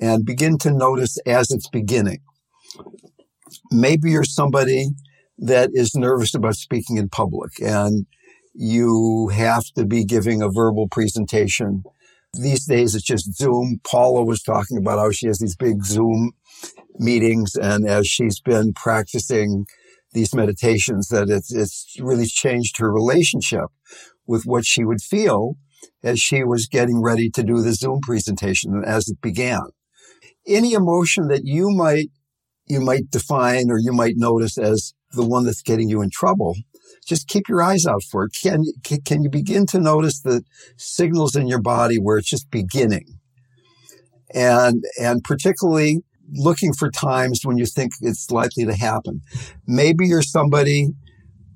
and 0.00 0.24
begin 0.24 0.58
to 0.58 0.70
notice 0.70 1.18
as 1.26 1.50
it's 1.50 1.68
beginning. 1.68 2.20
Maybe 3.70 4.10
you're 4.10 4.24
somebody 4.24 4.88
that 5.38 5.70
is 5.72 5.94
nervous 5.94 6.34
about 6.34 6.56
speaking 6.56 6.96
in 6.96 7.08
public 7.08 7.52
and 7.60 8.06
you 8.54 9.28
have 9.34 9.64
to 9.76 9.84
be 9.84 10.04
giving 10.04 10.42
a 10.42 10.48
verbal 10.48 10.88
presentation. 10.88 11.82
These 12.34 12.66
days 12.66 12.94
it's 12.94 13.04
just 13.04 13.36
Zoom. 13.36 13.80
Paula 13.84 14.24
was 14.24 14.42
talking 14.42 14.76
about 14.76 14.98
how 14.98 15.10
she 15.10 15.26
has 15.26 15.38
these 15.38 15.56
big 15.56 15.84
Zoom 15.84 16.32
meetings 16.96 17.54
and 17.56 17.86
as 17.86 18.06
she's 18.06 18.40
been 18.40 18.72
practicing 18.72 19.64
these 20.12 20.34
meditations 20.34 21.08
that 21.08 21.28
it's, 21.28 21.52
it's 21.52 21.96
really 22.00 22.26
changed 22.26 22.78
her 22.78 22.92
relationship 22.92 23.66
with 24.26 24.44
what 24.44 24.64
she 24.64 24.84
would 24.84 25.02
feel 25.02 25.56
as 26.02 26.20
she 26.20 26.44
was 26.44 26.66
getting 26.66 27.02
ready 27.02 27.28
to 27.28 27.42
do 27.42 27.60
the 27.60 27.72
Zoom 27.72 28.00
presentation 28.00 28.82
as 28.86 29.08
it 29.08 29.20
began. 29.20 29.60
Any 30.46 30.72
emotion 30.72 31.28
that 31.28 31.42
you 31.44 31.70
might, 31.70 32.10
you 32.66 32.80
might 32.80 33.10
define 33.10 33.70
or 33.70 33.78
you 33.78 33.92
might 33.92 34.14
notice 34.16 34.56
as 34.56 34.94
the 35.12 35.26
one 35.26 35.44
that's 35.44 35.62
getting 35.62 35.88
you 35.88 36.00
in 36.00 36.10
trouble, 36.10 36.54
just 37.06 37.28
keep 37.28 37.48
your 37.48 37.62
eyes 37.62 37.86
out 37.86 38.02
for 38.10 38.24
it. 38.24 38.36
Can, 38.40 38.64
can 39.04 39.22
you 39.22 39.30
begin 39.30 39.66
to 39.66 39.80
notice 39.80 40.20
the 40.20 40.42
signals 40.76 41.34
in 41.34 41.48
your 41.48 41.60
body 41.60 41.96
where 41.96 42.18
it's 42.18 42.30
just 42.30 42.50
beginning? 42.50 43.18
And, 44.32 44.84
and 45.00 45.22
particularly 45.22 45.98
looking 46.32 46.72
for 46.72 46.90
times 46.90 47.40
when 47.44 47.58
you 47.58 47.66
think 47.66 47.92
it's 48.00 48.30
likely 48.30 48.64
to 48.64 48.74
happen. 48.74 49.20
Maybe 49.66 50.06
you're 50.06 50.22
somebody 50.22 50.88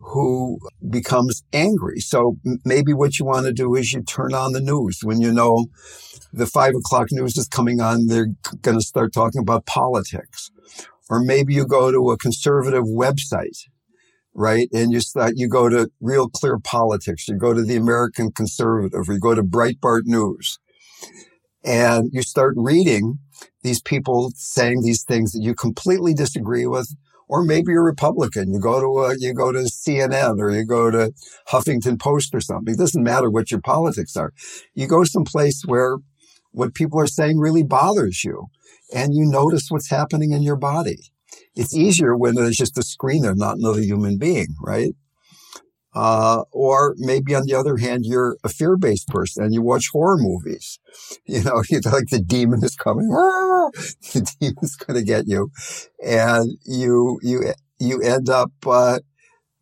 who 0.01 0.59
becomes 0.89 1.43
angry. 1.53 2.01
So 2.01 2.37
maybe 2.65 2.95
what 2.95 3.19
you 3.19 3.27
want 3.27 3.47
to 3.47 3.53
do 3.53 3.75
is 3.75 3.93
you 3.93 4.03
turn 4.03 4.33
on 4.33 4.53
the 4.53 4.61
news 4.61 5.01
when 5.03 5.21
you 5.21 5.33
know 5.33 5.67
the 6.33 6.47
five 6.47 6.75
o'clock 6.75 7.09
news 7.11 7.37
is 7.37 7.49
coming 7.49 7.81
on. 7.81 8.07
They're 8.07 8.29
going 8.63 8.79
to 8.79 8.85
start 8.85 9.13
talking 9.13 9.41
about 9.41 9.67
politics. 9.67 10.51
Or 11.11 11.21
maybe 11.21 11.55
you 11.55 11.67
go 11.67 11.91
to 11.91 12.11
a 12.11 12.19
conservative 12.19 12.85
website, 12.85 13.59
right? 14.35 14.69
And 14.73 14.93
you 14.93 15.01
start, 15.01 15.35
you 15.37 15.49
go 15.49 15.69
to 15.69 15.91
Real 16.01 16.29
Clear 16.29 16.59
Politics, 16.59 17.29
you 17.29 17.37
go 17.37 17.55
to 17.55 17.63
the 17.63 17.77
American 17.77 18.31
Conservative, 18.31 19.09
or 19.09 19.13
you 19.13 19.21
go 19.21 19.35
to 19.35 19.43
Breitbart 19.43 20.03
News 20.05 20.59
and 21.65 22.11
you 22.13 22.23
start 22.23 22.55
reading 22.57 23.19
these 23.63 23.81
people 23.81 24.33
saying 24.35 24.83
these 24.83 25.03
things 25.03 25.33
that 25.33 25.43
you 25.43 25.55
completely 25.55 26.15
disagree 26.15 26.67
with 26.67 26.95
or 27.29 27.45
maybe 27.45 27.73
you're 27.73 27.85
Republican. 27.85 28.53
You 28.53 28.59
go 28.59 28.81
to 28.81 29.11
a, 29.11 29.17
you 29.19 29.35
go 29.35 29.53
to 29.53 29.61
CNN 29.61 30.41
or 30.41 30.51
you 30.51 30.65
go 30.65 30.91
to 30.91 31.13
Huffington 31.49 32.01
Post 32.01 32.35
or 32.35 32.41
something. 32.41 32.75
It 32.75 32.79
doesn't 32.79 33.03
matter 33.03 33.31
what 33.31 33.51
your 33.51 33.61
politics 33.61 34.17
are. 34.17 34.33
You 34.75 34.87
go 34.89 35.05
someplace 35.05 35.63
where 35.67 35.99
what 36.53 36.75
people 36.75 36.99
are 36.99 37.07
saying 37.07 37.39
really 37.39 37.63
bothers 37.63 38.25
you 38.25 38.47
and 38.95 39.15
you 39.15 39.27
notice 39.27 39.71
what's 39.71 39.91
happening 39.91 40.33
in 40.33 40.43
your 40.43 40.57
body. 40.57 40.99
It's 41.55 41.77
easier 41.77 42.17
when 42.17 42.35
there's 42.35 42.57
just 42.57 42.79
a 42.79 42.83
screen 42.83 43.23
there, 43.23 43.35
not 43.35 43.59
another 43.59 43.83
human 43.83 44.17
being, 44.17 44.49
right? 44.63 44.95
Uh, 45.95 46.43
or 46.53 46.95
maybe 46.99 47.35
on 47.35 47.47
the 47.47 47.55
other 47.55 47.79
hand, 47.79 48.05
you're 48.05 48.37
a 48.45 48.49
fear-based 48.49 49.09
person 49.09 49.43
and 49.43 49.55
you 49.55 49.63
watch 49.63 49.89
horror 49.93 50.19
movies. 50.19 50.79
You 51.27 51.43
know, 51.43 51.63
you 51.71 51.81
like 51.85 52.09
the 52.11 52.23
demon 52.25 52.65
is 52.65 52.75
coming. 52.75 53.09
the 53.11 54.31
demon's 54.41 54.77
going 54.77 54.99
to 54.99 55.05
get 55.05 55.29
you, 55.29 55.51
and 56.05 56.51
you 56.65 57.21
you 57.23 57.53
you 57.79 58.01
end 58.03 58.29
up 58.29 58.51
uh, 58.67 58.99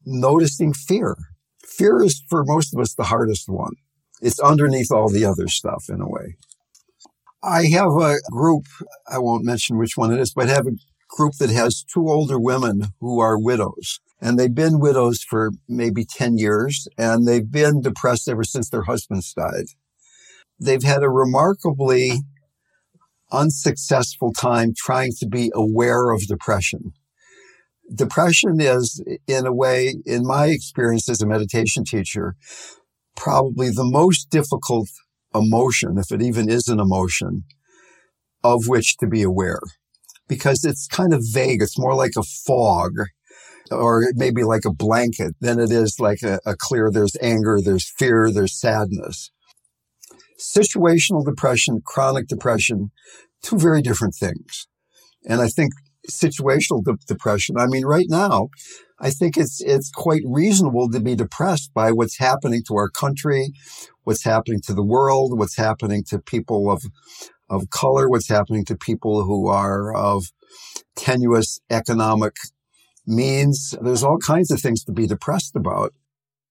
noticing 0.04 0.72
fear. 0.72 1.16
Fear 1.64 2.04
is 2.04 2.22
for 2.30 2.44
most 2.44 2.72
of 2.72 2.80
us 2.80 2.94
the 2.94 3.04
hardest 3.04 3.48
one. 3.48 3.74
It's 4.22 4.40
underneath 4.40 4.90
all 4.90 5.10
the 5.10 5.24
other 5.24 5.48
stuff 5.48 5.86
in 5.88 6.00
a 6.00 6.08
way. 6.08 6.36
I 7.42 7.66
have 7.66 7.90
a 8.00 8.16
group. 8.30 8.64
I 9.10 9.18
won't 9.18 9.44
mention 9.44 9.78
which 9.78 9.96
one 9.96 10.12
it 10.12 10.20
is, 10.20 10.32
but 10.32 10.48
I 10.48 10.54
have 10.54 10.66
a 10.66 10.76
group 11.08 11.34
that 11.38 11.50
has 11.50 11.82
two 11.82 12.08
older 12.08 12.38
women 12.38 12.86
who 13.00 13.20
are 13.20 13.38
widows 13.38 14.00
and 14.20 14.38
they've 14.38 14.54
been 14.54 14.80
widows 14.80 15.22
for 15.22 15.50
maybe 15.68 16.04
10 16.04 16.38
years 16.38 16.88
and 16.96 17.26
they've 17.26 17.50
been 17.50 17.80
depressed 17.80 18.28
ever 18.28 18.44
since 18.44 18.70
their 18.70 18.84
husbands 18.84 19.32
died. 19.32 19.66
They've 20.58 20.82
had 20.82 21.02
a 21.02 21.10
remarkably 21.10 22.20
unsuccessful 23.30 24.32
time 24.32 24.72
trying 24.76 25.12
to 25.18 25.26
be 25.26 25.50
aware 25.54 26.10
of 26.10 26.26
depression. 26.26 26.92
Depression 27.94 28.60
is, 28.60 29.02
in 29.26 29.46
a 29.46 29.52
way, 29.52 29.96
in 30.06 30.26
my 30.26 30.46
experience 30.46 31.08
as 31.08 31.20
a 31.20 31.26
meditation 31.26 31.84
teacher, 31.84 32.34
probably 33.16 33.70
the 33.70 33.84
most 33.84 34.30
difficult 34.30 34.88
emotion, 35.34 35.96
if 35.98 36.10
it 36.10 36.22
even 36.22 36.48
is 36.48 36.68
an 36.68 36.80
emotion, 36.80 37.44
of 38.42 38.66
which 38.66 38.96
to 38.98 39.06
be 39.06 39.22
aware. 39.22 39.60
Because 40.28 40.64
it's 40.64 40.88
kind 40.88 41.14
of 41.14 41.22
vague. 41.32 41.62
It's 41.62 41.78
more 41.78 41.94
like 41.94 42.12
a 42.16 42.22
fog 42.22 42.92
or 43.70 44.04
maybe 44.14 44.42
like 44.44 44.64
a 44.64 44.72
blanket 44.72 45.34
than 45.40 45.58
it 45.58 45.70
is 45.70 45.98
like 45.98 46.22
a, 46.22 46.38
a 46.46 46.54
clear, 46.56 46.90
there's 46.90 47.16
anger, 47.20 47.58
there's 47.62 47.90
fear, 47.98 48.30
there's 48.30 48.58
sadness. 48.58 49.30
Situational 50.38 51.24
depression, 51.24 51.80
chronic 51.84 52.26
depression, 52.28 52.90
two 53.42 53.58
very 53.58 53.82
different 53.82 54.14
things. 54.14 54.66
And 55.28 55.40
I 55.40 55.48
think 55.48 55.72
situational 56.10 56.84
de- 56.84 56.98
depression, 57.06 57.56
I 57.58 57.66
mean, 57.66 57.84
right 57.84 58.06
now, 58.08 58.48
I 58.98 59.10
think 59.10 59.36
it's, 59.36 59.60
it's 59.60 59.90
quite 59.90 60.22
reasonable 60.24 60.90
to 60.90 61.00
be 61.00 61.14
depressed 61.14 61.72
by 61.74 61.92
what's 61.92 62.18
happening 62.18 62.62
to 62.68 62.76
our 62.76 62.88
country, 62.88 63.52
what's 64.04 64.24
happening 64.24 64.60
to 64.66 64.74
the 64.74 64.84
world, 64.84 65.38
what's 65.38 65.56
happening 65.56 66.04
to 66.08 66.18
people 66.18 66.70
of 66.70 66.82
of 67.48 67.70
color, 67.70 68.08
what's 68.08 68.28
happening 68.28 68.64
to 68.64 68.76
people 68.76 69.24
who 69.24 69.48
are 69.48 69.94
of 69.94 70.32
tenuous 70.96 71.60
economic 71.70 72.34
means. 73.06 73.74
There's 73.80 74.02
all 74.02 74.18
kinds 74.18 74.50
of 74.50 74.60
things 74.60 74.84
to 74.84 74.92
be 74.92 75.06
depressed 75.06 75.56
about. 75.56 75.92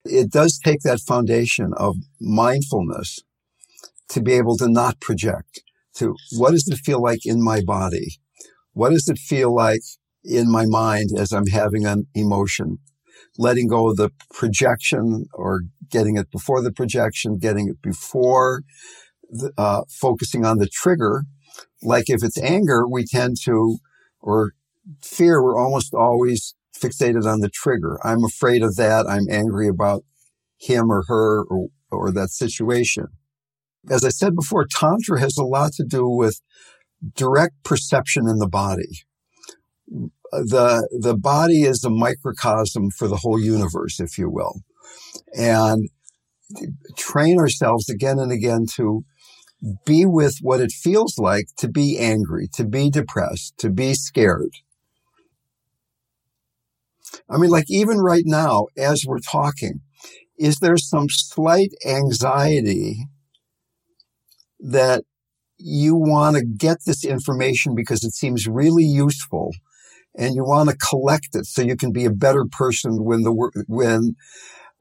It 0.04 0.32
does 0.32 0.60
take 0.64 0.82
that 0.82 1.00
foundation 1.00 1.74
of 1.78 1.96
mindfulness 2.20 3.20
to 4.10 4.22
be 4.22 4.34
able 4.34 4.56
to 4.58 4.70
not 4.70 5.00
project 5.00 5.62
to 5.96 6.16
what 6.34 6.52
does 6.52 6.68
it 6.68 6.78
feel 6.78 7.02
like 7.02 7.26
in 7.26 7.44
my 7.44 7.62
body? 7.62 8.20
What 8.74 8.92
does 8.92 9.08
it 9.08 9.18
feel 9.18 9.54
like 9.54 9.82
in 10.24 10.52
my 10.52 10.66
mind 10.66 11.10
as 11.18 11.32
I'm 11.32 11.48
having 11.48 11.86
an 11.86 12.08
emotion? 12.14 12.80
Letting 13.38 13.68
go 13.68 13.90
of 13.90 13.98
the 13.98 14.12
projection 14.34 15.26
or 15.34 15.64
getting 15.90 16.18
it 16.18 16.30
before 16.32 16.62
the 16.62 16.72
projection, 16.72 17.38
getting 17.38 17.70
it 17.70 17.82
before 17.82 18.64
the, 19.30 19.52
uh, 19.58 19.82
focusing 19.90 20.46
on 20.46 20.58
the 20.58 20.68
trigger. 20.68 21.24
Like 21.82 22.10
if 22.10 22.24
it's 22.24 22.38
anger, 22.38 22.88
we 22.88 23.06
tend 23.06 23.38
to, 23.46 23.78
or 24.20 24.52
fear, 25.02 25.42
we're 25.42 25.58
almost 25.58 25.94
always 25.94 26.56
fixated 26.78 27.26
on 27.26 27.40
the 27.40 27.50
trigger. 27.50 27.98
I'm 28.04 28.24
afraid 28.24 28.64
of 28.64 28.76
that. 28.76 29.06
I'm 29.08 29.28
angry 29.30 29.68
about 29.68 30.04
him 30.58 30.92
or 30.92 31.04
her 31.08 31.44
or, 31.44 31.68
or 31.92 32.12
that 32.12 32.30
situation. 32.30 33.08
As 33.90 34.04
I 34.04 34.10
said 34.10 34.36
before, 34.36 34.66
Tantra 34.66 35.20
has 35.20 35.38
a 35.38 35.44
lot 35.44 35.74
to 35.74 35.84
do 35.84 36.08
with 36.08 36.42
direct 37.16 37.64
perception 37.64 38.28
in 38.28 38.40
the 38.40 38.48
body. 38.48 39.04
The, 40.32 40.88
the 41.00 41.16
body 41.16 41.64
is 41.64 41.84
a 41.84 41.90
microcosm 41.90 42.90
for 42.92 43.08
the 43.08 43.18
whole 43.18 43.40
universe, 43.40 44.00
if 44.00 44.18
you 44.18 44.30
will. 44.30 44.62
And 45.38 45.90
train 46.98 47.40
ourselves 47.40 47.90
again 47.90 48.20
and 48.20 48.32
again 48.32 48.66
to 48.76 49.06
be 49.86 50.06
with 50.06 50.38
what 50.42 50.60
it 50.60 50.72
feels 50.72 51.18
like 51.18 51.48
to 51.58 51.68
be 51.68 51.98
angry, 51.98 52.48
to 52.54 52.66
be 52.66 52.90
depressed, 52.90 53.58
to 53.60 53.70
be 53.70 53.94
scared. 53.94 54.56
I 57.30 57.38
mean, 57.38 57.50
like 57.50 57.66
even 57.70 58.00
right 58.00 58.24
now, 58.26 58.68
as 58.78 59.04
we're 59.06 59.20
talking, 59.20 59.82
is 60.38 60.60
there 60.60 60.78
some 60.78 61.08
slight 61.10 61.72
anxiety 61.86 63.08
that 64.60 65.04
you 65.58 65.96
want 65.96 66.38
to 66.38 66.44
get 66.46 66.80
this 66.86 67.06
information 67.06 67.76
because 67.76 68.04
it 68.04 68.14
seems 68.14 68.48
really 68.48 68.84
useful 68.84 69.54
and 70.18 70.36
you 70.36 70.44
want 70.44 70.70
to 70.70 70.78
collect 70.78 71.30
it 71.34 71.46
so 71.46 71.62
you 71.62 71.76
can 71.78 71.92
be 71.92 72.06
a 72.06 72.12
better 72.12 72.46
person 72.50 73.04
when 73.04 73.24
the 73.24 73.66
when 73.68 74.16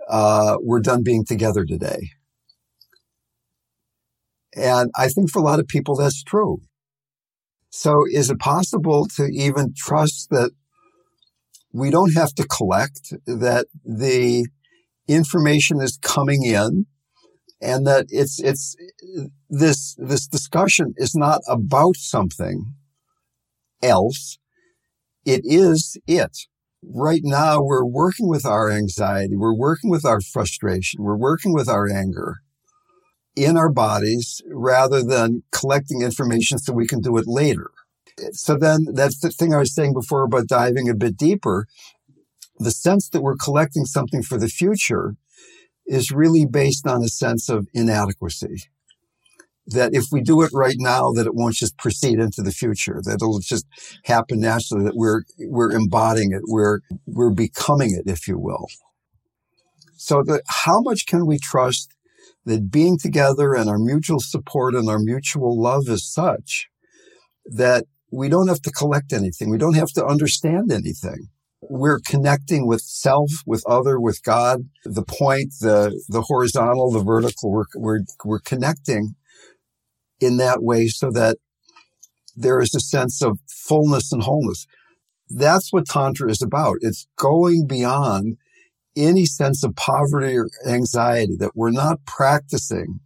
uh, 0.08 0.56
we're 0.60 0.80
done 0.80 1.02
being 1.02 1.24
together 1.24 1.64
today. 1.64 2.10
And 4.56 4.90
I 4.96 5.08
think 5.08 5.30
for 5.30 5.40
a 5.40 5.42
lot 5.44 5.60
of 5.60 5.66
people 5.66 5.96
that's 5.96 6.22
true. 6.22 6.60
So 7.70 8.04
is 8.10 8.30
it 8.30 8.38
possible 8.38 9.06
to 9.16 9.24
even 9.26 9.74
trust 9.76 10.28
that 10.30 10.52
we 11.74 11.90
don't 11.90 12.14
have 12.14 12.32
to 12.34 12.46
collect, 12.46 13.12
that 13.26 13.66
the 13.84 14.46
information 15.08 15.80
is 15.80 15.98
coming 16.00 16.44
in 16.44 16.86
and 17.60 17.86
that 17.86 18.06
it's, 18.10 18.40
it's, 18.40 18.76
this, 19.50 19.96
this 19.98 20.26
discussion 20.28 20.94
is 20.96 21.14
not 21.16 21.40
about 21.48 21.96
something 21.96 22.74
else. 23.82 24.38
It 25.24 25.40
is 25.44 25.98
it. 26.06 26.36
Right 26.82 27.22
now, 27.24 27.60
we're 27.60 27.84
working 27.84 28.28
with 28.28 28.46
our 28.46 28.70
anxiety. 28.70 29.36
We're 29.36 29.56
working 29.56 29.90
with 29.90 30.04
our 30.04 30.20
frustration. 30.20 31.02
We're 31.02 31.16
working 31.16 31.52
with 31.52 31.68
our 31.68 31.90
anger 31.90 32.36
in 33.34 33.56
our 33.56 33.72
bodies 33.72 34.40
rather 34.48 35.02
than 35.02 35.42
collecting 35.50 36.02
information 36.02 36.58
so 36.58 36.72
we 36.72 36.86
can 36.86 37.00
do 37.00 37.16
it 37.16 37.24
later. 37.26 37.70
So 38.32 38.56
then 38.56 38.86
that's 38.92 39.20
the 39.20 39.30
thing 39.30 39.52
I 39.52 39.58
was 39.58 39.74
saying 39.74 39.94
before 39.94 40.22
about 40.24 40.46
diving 40.46 40.88
a 40.88 40.94
bit 40.94 41.16
deeper. 41.16 41.66
The 42.58 42.70
sense 42.70 43.08
that 43.08 43.22
we're 43.22 43.36
collecting 43.36 43.84
something 43.84 44.22
for 44.22 44.38
the 44.38 44.48
future 44.48 45.16
is 45.86 46.12
really 46.12 46.46
based 46.46 46.86
on 46.86 47.02
a 47.02 47.08
sense 47.08 47.48
of 47.48 47.66
inadequacy. 47.74 48.62
That 49.66 49.94
if 49.94 50.04
we 50.12 50.20
do 50.20 50.42
it 50.42 50.50
right 50.52 50.76
now, 50.78 51.10
that 51.12 51.26
it 51.26 51.34
won't 51.34 51.54
just 51.54 51.78
proceed 51.78 52.18
into 52.18 52.42
the 52.42 52.52
future, 52.52 53.00
that 53.02 53.14
it'll 53.14 53.40
just 53.40 53.66
happen 54.04 54.40
naturally, 54.40 54.84
that 54.84 54.94
we're, 54.94 55.22
we're 55.38 55.72
embodying 55.72 56.32
it, 56.32 56.42
we're, 56.46 56.80
we're 57.06 57.30
becoming 57.30 57.92
it, 57.92 58.10
if 58.10 58.28
you 58.28 58.38
will. 58.38 58.66
So 59.96 60.22
how 60.48 60.82
much 60.82 61.06
can 61.06 61.26
we 61.26 61.38
trust 61.38 61.94
that 62.44 62.70
being 62.70 62.98
together 62.98 63.54
and 63.54 63.70
our 63.70 63.78
mutual 63.78 64.20
support 64.20 64.74
and 64.74 64.88
our 64.88 64.98
mutual 64.98 65.58
love 65.58 65.88
is 65.88 66.06
such 66.06 66.68
that 67.46 67.86
we 68.14 68.28
don't 68.28 68.48
have 68.48 68.62
to 68.62 68.70
collect 68.70 69.12
anything. 69.12 69.50
We 69.50 69.58
don't 69.58 69.74
have 69.74 69.92
to 69.92 70.04
understand 70.04 70.70
anything. 70.70 71.28
We're 71.60 72.00
connecting 72.00 72.66
with 72.66 72.82
self, 72.82 73.30
with 73.46 73.64
other, 73.66 73.98
with 73.98 74.22
God, 74.22 74.68
the 74.84 75.02
point, 75.02 75.54
the, 75.60 76.00
the 76.08 76.22
horizontal, 76.22 76.90
the 76.90 77.02
vertical. 77.02 77.50
We're, 77.50 77.64
we're, 77.74 78.00
we're 78.24 78.40
connecting 78.40 79.14
in 80.20 80.36
that 80.36 80.62
way 80.62 80.86
so 80.88 81.10
that 81.10 81.38
there 82.36 82.60
is 82.60 82.74
a 82.74 82.80
sense 82.80 83.22
of 83.22 83.38
fullness 83.48 84.12
and 84.12 84.22
wholeness. 84.22 84.66
That's 85.30 85.72
what 85.72 85.86
Tantra 85.86 86.30
is 86.30 86.42
about. 86.42 86.76
It's 86.80 87.06
going 87.16 87.66
beyond 87.66 88.36
any 88.96 89.24
sense 89.24 89.64
of 89.64 89.74
poverty 89.74 90.36
or 90.36 90.48
anxiety, 90.66 91.36
that 91.38 91.56
we're 91.56 91.70
not 91.70 92.04
practicing 92.06 93.00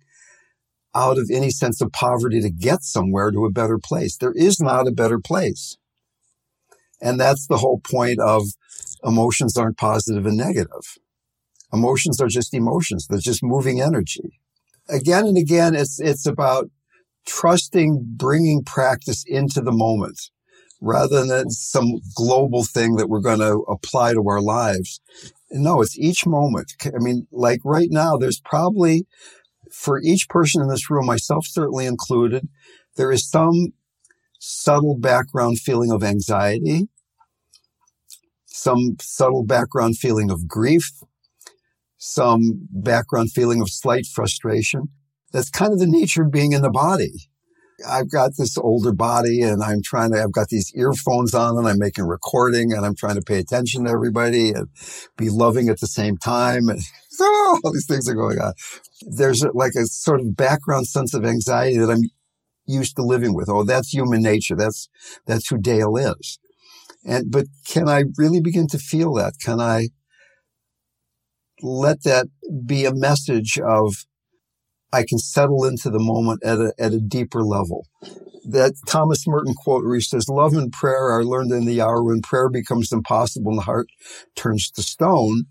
out 0.99 1.19
of 1.19 1.31
any 1.33 1.51
sense 1.51 1.81
of 1.81 1.93
poverty 1.93 2.41
to 2.41 2.51
get 2.51 2.83
somewhere 2.83 3.31
to 3.31 3.45
a 3.45 3.53
better 3.53 3.79
place. 3.79 4.17
There 4.17 4.33
is 4.33 4.61
not 4.61 4.89
a 4.89 4.93
better 4.93 5.21
place. 5.21 5.77
And 7.01 7.21
that's 7.21 7.47
the 7.47 7.59
whole 7.59 7.81
point 7.81 8.19
of 8.21 8.43
emotions 9.05 9.57
aren't 9.57 9.79
positive 9.79 10.27
and 10.27 10.37
negative. 10.37 10.99
Emotions 11.73 12.21
are 12.21 12.27
just 12.27 12.53
emotions. 12.53 13.07
They're 13.07 13.21
just 13.21 13.45
moving 13.45 13.81
energy. 13.81 14.41
Again 14.89 15.27
and 15.27 15.39
again, 15.39 15.77
it's, 15.77 16.01
it's 16.01 16.27
about 16.27 16.71
trusting 17.27 18.15
bringing 18.17 18.65
practice 18.65 19.23
into 19.27 19.61
the 19.61 19.73
moment 19.73 20.19
rather 20.81 21.25
than 21.25 21.51
some 21.51 22.01
global 22.17 22.65
thing 22.65 22.97
that 22.97 23.09
we're 23.09 23.21
going 23.21 23.41
to 23.41 23.65
apply 23.69 24.15
to 24.15 24.25
our 24.27 24.41
lives. 24.41 25.01
No, 25.51 25.81
it's 25.81 25.99
each 25.99 26.27
moment. 26.27 26.73
I 26.85 26.99
mean, 26.99 27.27
like 27.31 27.61
right 27.65 27.89
now, 27.91 28.17
there's 28.17 28.41
probably 28.41 29.07
for 29.73 30.01
each 30.01 30.29
person 30.29 30.63
in 30.63 30.69
this 30.69 30.91
room, 30.91 31.07
myself 31.07 31.47
certainly 31.47 31.87
included, 31.87 32.49
there 32.97 33.13
is 33.13 33.29
some 33.29 33.73
subtle 34.39 34.97
background 34.99 35.59
feeling 35.59 35.91
of 35.91 36.03
anxiety, 36.03 36.89
some 38.47 38.97
subtle 39.01 39.45
background 39.45 39.97
feeling 39.99 40.31
of 40.31 40.49
grief, 40.49 40.91
some 41.97 42.69
background 42.71 43.33
feeling 43.33 43.61
of 43.61 43.69
slight 43.71 44.07
frustration. 44.07 44.89
That's 45.33 45.51
kind 45.51 45.73
of 45.73 45.79
the 45.79 45.87
nature 45.87 46.23
of 46.23 46.33
being 46.33 46.53
in 46.53 46.63
the 46.63 46.71
body. 46.71 47.29
I've 47.87 48.11
got 48.11 48.33
this 48.37 48.59
older 48.59 48.93
body 48.93 49.43
and 49.43 49.63
I'm 49.63 49.83
trying 49.83 50.13
to, 50.13 50.23
I've 50.23 50.33
got 50.33 50.49
these 50.49 50.73
earphones 50.75 51.35
on 51.35 51.57
and 51.57 51.69
I'm 51.69 51.79
making 51.79 52.05
recording 52.05 52.73
and 52.73 52.85
I'm 52.85 52.95
trying 52.95 53.15
to 53.15 53.23
pay 53.23 53.39
attention 53.39 53.85
to 53.85 53.91
everybody 53.91 54.51
and 54.51 54.69
be 55.17 55.29
loving 55.31 55.69
at 55.69 55.81
the 55.81 55.87
same 55.87 56.17
time. 56.17 56.69
And 56.69 56.81
oh, 57.21 57.61
all 57.63 57.73
these 57.73 57.87
things 57.87 58.09
are 58.09 58.15
going 58.15 58.39
on. 58.39 58.55
There's 59.03 59.45
like 59.55 59.75
a 59.77 59.87
sort 59.87 60.21
of 60.21 60.37
background 60.37 60.89
sense 60.89 61.15
of 61.15 61.25
anxiety 61.25 61.79
that 61.79 61.91
I'm 61.91 62.03
used 62.67 62.97
to 62.97 63.03
living 63.03 63.35
with. 63.35 63.49
Oh, 63.49 63.65
that's 63.65 63.95
human 63.95 64.23
nature. 64.23 64.57
That's, 64.57 64.89
that's 65.27 65.49
who 65.49 65.59
Dale 65.59 65.97
is. 65.97 66.39
And, 67.05 67.31
but 67.31 67.47
can 67.67 67.89
I 67.89 68.05
really 68.17 68.41
begin 68.41 68.67
to 68.69 68.79
feel 68.79 69.15
that? 69.15 69.35
Can 69.41 69.61
I 69.61 69.89
let 71.63 72.03
that 72.03 72.27
be 72.67 72.85
a 72.85 72.95
message 72.95 73.59
of 73.59 73.95
I 74.93 75.05
can 75.07 75.19
settle 75.19 75.65
into 75.65 75.91
the 75.91 75.99
moment 75.99 76.43
at 76.45 76.59
a, 76.59 76.73
at 76.79 76.93
a 76.93 77.01
deeper 77.01 77.43
level. 77.43 77.87
That 78.45 78.75
Thomas 78.87 79.27
Merton 79.27 79.55
quote 79.55 79.85
where 79.85 79.97
he 79.97 80.01
says, 80.01 80.29
love 80.29 80.55
and 80.55 80.73
prayer 80.73 81.11
are 81.11 81.25
learned 81.25 81.53
in 81.53 81.67
the 81.67 81.83
hour 81.83 82.03
when 82.03 82.23
prayer 82.23 82.49
becomes 82.49 82.93
impossible 82.93 83.51
and 83.51 83.59
the 83.59 83.65
heart 83.65 83.89
turns 84.35 84.71
to 84.71 84.83
stone. 84.83 85.45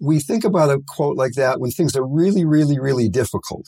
We 0.00 0.20
think 0.20 0.44
about 0.44 0.70
a 0.70 0.80
quote 0.86 1.16
like 1.16 1.32
that 1.32 1.60
when 1.60 1.70
things 1.70 1.94
are 1.96 2.06
really, 2.06 2.44
really, 2.44 2.78
really 2.78 3.08
difficult. 3.08 3.66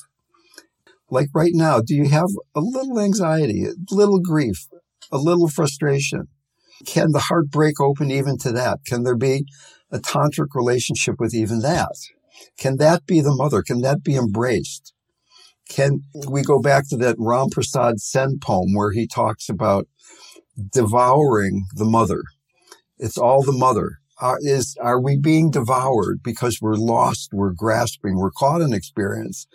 Like 1.10 1.28
right 1.34 1.52
now, 1.52 1.80
do 1.80 1.94
you 1.94 2.08
have 2.08 2.30
a 2.54 2.60
little 2.60 2.98
anxiety, 2.98 3.64
a 3.64 3.94
little 3.94 4.20
grief, 4.20 4.68
a 5.12 5.18
little 5.18 5.48
frustration? 5.48 6.28
Can 6.86 7.12
the 7.12 7.18
heart 7.18 7.50
break 7.50 7.80
open 7.80 8.10
even 8.10 8.38
to 8.38 8.52
that? 8.52 8.78
Can 8.86 9.02
there 9.02 9.16
be 9.16 9.44
a 9.90 9.98
tantric 9.98 10.54
relationship 10.54 11.16
with 11.18 11.34
even 11.34 11.60
that? 11.60 11.92
Can 12.56 12.76
that 12.78 13.04
be 13.06 13.20
the 13.20 13.34
mother? 13.34 13.62
Can 13.62 13.82
that 13.82 14.02
be 14.02 14.16
embraced? 14.16 14.94
Can 15.70 16.02
we 16.28 16.42
go 16.42 16.60
back 16.60 16.88
to 16.88 16.96
that 16.98 17.16
Ram 17.18 17.48
Prasad 17.48 18.00
Sen 18.00 18.38
poem 18.40 18.74
where 18.74 18.90
he 18.90 19.06
talks 19.06 19.48
about 19.48 19.86
devouring 20.72 21.66
the 21.74 21.84
mother? 21.84 22.22
It's 22.98 23.16
all 23.16 23.42
the 23.42 23.52
mother. 23.52 23.98
Are, 24.20 24.38
is, 24.42 24.76
are 24.82 25.00
we 25.00 25.16
being 25.16 25.50
devoured 25.50 26.20
because 26.22 26.58
we're 26.60 26.74
lost, 26.74 27.30
we're 27.32 27.52
grasping, 27.52 28.18
we're 28.18 28.32
caught 28.32 28.60
in 28.60 28.74
experience? 28.74 29.46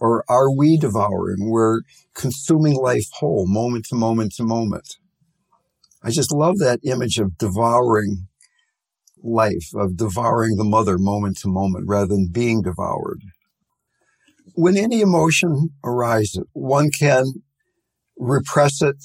Or 0.00 0.24
are 0.28 0.50
we 0.50 0.78
devouring? 0.78 1.50
We're 1.50 1.82
consuming 2.14 2.74
life 2.74 3.06
whole, 3.20 3.46
moment 3.46 3.84
to 3.90 3.94
moment 3.94 4.32
to 4.36 4.44
moment. 4.44 4.96
I 6.02 6.10
just 6.10 6.32
love 6.32 6.58
that 6.58 6.80
image 6.82 7.18
of 7.18 7.38
devouring 7.38 8.26
life, 9.22 9.70
of 9.74 9.96
devouring 9.96 10.56
the 10.56 10.64
mother 10.64 10.96
moment 10.98 11.36
to 11.38 11.48
moment 11.48 11.84
rather 11.86 12.06
than 12.06 12.30
being 12.32 12.62
devoured. 12.62 13.20
When 14.54 14.76
any 14.76 15.00
emotion 15.00 15.70
arises, 15.84 16.44
one 16.52 16.90
can 16.90 17.24
repress 18.16 18.82
it. 18.82 18.96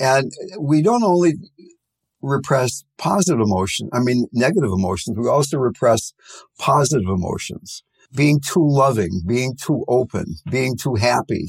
And 0.00 0.30
we 0.58 0.82
don't 0.82 1.02
only 1.02 1.34
repress 2.20 2.84
positive 2.96 3.40
emotion, 3.40 3.88
I 3.92 4.00
mean, 4.00 4.26
negative 4.32 4.70
emotions, 4.72 5.16
we 5.18 5.28
also 5.28 5.58
repress 5.58 6.12
positive 6.58 7.08
emotions. 7.08 7.82
Being 8.14 8.40
too 8.40 8.66
loving, 8.66 9.22
being 9.26 9.54
too 9.54 9.84
open, 9.86 10.36
being 10.50 10.76
too 10.76 10.94
happy 10.94 11.46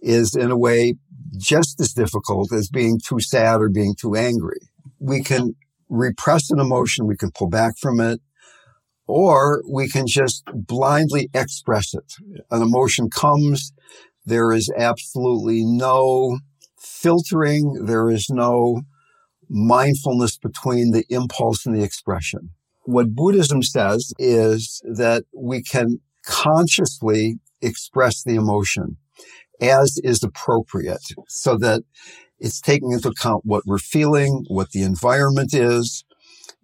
is 0.00 0.36
in 0.36 0.50
a 0.50 0.58
way 0.58 0.94
just 1.38 1.80
as 1.80 1.92
difficult 1.92 2.52
as 2.52 2.68
being 2.68 3.00
too 3.04 3.18
sad 3.18 3.60
or 3.60 3.68
being 3.68 3.94
too 3.98 4.14
angry. 4.14 4.60
We 5.00 5.22
can 5.22 5.54
repress 5.88 6.50
an 6.50 6.60
emotion, 6.60 7.06
we 7.06 7.16
can 7.16 7.30
pull 7.30 7.48
back 7.48 7.74
from 7.80 8.00
it, 8.00 8.20
or 9.06 9.62
we 9.68 9.88
can 9.88 10.06
just 10.06 10.44
blindly 10.52 11.28
express 11.32 11.94
it. 11.94 12.14
An 12.50 12.62
emotion 12.62 13.08
comes, 13.10 13.72
there 14.24 14.52
is 14.52 14.70
absolutely 14.76 15.64
no 15.64 16.38
filtering, 16.78 17.84
there 17.84 18.10
is 18.10 18.28
no 18.28 18.82
mindfulness 19.48 20.36
between 20.36 20.90
the 20.90 21.04
impulse 21.08 21.64
and 21.66 21.76
the 21.76 21.84
expression. 21.84 22.50
What 22.84 23.14
Buddhism 23.14 23.62
says 23.62 24.12
is 24.18 24.80
that 24.84 25.24
we 25.34 25.62
can 25.62 26.00
consciously 26.24 27.38
express 27.60 28.22
the 28.22 28.34
emotion 28.34 28.96
as 29.60 29.98
is 30.02 30.22
appropriate 30.22 31.04
so 31.28 31.56
that 31.58 31.82
it's 32.38 32.60
taking 32.60 32.92
into 32.92 33.08
account 33.08 33.42
what 33.44 33.64
we're 33.66 33.78
feeling, 33.78 34.44
what 34.48 34.70
the 34.70 34.82
environment 34.82 35.54
is. 35.54 36.04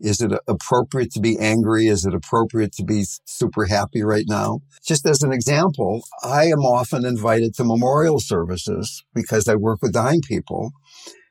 Is 0.02 0.20
it 0.20 0.32
appropriate 0.48 1.12
to 1.12 1.20
be 1.20 1.38
angry? 1.38 1.86
Is 1.86 2.04
it 2.04 2.12
appropriate 2.12 2.72
to 2.72 2.84
be 2.84 3.04
super 3.24 3.66
happy 3.66 4.02
right 4.02 4.24
now? 4.26 4.58
Just 4.84 5.06
as 5.06 5.22
an 5.22 5.32
example, 5.32 6.02
I 6.24 6.46
am 6.46 6.58
often 6.58 7.04
invited 7.04 7.54
to 7.54 7.64
memorial 7.64 8.18
services 8.18 9.04
because 9.14 9.46
I 9.46 9.54
work 9.54 9.78
with 9.80 9.92
dying 9.92 10.20
people. 10.20 10.72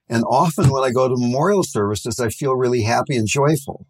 And 0.08 0.24
often 0.24 0.70
when 0.70 0.86
I 0.86 0.92
go 0.92 1.10
to 1.10 1.18
memorial 1.18 1.64
services, 1.64 2.18
I 2.18 2.30
feel 2.30 2.56
really 2.56 2.84
happy 2.84 3.18
and 3.18 3.28
joyful. 3.28 3.88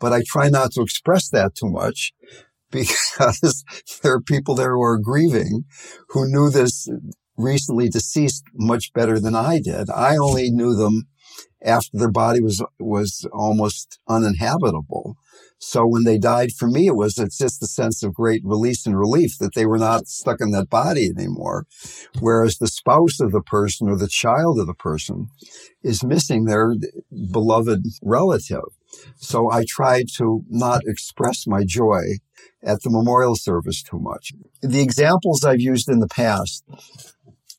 But 0.00 0.14
I 0.14 0.22
try 0.26 0.48
not 0.48 0.72
to 0.72 0.80
express 0.80 1.28
that 1.28 1.54
too 1.54 1.68
much 1.68 2.12
because 2.70 3.62
there 4.02 4.14
are 4.14 4.22
people 4.22 4.54
there 4.54 4.72
who 4.72 4.82
are 4.82 4.98
grieving 4.98 5.64
who 6.08 6.26
knew 6.26 6.48
this 6.48 6.88
recently 7.36 7.90
deceased 7.90 8.44
much 8.54 8.92
better 8.94 9.20
than 9.20 9.34
I 9.34 9.60
did. 9.60 9.90
I 9.90 10.16
only 10.16 10.50
knew 10.50 10.74
them 10.74 11.08
after 11.64 11.96
their 11.98 12.10
body 12.10 12.40
was 12.40 12.62
was 12.78 13.26
almost 13.32 13.98
uninhabitable. 14.08 15.16
So 15.58 15.86
when 15.86 16.04
they 16.04 16.18
died 16.18 16.52
for 16.52 16.68
me, 16.68 16.88
it 16.88 16.96
was 16.96 17.16
it's 17.18 17.38
just 17.38 17.60
the 17.60 17.66
sense 17.66 18.02
of 18.02 18.14
great 18.14 18.42
release 18.44 18.86
and 18.86 18.98
relief 18.98 19.38
that 19.38 19.54
they 19.54 19.64
were 19.64 19.78
not 19.78 20.06
stuck 20.06 20.40
in 20.40 20.50
that 20.50 20.68
body 20.68 21.10
anymore. 21.16 21.66
Whereas 22.20 22.58
the 22.58 22.68
spouse 22.68 23.18
of 23.20 23.32
the 23.32 23.40
person 23.40 23.88
or 23.88 23.96
the 23.96 24.08
child 24.08 24.58
of 24.58 24.66
the 24.66 24.74
person 24.74 25.28
is 25.82 26.04
missing 26.04 26.44
their 26.44 26.74
beloved 27.30 27.84
relative. 28.02 28.68
So 29.16 29.50
I 29.50 29.64
tried 29.66 30.06
to 30.16 30.44
not 30.48 30.82
express 30.86 31.46
my 31.46 31.64
joy 31.64 32.18
at 32.62 32.82
the 32.82 32.90
memorial 32.90 33.36
service 33.36 33.82
too 33.82 33.98
much. 33.98 34.32
The 34.62 34.82
examples 34.82 35.44
I've 35.44 35.60
used 35.60 35.88
in 35.88 36.00
the 36.00 36.08
past 36.08 36.64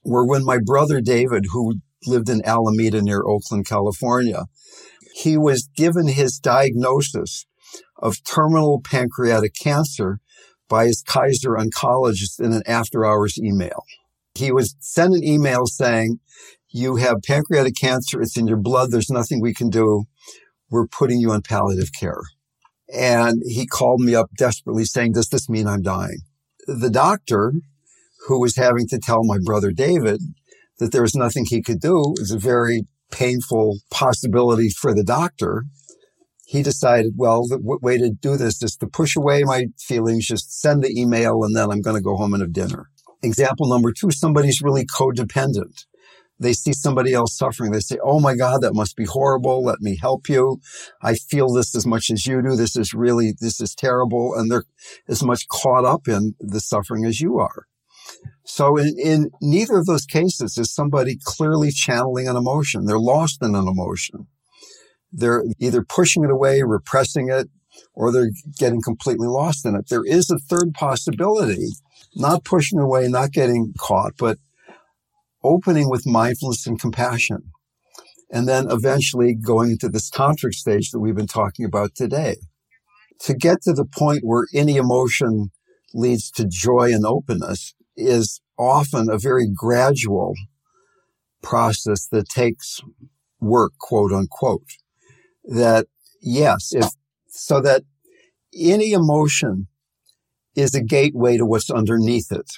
were 0.03 0.25
when 0.25 0.45
my 0.45 0.59
brother 0.63 1.01
David, 1.01 1.45
who 1.51 1.75
lived 2.07 2.29
in 2.29 2.45
Alameda 2.45 3.01
near 3.01 3.23
Oakland, 3.25 3.65
California, 3.67 4.45
he 5.15 5.37
was 5.37 5.69
given 5.75 6.07
his 6.07 6.39
diagnosis 6.39 7.45
of 7.97 8.23
terminal 8.23 8.81
pancreatic 8.81 9.53
cancer 9.53 10.19
by 10.67 10.85
his 10.85 11.03
Kaiser 11.05 11.51
oncologist 11.51 12.39
in 12.39 12.53
an 12.53 12.63
after 12.67 13.05
hours 13.05 13.37
email. 13.37 13.83
He 14.33 14.51
was 14.51 14.75
sent 14.79 15.13
an 15.13 15.23
email 15.23 15.65
saying, 15.65 16.19
you 16.69 16.97
have 16.97 17.21
pancreatic 17.25 17.75
cancer. 17.79 18.21
It's 18.21 18.37
in 18.37 18.47
your 18.47 18.57
blood. 18.57 18.91
There's 18.91 19.09
nothing 19.09 19.39
we 19.39 19.53
can 19.53 19.69
do. 19.69 20.03
We're 20.69 20.87
putting 20.87 21.19
you 21.19 21.31
on 21.31 21.41
palliative 21.41 21.91
care. 21.97 22.21
And 22.93 23.41
he 23.45 23.65
called 23.65 24.01
me 24.01 24.13
up 24.13 24.29
desperately 24.37 24.83
saying, 24.83 25.13
does 25.13 25.29
this 25.29 25.47
mean 25.47 25.67
I'm 25.67 25.81
dying? 25.81 26.19
The 26.67 26.89
doctor 26.89 27.53
who 28.27 28.41
was 28.41 28.57
having 28.57 28.87
to 28.89 28.99
tell 28.99 29.23
my 29.23 29.37
brother 29.41 29.71
David 29.71 30.19
that 30.79 30.91
there 30.91 31.01
was 31.01 31.15
nothing 31.15 31.45
he 31.45 31.61
could 31.61 31.79
do 31.79 32.13
is 32.17 32.31
a 32.31 32.39
very 32.39 32.83
painful 33.11 33.77
possibility 33.91 34.69
for 34.69 34.93
the 34.93 35.03
doctor. 35.03 35.65
He 36.45 36.61
decided, 36.61 37.13
well, 37.17 37.47
the 37.47 37.57
w- 37.57 37.79
way 37.81 37.97
to 37.97 38.09
do 38.09 38.37
this 38.37 38.61
is 38.61 38.75
to 38.77 38.87
push 38.87 39.15
away 39.15 39.43
my 39.43 39.67
feelings, 39.79 40.27
just 40.27 40.59
send 40.61 40.83
the 40.83 40.93
email, 40.99 41.43
and 41.43 41.55
then 41.55 41.71
I'm 41.71 41.81
going 41.81 41.95
to 41.95 42.03
go 42.03 42.15
home 42.15 42.33
and 42.33 42.41
have 42.41 42.53
dinner. 42.53 42.89
Example 43.23 43.67
number 43.67 43.91
two, 43.91 44.11
somebody's 44.11 44.61
really 44.61 44.85
codependent 44.85 45.85
they 46.39 46.53
see 46.53 46.73
somebody 46.73 47.13
else 47.13 47.35
suffering. 47.37 47.71
They 47.71 47.79
say, 47.79 47.97
Oh 48.03 48.19
my 48.19 48.35
God, 48.35 48.61
that 48.61 48.73
must 48.73 48.95
be 48.95 49.05
horrible. 49.05 49.63
Let 49.63 49.79
me 49.79 49.97
help 49.99 50.27
you. 50.27 50.59
I 51.01 51.15
feel 51.15 51.51
this 51.53 51.75
as 51.75 51.85
much 51.85 52.09
as 52.09 52.25
you 52.25 52.41
do. 52.41 52.55
This 52.55 52.75
is 52.75 52.93
really, 52.93 53.33
this 53.39 53.61
is 53.61 53.73
terrible. 53.73 54.33
And 54.35 54.51
they're 54.51 54.65
as 55.07 55.23
much 55.23 55.47
caught 55.47 55.85
up 55.85 56.07
in 56.07 56.35
the 56.39 56.59
suffering 56.59 57.05
as 57.05 57.21
you 57.21 57.37
are. 57.39 57.65
So 58.43 58.77
in, 58.77 58.95
in 58.99 59.31
neither 59.41 59.77
of 59.77 59.85
those 59.85 60.05
cases 60.05 60.57
is 60.57 60.73
somebody 60.73 61.17
clearly 61.23 61.71
channeling 61.71 62.27
an 62.27 62.35
emotion. 62.35 62.85
They're 62.85 62.99
lost 62.99 63.41
in 63.41 63.55
an 63.55 63.67
emotion. 63.67 64.27
They're 65.11 65.43
either 65.59 65.83
pushing 65.83 66.23
it 66.23 66.29
away, 66.29 66.61
repressing 66.61 67.29
it, 67.29 67.49
or 67.93 68.11
they're 68.11 68.31
getting 68.57 68.81
completely 68.81 69.27
lost 69.27 69.65
in 69.65 69.75
it. 69.75 69.87
There 69.89 70.05
is 70.05 70.29
a 70.29 70.37
third 70.37 70.73
possibility, 70.73 71.69
not 72.15 72.43
pushing 72.43 72.79
away, 72.79 73.07
not 73.07 73.31
getting 73.31 73.73
caught, 73.77 74.13
but 74.17 74.37
opening 75.43 75.89
with 75.89 76.05
mindfulness 76.05 76.67
and 76.67 76.79
compassion, 76.79 77.51
and 78.31 78.47
then 78.47 78.69
eventually 78.69 79.35
going 79.35 79.71
into 79.71 79.89
this 79.89 80.09
tantric 80.09 80.53
stage 80.53 80.91
that 80.91 80.99
we've 80.99 81.15
been 81.15 81.27
talking 81.27 81.65
about 81.65 81.95
today. 81.95 82.35
To 83.21 83.33
get 83.33 83.61
to 83.61 83.73
the 83.73 83.85
point 83.85 84.21
where 84.23 84.45
any 84.53 84.75
emotion 84.75 85.51
leads 85.93 86.29
to 86.31 86.45
joy 86.45 86.91
and 86.93 87.05
openness 87.05 87.73
is 87.95 88.41
often 88.57 89.09
a 89.09 89.17
very 89.17 89.47
gradual 89.47 90.33
process 91.41 92.07
that 92.11 92.29
takes 92.29 92.79
work, 93.39 93.73
quote 93.79 94.11
unquote. 94.11 94.67
That 95.43 95.87
yes, 96.21 96.71
if 96.73 96.89
so 97.27 97.61
that 97.61 97.83
any 98.57 98.93
emotion 98.93 99.67
is 100.55 100.73
a 100.73 100.81
gateway 100.81 101.37
to 101.37 101.45
what's 101.45 101.69
underneath 101.69 102.31
it 102.31 102.49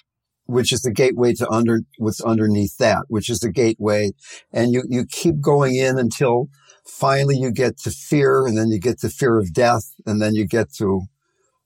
which 0.48 0.72
is 0.72 0.82
the 0.82 0.92
gateway 0.92 1.34
to 1.34 1.50
under 1.50 1.82
what's 1.98 2.22
underneath 2.22 2.78
that, 2.78 3.04
which 3.10 3.30
is 3.30 3.44
a 3.44 3.52
gateway. 3.52 4.12
And 4.52 4.74
you, 4.74 4.84
you 4.90 5.06
keep 5.06 5.40
going 5.42 5.76
in 5.76 6.00
until 6.00 6.48
finally 6.86 7.38
you 7.38 7.52
get 7.52 7.78
to 7.80 7.92
fear 7.92 8.48
and 8.48 8.58
then 8.58 8.70
you 8.70 8.80
get 8.80 9.00
to 9.00 9.10
fear 9.10 9.38
of 9.38 9.54
death 9.54 9.94
and 10.06 10.22
then 10.22 10.34
you 10.34 10.48
get 10.48 10.74
to 10.76 11.02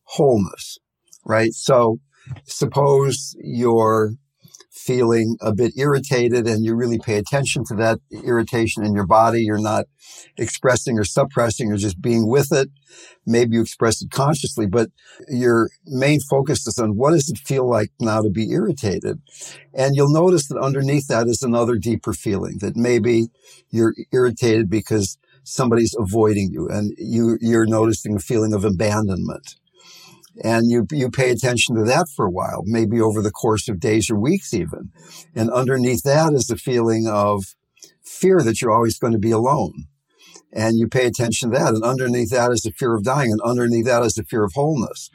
wholeness, 0.04 0.80
right? 1.26 1.54
So 1.54 2.00
suppose 2.46 3.36
you're 3.42 4.12
feeling 4.72 5.38
a 5.42 5.54
bit 5.54 5.74
irritated 5.78 6.48
and 6.48 6.66
you 6.66 6.74
really 6.76 6.98
pay 6.98 7.18
attention 7.18 7.64
to 7.66 7.76
that 7.76 8.00
irritation 8.24 8.84
in 8.84 8.94
your 8.94 9.06
body. 9.06 9.44
You're 9.44 9.62
not 9.62 9.86
expressing 10.38 10.98
or 10.98 11.04
suppressing 11.04 11.72
or 11.72 11.78
just 11.78 12.02
being 12.02 12.28
with 12.28 12.52
it. 12.52 12.70
Maybe 13.26 13.56
you 13.56 13.62
express 13.62 14.02
it 14.02 14.12
consciously, 14.12 14.66
but 14.66 14.90
your 15.30 15.70
main 15.86 16.20
focus 16.30 16.66
is 16.66 16.80
on 16.80 16.96
what 16.96 17.12
does 17.12 17.30
it 17.30 17.38
feel 17.38 17.70
like 17.70 17.92
now 18.00 18.22
to 18.22 18.30
be 18.30 18.52
irritated? 18.52 19.22
And 19.74 19.96
you'll 19.96 20.12
notice 20.12 20.48
that 20.48 20.58
underneath 20.58 21.08
that 21.08 21.28
is 21.28 21.44
another 21.44 21.78
deeper 21.78 22.14
feeling 22.14 22.58
that 22.62 22.76
maybe 22.76 23.28
you're 23.70 23.94
irritated 24.12 24.70
because 24.70 25.18
somebody's 25.44 25.96
avoiding 25.98 26.50
you 26.52 26.68
and 26.70 26.94
you, 26.98 27.38
you're 27.42 27.66
noticing 27.66 28.16
a 28.16 28.20
feeling 28.20 28.54
of 28.54 28.66
abandonment 28.66 29.56
and 30.44 30.70
you 30.70 30.86
you 30.92 31.10
pay 31.10 31.30
attention 31.32 31.76
to 31.76 31.84
that 31.84 32.08
for 32.16 32.26
a 32.26 32.32
while, 32.32 32.64
maybe 32.66 33.02
over 33.02 33.22
the 33.22 33.32
course 33.32 33.68
of 33.68 33.80
days 33.80 34.10
or 34.10 34.20
weeks 34.20 34.54
even. 34.54 34.92
And 35.36 35.50
underneath 35.50 36.04
that 36.04 36.34
is 36.34 36.48
the 36.48 36.58
feeling 36.58 37.08
of 37.08 37.44
fear 38.04 38.42
that 38.42 38.62
you're 38.62 38.72
always 38.72 38.98
going 38.98 39.14
to 39.14 39.20
be 39.20 39.32
alone. 39.32 39.86
And 40.54 40.78
you 40.78 40.88
pay 40.88 41.06
attention 41.06 41.52
to 41.52 41.58
that. 41.58 41.74
And 41.74 41.84
underneath 41.84 42.30
that 42.32 42.52
is 42.52 42.62
the 42.62 42.72
fear 42.72 42.94
of 42.94 43.04
dying. 43.04 43.32
And 43.32 43.42
underneath 43.42 43.86
that 43.86 44.04
is 44.04 44.14
the 44.14 44.24
fear 44.24 44.44
of 44.44 44.52
wholeness. 44.54 45.10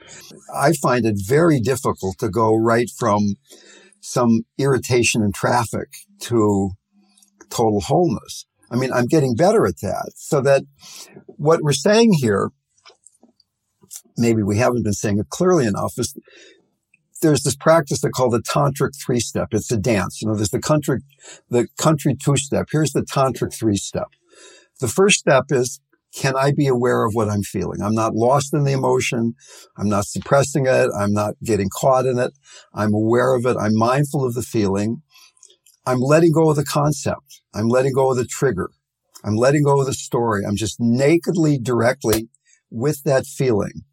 I 0.54 0.72
find 0.72 1.04
it 1.04 1.16
very 1.18 1.60
difficult 1.60 2.18
to 2.20 2.30
go 2.30 2.54
right 2.54 2.90
from 2.98 3.34
some 4.00 4.42
irritation 4.56 5.22
in 5.22 5.32
traffic 5.32 5.88
to 6.20 6.70
total 7.50 7.80
wholeness. 7.80 8.46
I 8.70 8.76
mean, 8.76 8.92
I'm 8.92 9.06
getting 9.06 9.34
better 9.34 9.66
at 9.66 9.80
that. 9.82 10.12
So 10.16 10.40
that 10.40 10.62
what 11.26 11.60
we're 11.62 11.72
saying 11.72 12.14
here 12.14 12.48
maybe 14.16 14.42
we 14.42 14.58
haven't 14.58 14.84
been 14.84 14.92
saying 14.92 15.18
it 15.18 15.28
clearly 15.30 15.66
enough, 15.66 15.94
is 15.98 16.14
there's 17.22 17.42
this 17.42 17.56
practice 17.56 18.00
they 18.00 18.10
call 18.10 18.30
the 18.30 18.42
tantric 18.42 18.90
three 19.04 19.20
step. 19.20 19.48
It's 19.52 19.72
a 19.72 19.76
dance. 19.76 20.20
You 20.20 20.28
know, 20.28 20.34
there's 20.34 20.50
the 20.50 20.60
country, 20.60 21.00
the 21.48 21.66
country 21.78 22.14
two 22.14 22.36
step. 22.36 22.68
Here's 22.70 22.92
the 22.92 23.02
tantric 23.02 23.54
three 23.54 23.76
step. 23.76 24.08
The 24.80 24.88
first 24.88 25.18
step 25.18 25.44
is, 25.50 25.80
can 26.14 26.36
I 26.36 26.52
be 26.52 26.66
aware 26.66 27.04
of 27.04 27.14
what 27.14 27.28
I'm 27.28 27.42
feeling? 27.42 27.82
I'm 27.82 27.94
not 27.94 28.14
lost 28.14 28.54
in 28.54 28.64
the 28.64 28.72
emotion. 28.72 29.34
I'm 29.76 29.88
not 29.88 30.06
suppressing 30.06 30.66
it. 30.66 30.90
I'm 30.98 31.12
not 31.12 31.34
getting 31.44 31.68
caught 31.68 32.06
in 32.06 32.18
it. 32.18 32.32
I'm 32.74 32.94
aware 32.94 33.34
of 33.34 33.44
it. 33.46 33.56
I'm 33.58 33.76
mindful 33.76 34.24
of 34.24 34.34
the 34.34 34.42
feeling. 34.42 35.02
I'm 35.84 36.00
letting 36.00 36.32
go 36.32 36.50
of 36.50 36.56
the 36.56 36.64
concept. 36.64 37.42
I'm 37.54 37.68
letting 37.68 37.92
go 37.92 38.10
of 38.10 38.16
the 38.16 38.26
trigger. 38.26 38.70
I'm 39.24 39.36
letting 39.36 39.62
go 39.62 39.80
of 39.80 39.86
the 39.86 39.94
story. 39.94 40.44
I'm 40.46 40.56
just 40.56 40.76
nakedly, 40.78 41.58
directly 41.58 42.28
with 42.70 43.02
that 43.04 43.26
feeling. 43.26 43.84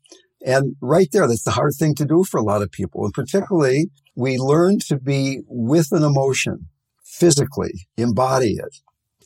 And 0.46 0.76
right 0.82 1.08
there, 1.12 1.28
that's 1.28 1.44
the 1.44 1.52
hard 1.52 1.74
thing 1.78 1.96
to 1.96 2.06
do 2.06 2.24
for 2.24 2.40
a 2.40 2.44
lot 2.44 2.62
of 2.62 2.72
people. 2.72 3.06
And 3.06 3.14
particularly, 3.14 3.90
we 4.16 4.38
learn 4.38 4.80
to 4.88 4.98
be 4.98 5.40
with 5.48 5.92
an 5.92 6.04
emotion 6.04 6.68
physically, 7.04 7.88
embody 7.98 8.54
it. 8.54 8.78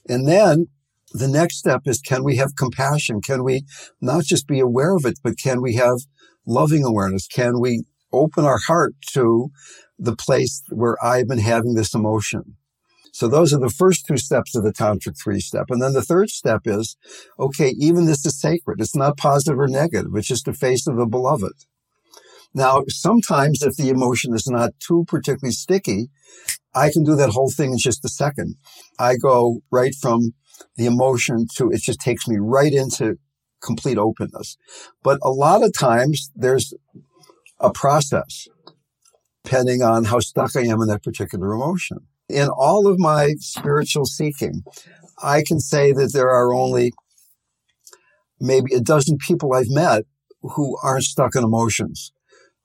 And 0.07 0.27
then 0.27 0.67
the 1.11 1.27
next 1.27 1.57
step 1.57 1.81
is 1.85 1.99
can 1.99 2.23
we 2.23 2.35
have 2.37 2.55
compassion? 2.55 3.21
Can 3.21 3.43
we 3.43 3.63
not 3.99 4.25
just 4.25 4.47
be 4.47 4.59
aware 4.59 4.95
of 4.95 5.05
it, 5.05 5.19
but 5.23 5.39
can 5.41 5.61
we 5.61 5.75
have 5.75 5.97
loving 6.45 6.83
awareness? 6.83 7.27
Can 7.27 7.59
we 7.59 7.83
open 8.13 8.45
our 8.45 8.59
heart 8.67 8.93
to 9.13 9.49
the 9.97 10.15
place 10.15 10.61
where 10.69 11.03
I've 11.03 11.27
been 11.27 11.39
having 11.39 11.73
this 11.73 11.95
emotion? 11.95 12.56
So 13.17 13.27
those 13.27 13.51
are 13.51 13.59
the 13.59 13.71
first 13.71 14.05
two 14.05 14.17
steps 14.17 14.55
of 14.55 14.63
the 14.63 14.71
tantric 14.71 15.19
three 15.19 15.39
step. 15.39 15.65
And 15.69 15.81
then 15.81 15.93
the 15.93 16.03
third 16.03 16.29
step 16.29 16.61
is, 16.65 16.97
okay, 17.39 17.69
even 17.69 18.05
this 18.05 18.23
is 18.27 18.39
sacred. 18.39 18.79
It's 18.79 18.95
not 18.95 19.17
positive 19.17 19.57
or 19.57 19.67
negative. 19.67 20.11
It's 20.13 20.27
just 20.27 20.45
the 20.45 20.53
face 20.53 20.85
of 20.85 20.97
the 20.97 21.07
beloved. 21.07 21.53
Now, 22.53 22.83
sometimes 22.89 23.63
if 23.63 23.75
the 23.75 23.89
emotion 23.89 24.35
is 24.35 24.45
not 24.45 24.79
too 24.79 25.03
particularly 25.07 25.53
sticky, 25.53 26.09
I 26.75 26.91
can 26.91 27.03
do 27.03 27.15
that 27.15 27.31
whole 27.31 27.49
thing 27.49 27.71
in 27.71 27.79
just 27.79 28.05
a 28.05 28.09
second. 28.09 28.57
I 28.99 29.15
go 29.15 29.61
right 29.71 29.95
from 29.99 30.33
the 30.75 30.85
emotion 30.85 31.47
to, 31.55 31.71
it 31.71 31.81
just 31.81 31.99
takes 31.99 32.27
me 32.27 32.37
right 32.39 32.71
into 32.71 33.15
complete 33.63 33.97
openness. 33.97 34.57
But 35.01 35.17
a 35.23 35.31
lot 35.31 35.63
of 35.63 35.73
times 35.73 36.29
there's 36.35 36.71
a 37.59 37.71
process 37.71 38.47
depending 39.47 39.81
on 39.81 40.03
how 40.03 40.19
stuck 40.19 40.55
I 40.55 40.61
am 40.61 40.81
in 40.81 40.87
that 40.87 41.03
particular 41.03 41.53
emotion 41.53 41.99
in 42.29 42.49
all 42.49 42.87
of 42.87 42.99
my 42.99 43.35
spiritual 43.39 44.05
seeking, 44.05 44.63
I 45.21 45.43
can 45.45 45.59
say 45.59 45.91
that 45.93 46.11
there 46.13 46.29
are 46.29 46.53
only 46.53 46.91
maybe 48.39 48.73
a 48.73 48.81
dozen 48.81 49.17
people 49.17 49.53
I've 49.53 49.69
met 49.69 50.03
who 50.41 50.77
aren't 50.83 51.03
stuck 51.03 51.35
in 51.35 51.43
emotions, 51.43 52.11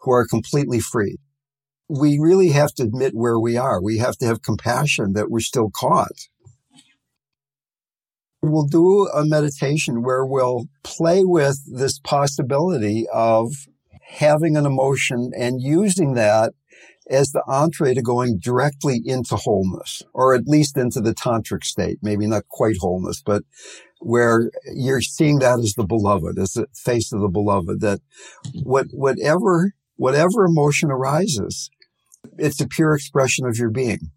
who 0.01 0.13
are 0.13 0.27
completely 0.27 0.81
free. 0.81 1.19
We 1.89 2.19
really 2.19 2.49
have 2.51 2.73
to 2.75 2.83
admit 2.83 3.15
where 3.15 3.39
we 3.39 3.57
are. 3.57 3.83
We 3.83 3.99
have 3.99 4.17
to 4.19 4.27
have 4.27 4.43
compassion 4.43 5.13
that 5.15 5.31
we're 5.31 5.41
still 5.41 5.71
caught. 5.75 6.29
We'll 8.43 8.67
do 8.67 9.07
a 9.09 9.25
meditation 9.25 10.03
where 10.03 10.25
we'll 10.25 10.67
play 10.83 11.23
with 11.25 11.61
this 11.67 12.01
possibility 12.01 13.07
of 13.13 13.53
having 14.01 14.57
an 14.57 14.67
emotion 14.67 15.31
and 15.37 15.63
using 15.63 16.15
that 16.15 16.53
as 17.11 17.33
the 17.33 17.43
entree 17.47 17.95
to 17.95 18.03
going 18.03 18.39
directly 18.39 19.01
into 19.05 19.37
wholeness, 19.37 20.03
or 20.13 20.35
at 20.35 20.47
least 20.47 20.77
into 20.77 21.01
the 21.01 21.15
tantric 21.15 21.65
state, 21.65 21.99
maybe 22.03 22.27
not 22.27 22.49
quite 22.49 22.77
wholeness, 22.81 23.23
but 23.25 23.43
where 24.01 24.51
you're 24.75 25.01
seeing 25.01 25.39
that 25.39 25.59
as 25.59 25.75
the 25.77 25.85
beloved, 25.85 26.39
as 26.39 26.53
the 26.53 26.67
face 26.75 27.13
of 27.13 27.21
the 27.21 27.29
beloved, 27.29 27.81
that 27.81 28.01
what, 28.63 28.87
whatever, 28.93 29.73
whatever 29.97 30.45
emotion 30.45 30.91
arises, 30.91 31.71
it's 32.39 32.61
a 32.61 32.69
pure 32.69 32.95
expression 32.95 33.47
of 33.47 33.57
your 33.57 33.71
being. 33.71 34.11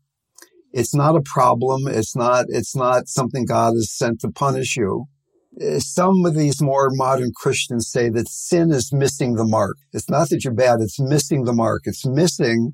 It's 0.72 0.94
not 0.94 1.16
a 1.16 1.22
problem. 1.22 1.88
It's 1.88 2.16
not, 2.16 2.46
it's 2.50 2.76
not 2.76 3.08
something 3.08 3.46
God 3.46 3.74
has 3.74 3.92
sent 3.92 4.20
to 4.22 4.30
punish 4.30 4.76
you. 4.76 5.08
Uh, 5.62 5.80
some 5.80 6.26
of 6.26 6.36
these 6.36 6.62
more 6.62 6.90
modern 6.92 7.32
Christians 7.36 7.90
say 7.90 8.10
that 8.10 8.28
sin 8.28 8.72
is 8.72 8.92
missing 8.92 9.36
the 9.36 9.46
mark. 9.46 9.78
It's 9.94 10.10
not 10.10 10.30
that 10.30 10.44
you're 10.44 10.54
bad, 10.54 10.82
it's 10.82 11.00
missing 11.00 11.46
the 11.46 11.54
mark. 11.54 11.84
It's 11.86 12.06
missing 12.06 12.74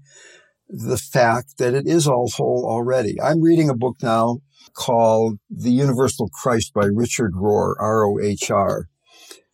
the 0.68 0.98
fact 0.98 1.58
that 1.58 1.74
it 1.74 1.86
is 1.86 2.08
all 2.08 2.30
whole 2.36 2.66
already. 2.68 3.22
I'm 3.22 3.42
reading 3.42 3.70
a 3.70 3.76
book 3.76 3.98
now 4.02 4.38
called 4.74 5.38
The 5.50 5.72
Universal 5.72 6.30
Christ 6.34 6.74
by 6.74 6.86
Richard 6.86 7.34
Rohr, 7.34 7.74
R-O-H-R, 7.80 8.88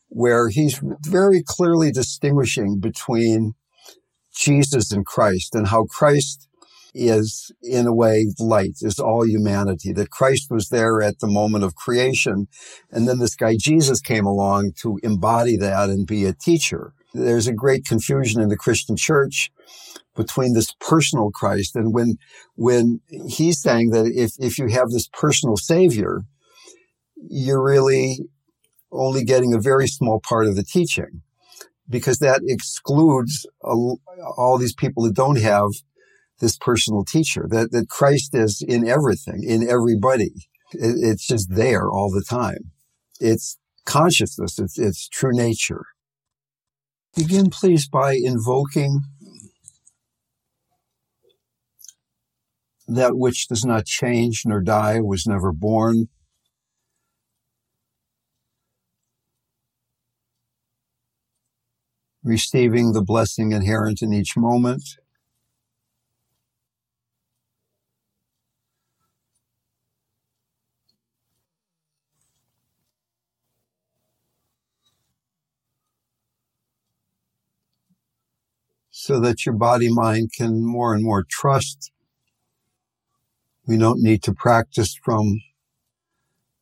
where 0.09 0.49
he's 0.49 0.79
very 1.05 1.41
clearly 1.45 1.91
distinguishing 1.91 2.79
between 2.79 3.53
Jesus 4.35 4.91
and 4.91 5.05
Christ 5.05 5.55
and 5.55 5.67
how 5.67 5.85
Christ 5.85 6.47
is 6.93 7.51
in 7.61 7.87
a 7.87 7.93
way 7.93 8.27
light, 8.39 8.77
is 8.81 8.99
all 8.99 9.25
humanity, 9.25 9.91
that 9.93 10.09
Christ 10.09 10.49
was 10.49 10.69
there 10.69 11.01
at 11.01 11.19
the 11.19 11.27
moment 11.27 11.63
of 11.63 11.75
creation. 11.75 12.47
And 12.91 13.07
then 13.07 13.19
this 13.19 13.35
guy 13.35 13.55
Jesus 13.59 14.01
came 14.01 14.25
along 14.25 14.73
to 14.81 14.99
embody 15.03 15.57
that 15.57 15.89
and 15.89 16.07
be 16.07 16.25
a 16.25 16.33
teacher. 16.33 16.93
There's 17.13 17.47
a 17.47 17.53
great 17.53 17.85
confusion 17.85 18.41
in 18.41 18.49
the 18.49 18.57
Christian 18.57 18.95
church 18.95 19.51
between 20.15 20.53
this 20.53 20.73
personal 20.79 21.29
Christ 21.31 21.75
and 21.75 21.93
when, 21.93 22.17
when 22.55 23.01
he's 23.27 23.61
saying 23.61 23.91
that 23.91 24.07
if, 24.07 24.31
if 24.39 24.57
you 24.57 24.67
have 24.67 24.89
this 24.89 25.07
personal 25.07 25.57
savior, 25.57 26.21
you're 27.15 27.63
really 27.63 28.19
only 28.91 29.23
getting 29.23 29.53
a 29.53 29.59
very 29.59 29.87
small 29.87 30.19
part 30.19 30.45
of 30.45 30.55
the 30.55 30.63
teaching 30.63 31.21
because 31.89 32.19
that 32.19 32.41
excludes 32.45 33.45
all 33.61 34.57
these 34.57 34.73
people 34.73 35.03
that 35.03 35.15
don't 35.15 35.39
have 35.39 35.69
this 36.39 36.57
personal 36.57 37.03
teacher, 37.03 37.45
that, 37.49 37.71
that 37.71 37.89
Christ 37.89 38.35
is 38.35 38.63
in 38.65 38.87
everything, 38.87 39.43
in 39.43 39.67
everybody. 39.67 40.31
It, 40.71 40.95
it's 40.99 41.27
just 41.27 41.49
there 41.49 41.89
all 41.89 42.11
the 42.11 42.23
time. 42.27 42.71
It's 43.19 43.57
consciousness. 43.85 44.59
It's, 44.59 44.77
it's 44.77 45.07
true 45.07 45.33
nature. 45.33 45.85
Begin 47.15 47.49
please 47.49 47.87
by 47.87 48.13
invoking 48.13 49.01
that 52.87 53.17
which 53.17 53.47
does 53.47 53.65
not 53.65 53.85
change 53.85 54.43
nor 54.45 54.61
die, 54.61 55.01
was 55.01 55.25
never 55.25 55.51
born. 55.51 56.07
Receiving 62.23 62.93
the 62.93 63.01
blessing 63.01 63.51
inherent 63.51 64.01
in 64.01 64.13
each 64.13 64.37
moment. 64.37 64.83
So 79.07 79.21
that 79.21 79.45
your 79.45 79.55
body 79.55 79.87
mind 79.89 80.29
can 80.35 80.61
more 80.65 80.93
and 80.93 81.01
more 81.01 81.23
trust. 81.23 81.93
We 83.65 83.77
don't 83.77 84.01
need 84.01 84.21
to 84.23 84.33
practice 84.33 84.99
from 85.01 85.41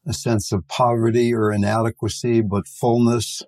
a 0.06 0.14
sense 0.14 0.52
of 0.52 0.68
poverty 0.68 1.34
or 1.34 1.52
inadequacy, 1.52 2.42
but 2.42 2.68
fullness. 2.68 3.42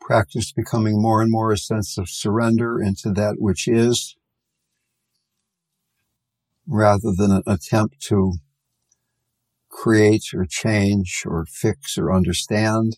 Practice 0.00 0.52
becoming 0.52 1.02
more 1.02 1.20
and 1.20 1.30
more 1.32 1.50
a 1.50 1.58
sense 1.58 1.98
of 1.98 2.08
surrender 2.08 2.80
into 2.80 3.10
that 3.14 3.40
which 3.40 3.66
is, 3.66 4.14
rather 6.68 7.10
than 7.12 7.32
an 7.32 7.42
attempt 7.48 8.00
to 8.02 8.34
create 9.82 10.24
or 10.34 10.44
change 10.46 11.22
or 11.26 11.46
fix 11.46 11.96
or 11.98 12.12
understand. 12.12 12.96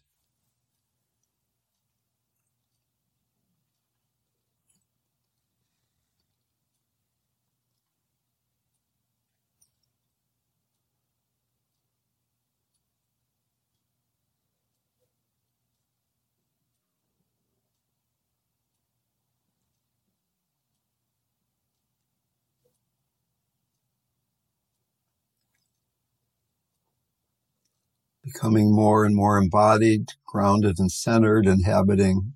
Becoming 28.32 28.74
more 28.74 29.04
and 29.04 29.14
more 29.14 29.38
embodied, 29.38 30.10
grounded 30.26 30.78
and 30.78 30.90
centered, 30.90 31.46
inhabiting 31.46 32.32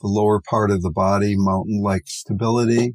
the 0.00 0.08
lower 0.08 0.40
part 0.40 0.70
of 0.70 0.82
the 0.82 0.90
body, 0.90 1.36
mountain 1.36 1.82
like 1.82 2.06
stability. 2.06 2.94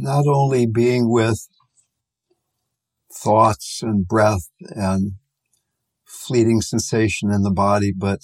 Not 0.00 0.26
only 0.28 0.64
being 0.64 1.10
with 1.10 1.48
thoughts 3.12 3.82
and 3.82 4.06
breath 4.06 4.48
and 4.60 5.14
fleeting 6.04 6.60
sensation 6.60 7.32
in 7.32 7.42
the 7.42 7.50
body, 7.50 7.92
but 7.92 8.20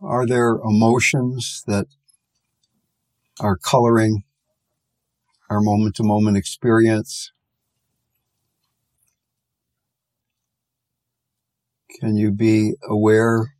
are 0.00 0.24
there 0.26 0.52
emotions 0.64 1.64
that 1.66 1.86
are 3.40 3.56
coloring 3.56 4.22
our 5.50 5.60
moment 5.60 5.96
to 5.96 6.04
moment 6.04 6.36
experience? 6.36 7.32
Can 11.98 12.14
you 12.14 12.30
be 12.30 12.74
aware 12.88 13.54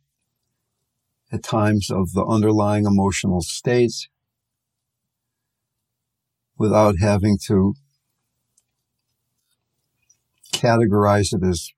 at 1.33 1.43
times 1.43 1.91
of 1.91 2.13
the 2.13 2.25
underlying 2.25 2.85
emotional 2.85 3.41
states 3.41 4.07
without 6.61 6.93
having 7.01 7.39
to 7.47 7.73
categorize 10.53 11.33
it 11.33 11.43
as 11.43 11.71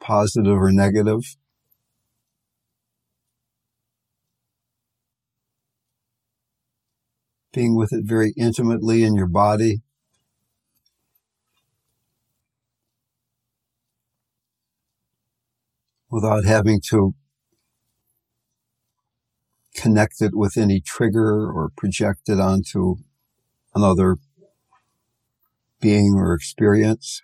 positive 0.00 0.56
or 0.56 0.72
negative? 0.72 1.36
Being 7.52 7.76
with 7.76 7.92
it 7.92 8.04
very 8.04 8.32
intimately 8.36 9.04
in 9.04 9.14
your 9.14 9.28
body. 9.28 9.82
Without 16.10 16.44
having 16.44 16.80
to 16.90 17.14
connect 19.72 20.20
it 20.20 20.32
with 20.34 20.56
any 20.56 20.80
trigger 20.80 21.48
or 21.48 21.70
project 21.76 22.28
it 22.28 22.40
onto 22.40 22.96
another 23.74 24.16
being 25.80 26.14
or 26.14 26.34
experience. 26.34 27.22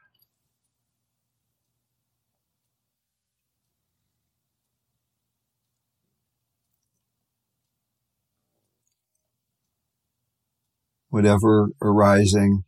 Whatever 11.09 11.71
arising 11.81 12.65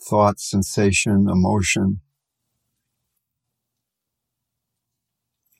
thought, 0.00 0.38
sensation, 0.38 1.28
emotion 1.28 2.00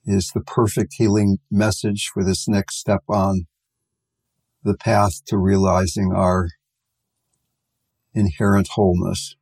is 0.04 0.30
the 0.34 0.40
perfect 0.40 0.94
healing 0.96 1.38
message 1.50 2.08
for 2.12 2.24
this 2.24 2.48
next 2.48 2.76
step 2.76 3.02
on 3.08 3.46
the 4.62 4.76
path 4.76 5.24
to 5.26 5.36
realizing 5.36 6.12
our 6.14 6.48
inherent 8.14 8.68
wholeness. 8.68 9.36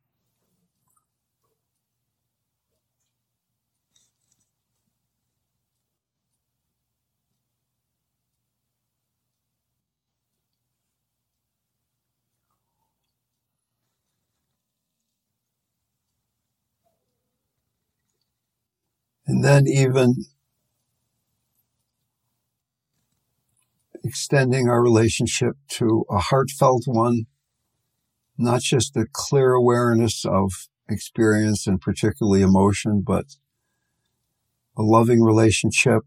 And 19.25 19.43
then 19.43 19.67
even 19.67 20.23
extending 24.03 24.69
our 24.69 24.81
relationship 24.81 25.57
to 25.67 26.05
a 26.09 26.17
heartfelt 26.17 26.83
one, 26.85 27.25
not 28.37 28.61
just 28.61 28.95
a 28.95 29.05
clear 29.11 29.53
awareness 29.53 30.25
of 30.25 30.51
experience 30.89 31.67
and 31.67 31.81
particularly 31.81 32.41
emotion, 32.41 33.03
but 33.05 33.25
a 34.77 34.83
loving 34.83 35.23
relationship, 35.23 36.03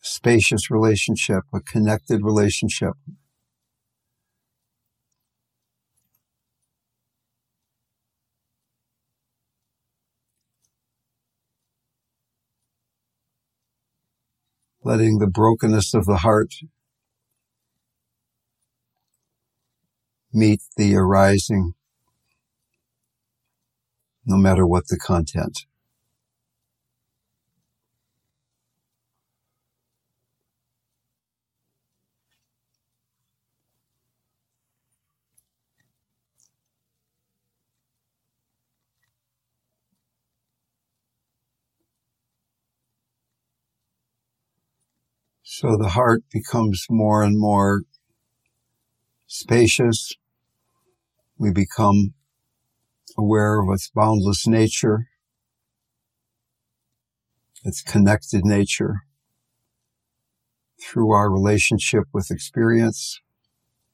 spacious 0.00 0.70
relationship, 0.70 1.44
a 1.54 1.60
connected 1.60 2.22
relationship. 2.22 2.94
letting 14.86 15.18
the 15.18 15.26
brokenness 15.26 15.94
of 15.94 16.04
the 16.06 16.18
heart 16.18 16.54
meet 20.32 20.62
the 20.76 20.94
arising, 20.94 21.74
no 24.24 24.36
matter 24.36 24.66
what 24.66 24.88
the 24.88 24.98
content. 24.98 25.66
So 45.42 45.76
the 45.76 45.90
heart 45.90 46.24
becomes 46.30 46.86
more 46.90 47.22
and 47.22 47.38
more 47.38 47.82
spacious. 49.26 50.14
We 51.38 51.50
become 51.50 52.14
aware 53.18 53.60
of 53.60 53.68
its 53.72 53.90
boundless 53.94 54.46
nature, 54.46 55.08
its 57.64 57.82
connected 57.82 58.44
nature 58.44 59.02
through 60.80 61.10
our 61.10 61.30
relationship 61.30 62.04
with 62.12 62.30
experience, 62.30 63.20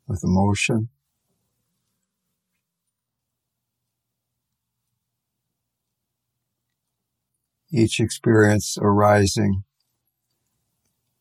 with 0.06 0.22
emotion. 0.22 0.88
Each 7.74 8.00
experience 8.00 8.76
arising 8.80 9.64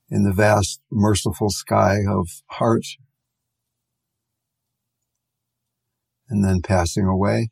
in 0.09 0.24
the 0.24 0.34
vast, 0.34 0.82
merciful 0.91 1.49
sky 1.49 1.99
of 2.05 2.28
heart 2.47 2.86
and 6.32 6.43
then 6.43 6.61
passing 6.61 7.05
away. 7.05 7.49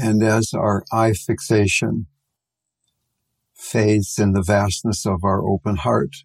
And 0.00 0.22
as 0.22 0.54
our 0.54 0.84
I 0.92 1.12
fixation 1.12 2.06
fades 3.52 4.16
in 4.16 4.32
the 4.32 4.44
vastness 4.44 5.04
of 5.04 5.24
our 5.24 5.44
open 5.44 5.74
heart, 5.74 6.18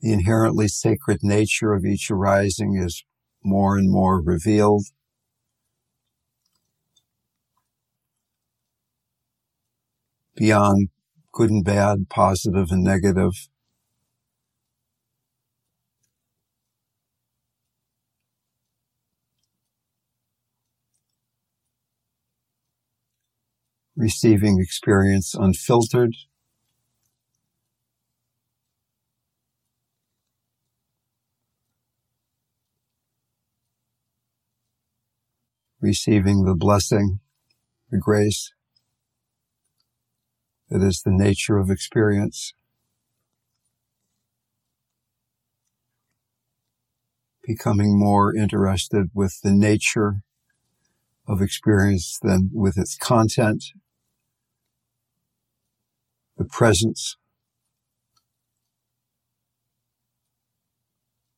the 0.00 0.12
inherently 0.12 0.66
sacred 0.66 1.20
nature 1.22 1.74
of 1.74 1.84
each 1.84 2.10
arising 2.10 2.76
is 2.76 3.04
more 3.44 3.78
and 3.78 3.88
more 3.88 4.20
revealed. 4.20 4.86
Beyond 10.34 10.88
good 11.30 11.50
and 11.50 11.64
bad, 11.64 12.08
positive 12.08 12.72
and 12.72 12.82
negative. 12.82 13.48
Receiving 24.02 24.58
experience 24.58 25.32
unfiltered. 25.32 26.16
Receiving 35.80 36.44
the 36.44 36.56
blessing, 36.56 37.20
the 37.92 37.98
grace 37.98 38.52
that 40.68 40.82
is 40.82 41.02
the 41.04 41.12
nature 41.12 41.58
of 41.58 41.70
experience. 41.70 42.54
Becoming 47.46 47.96
more 47.96 48.34
interested 48.34 49.10
with 49.14 49.40
the 49.44 49.52
nature 49.52 50.22
of 51.28 51.40
experience 51.40 52.18
than 52.20 52.50
with 52.52 52.76
its 52.76 52.96
content, 52.96 53.62
the 56.36 56.44
presence, 56.44 57.16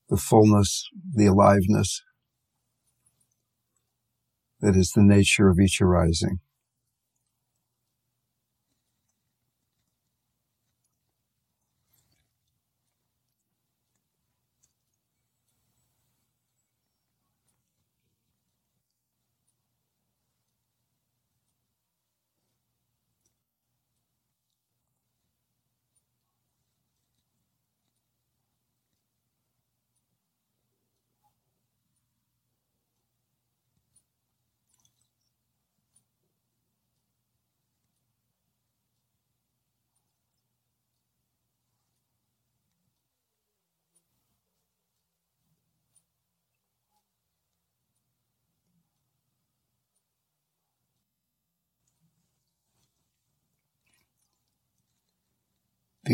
the 0.09 0.17
fullness, 0.17 0.89
the 1.15 1.27
aliveness 1.27 2.03
that 4.61 4.77
is 4.77 4.93
the 4.95 5.03
nature 5.03 5.49
of 5.51 5.61
each 5.61 5.81
arising. 5.81 6.41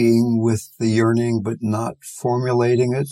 Being 0.00 0.40
with 0.40 0.70
the 0.78 0.88
yearning 0.88 1.42
but 1.42 1.58
not 1.60 1.94
formulating 2.02 2.94
it. 2.94 3.10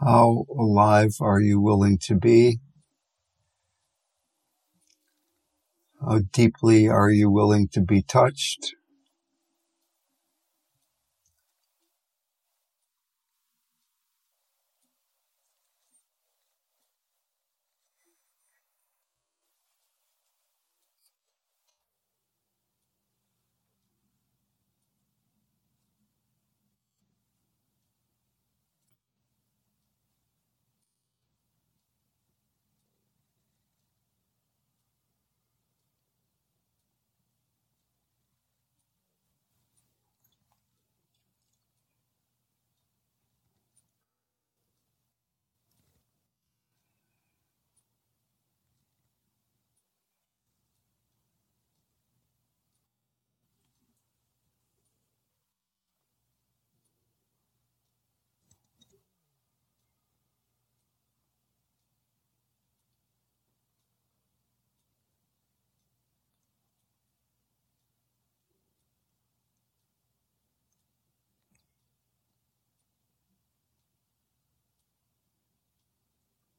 How 0.00 0.46
alive 0.56 1.16
are 1.20 1.40
you 1.40 1.60
willing 1.60 1.98
to 1.98 2.14
be? 2.14 2.60
How 6.00 6.20
deeply 6.32 6.88
are 6.88 7.10
you 7.10 7.30
willing 7.30 7.68
to 7.70 7.82
be 7.82 8.02
touched? 8.02 8.74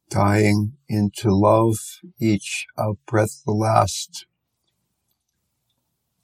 Dying 0.10 0.74
into 0.88 1.34
love, 1.34 1.78
each 2.20 2.66
out 2.78 2.98
breath 3.06 3.42
the 3.46 3.52
last, 3.52 4.26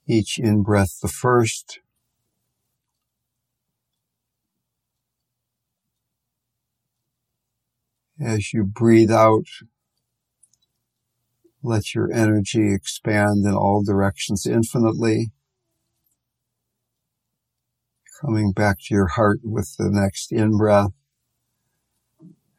each 0.07 0.39
in 0.39 0.63
breath 0.63 0.99
the 1.01 1.07
first. 1.07 1.79
As 8.19 8.53
you 8.53 8.63
breathe 8.63 9.11
out, 9.11 9.45
let 11.61 11.93
your 11.93 12.11
energy 12.11 12.73
expand 12.73 13.45
in 13.45 13.53
all 13.53 13.83
directions 13.83 14.45
infinitely. 14.45 15.31
Coming 18.21 18.51
back 18.51 18.77
to 18.85 18.93
your 18.95 19.07
heart 19.07 19.41
with 19.43 19.75
the 19.77 19.89
next 19.89 20.31
in 20.31 20.57
breath 20.57 20.91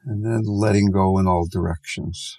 and 0.06 0.24
then 0.24 0.42
letting 0.44 0.90
go 0.92 1.18
in 1.18 1.26
all 1.26 1.46
directions. 1.46 2.38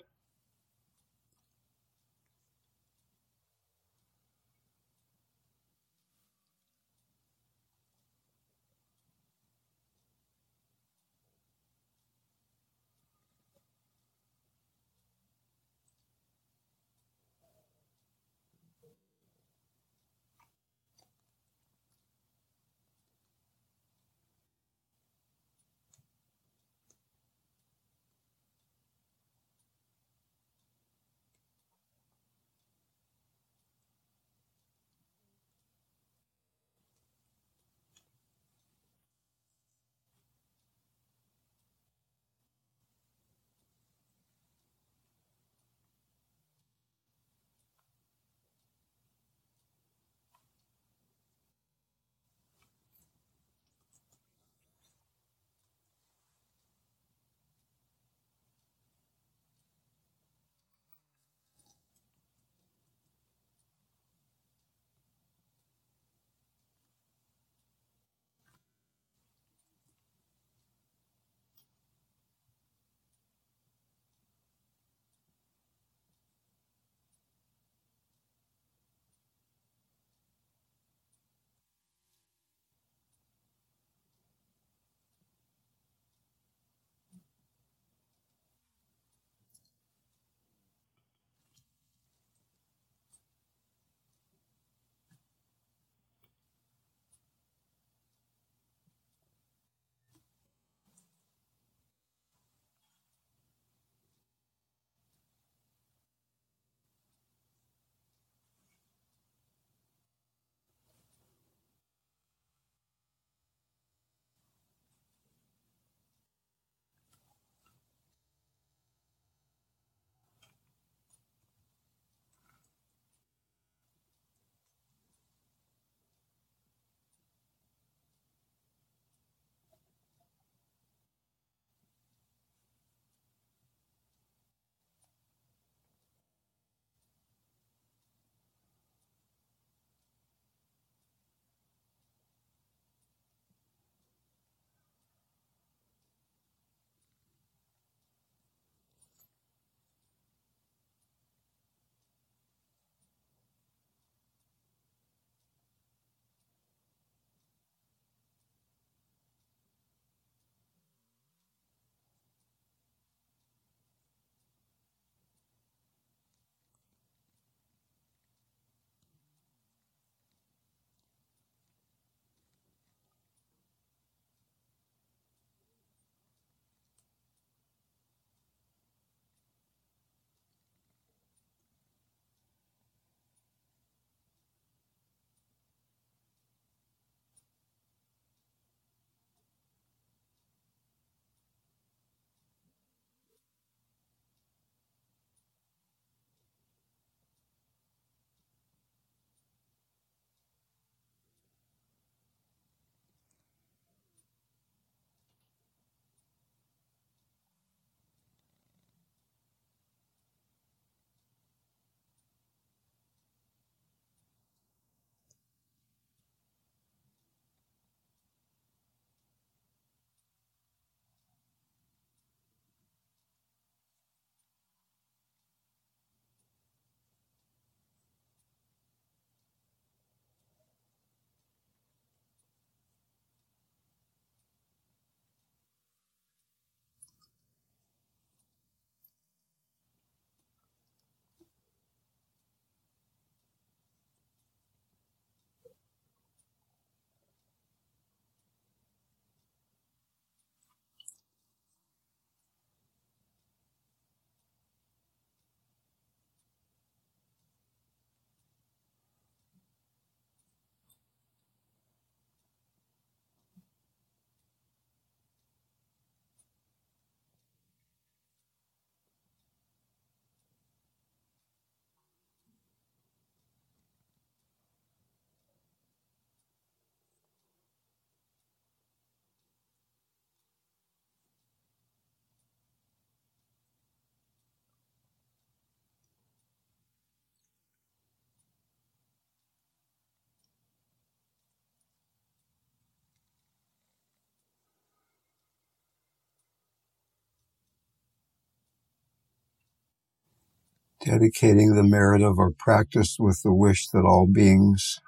Dedicating 301.08 301.74
the 301.74 301.84
merit 301.84 302.22
of 302.22 302.38
our 302.38 302.52
practice 302.52 303.16
with 303.18 303.42
the 303.42 303.54
wish 303.54 303.88
that 303.88 304.04
all 304.04 304.28
beings 304.30 305.00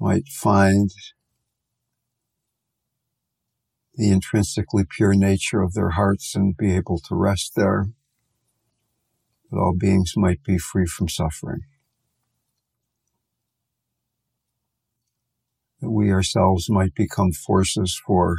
might 0.00 0.26
find 0.28 0.90
the 3.94 4.10
intrinsically 4.10 4.84
pure 4.88 5.12
nature 5.12 5.60
of 5.60 5.74
their 5.74 5.90
hearts 5.90 6.34
and 6.34 6.56
be 6.56 6.74
able 6.74 6.98
to 6.98 7.14
rest 7.14 7.52
there, 7.56 7.88
that 9.50 9.58
all 9.58 9.74
beings 9.78 10.14
might 10.16 10.42
be 10.42 10.56
free 10.56 10.86
from 10.86 11.08
suffering. 11.08 11.60
That 15.82 15.90
we 15.90 16.10
ourselves 16.10 16.70
might 16.70 16.94
become 16.94 17.32
forces 17.32 18.00
for 18.06 18.36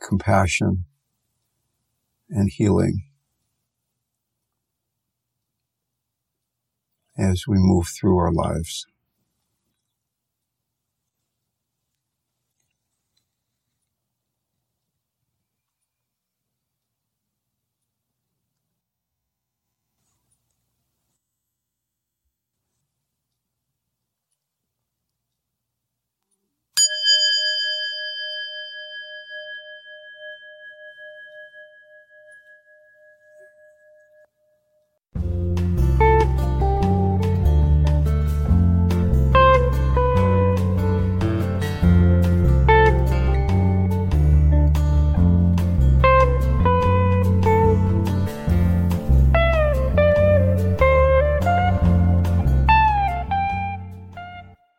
compassion 0.00 0.86
and 2.32 2.50
healing 2.50 3.04
as 7.18 7.44
we 7.48 7.56
move 7.58 7.88
through 7.88 8.18
our 8.18 8.32
lives. 8.32 8.86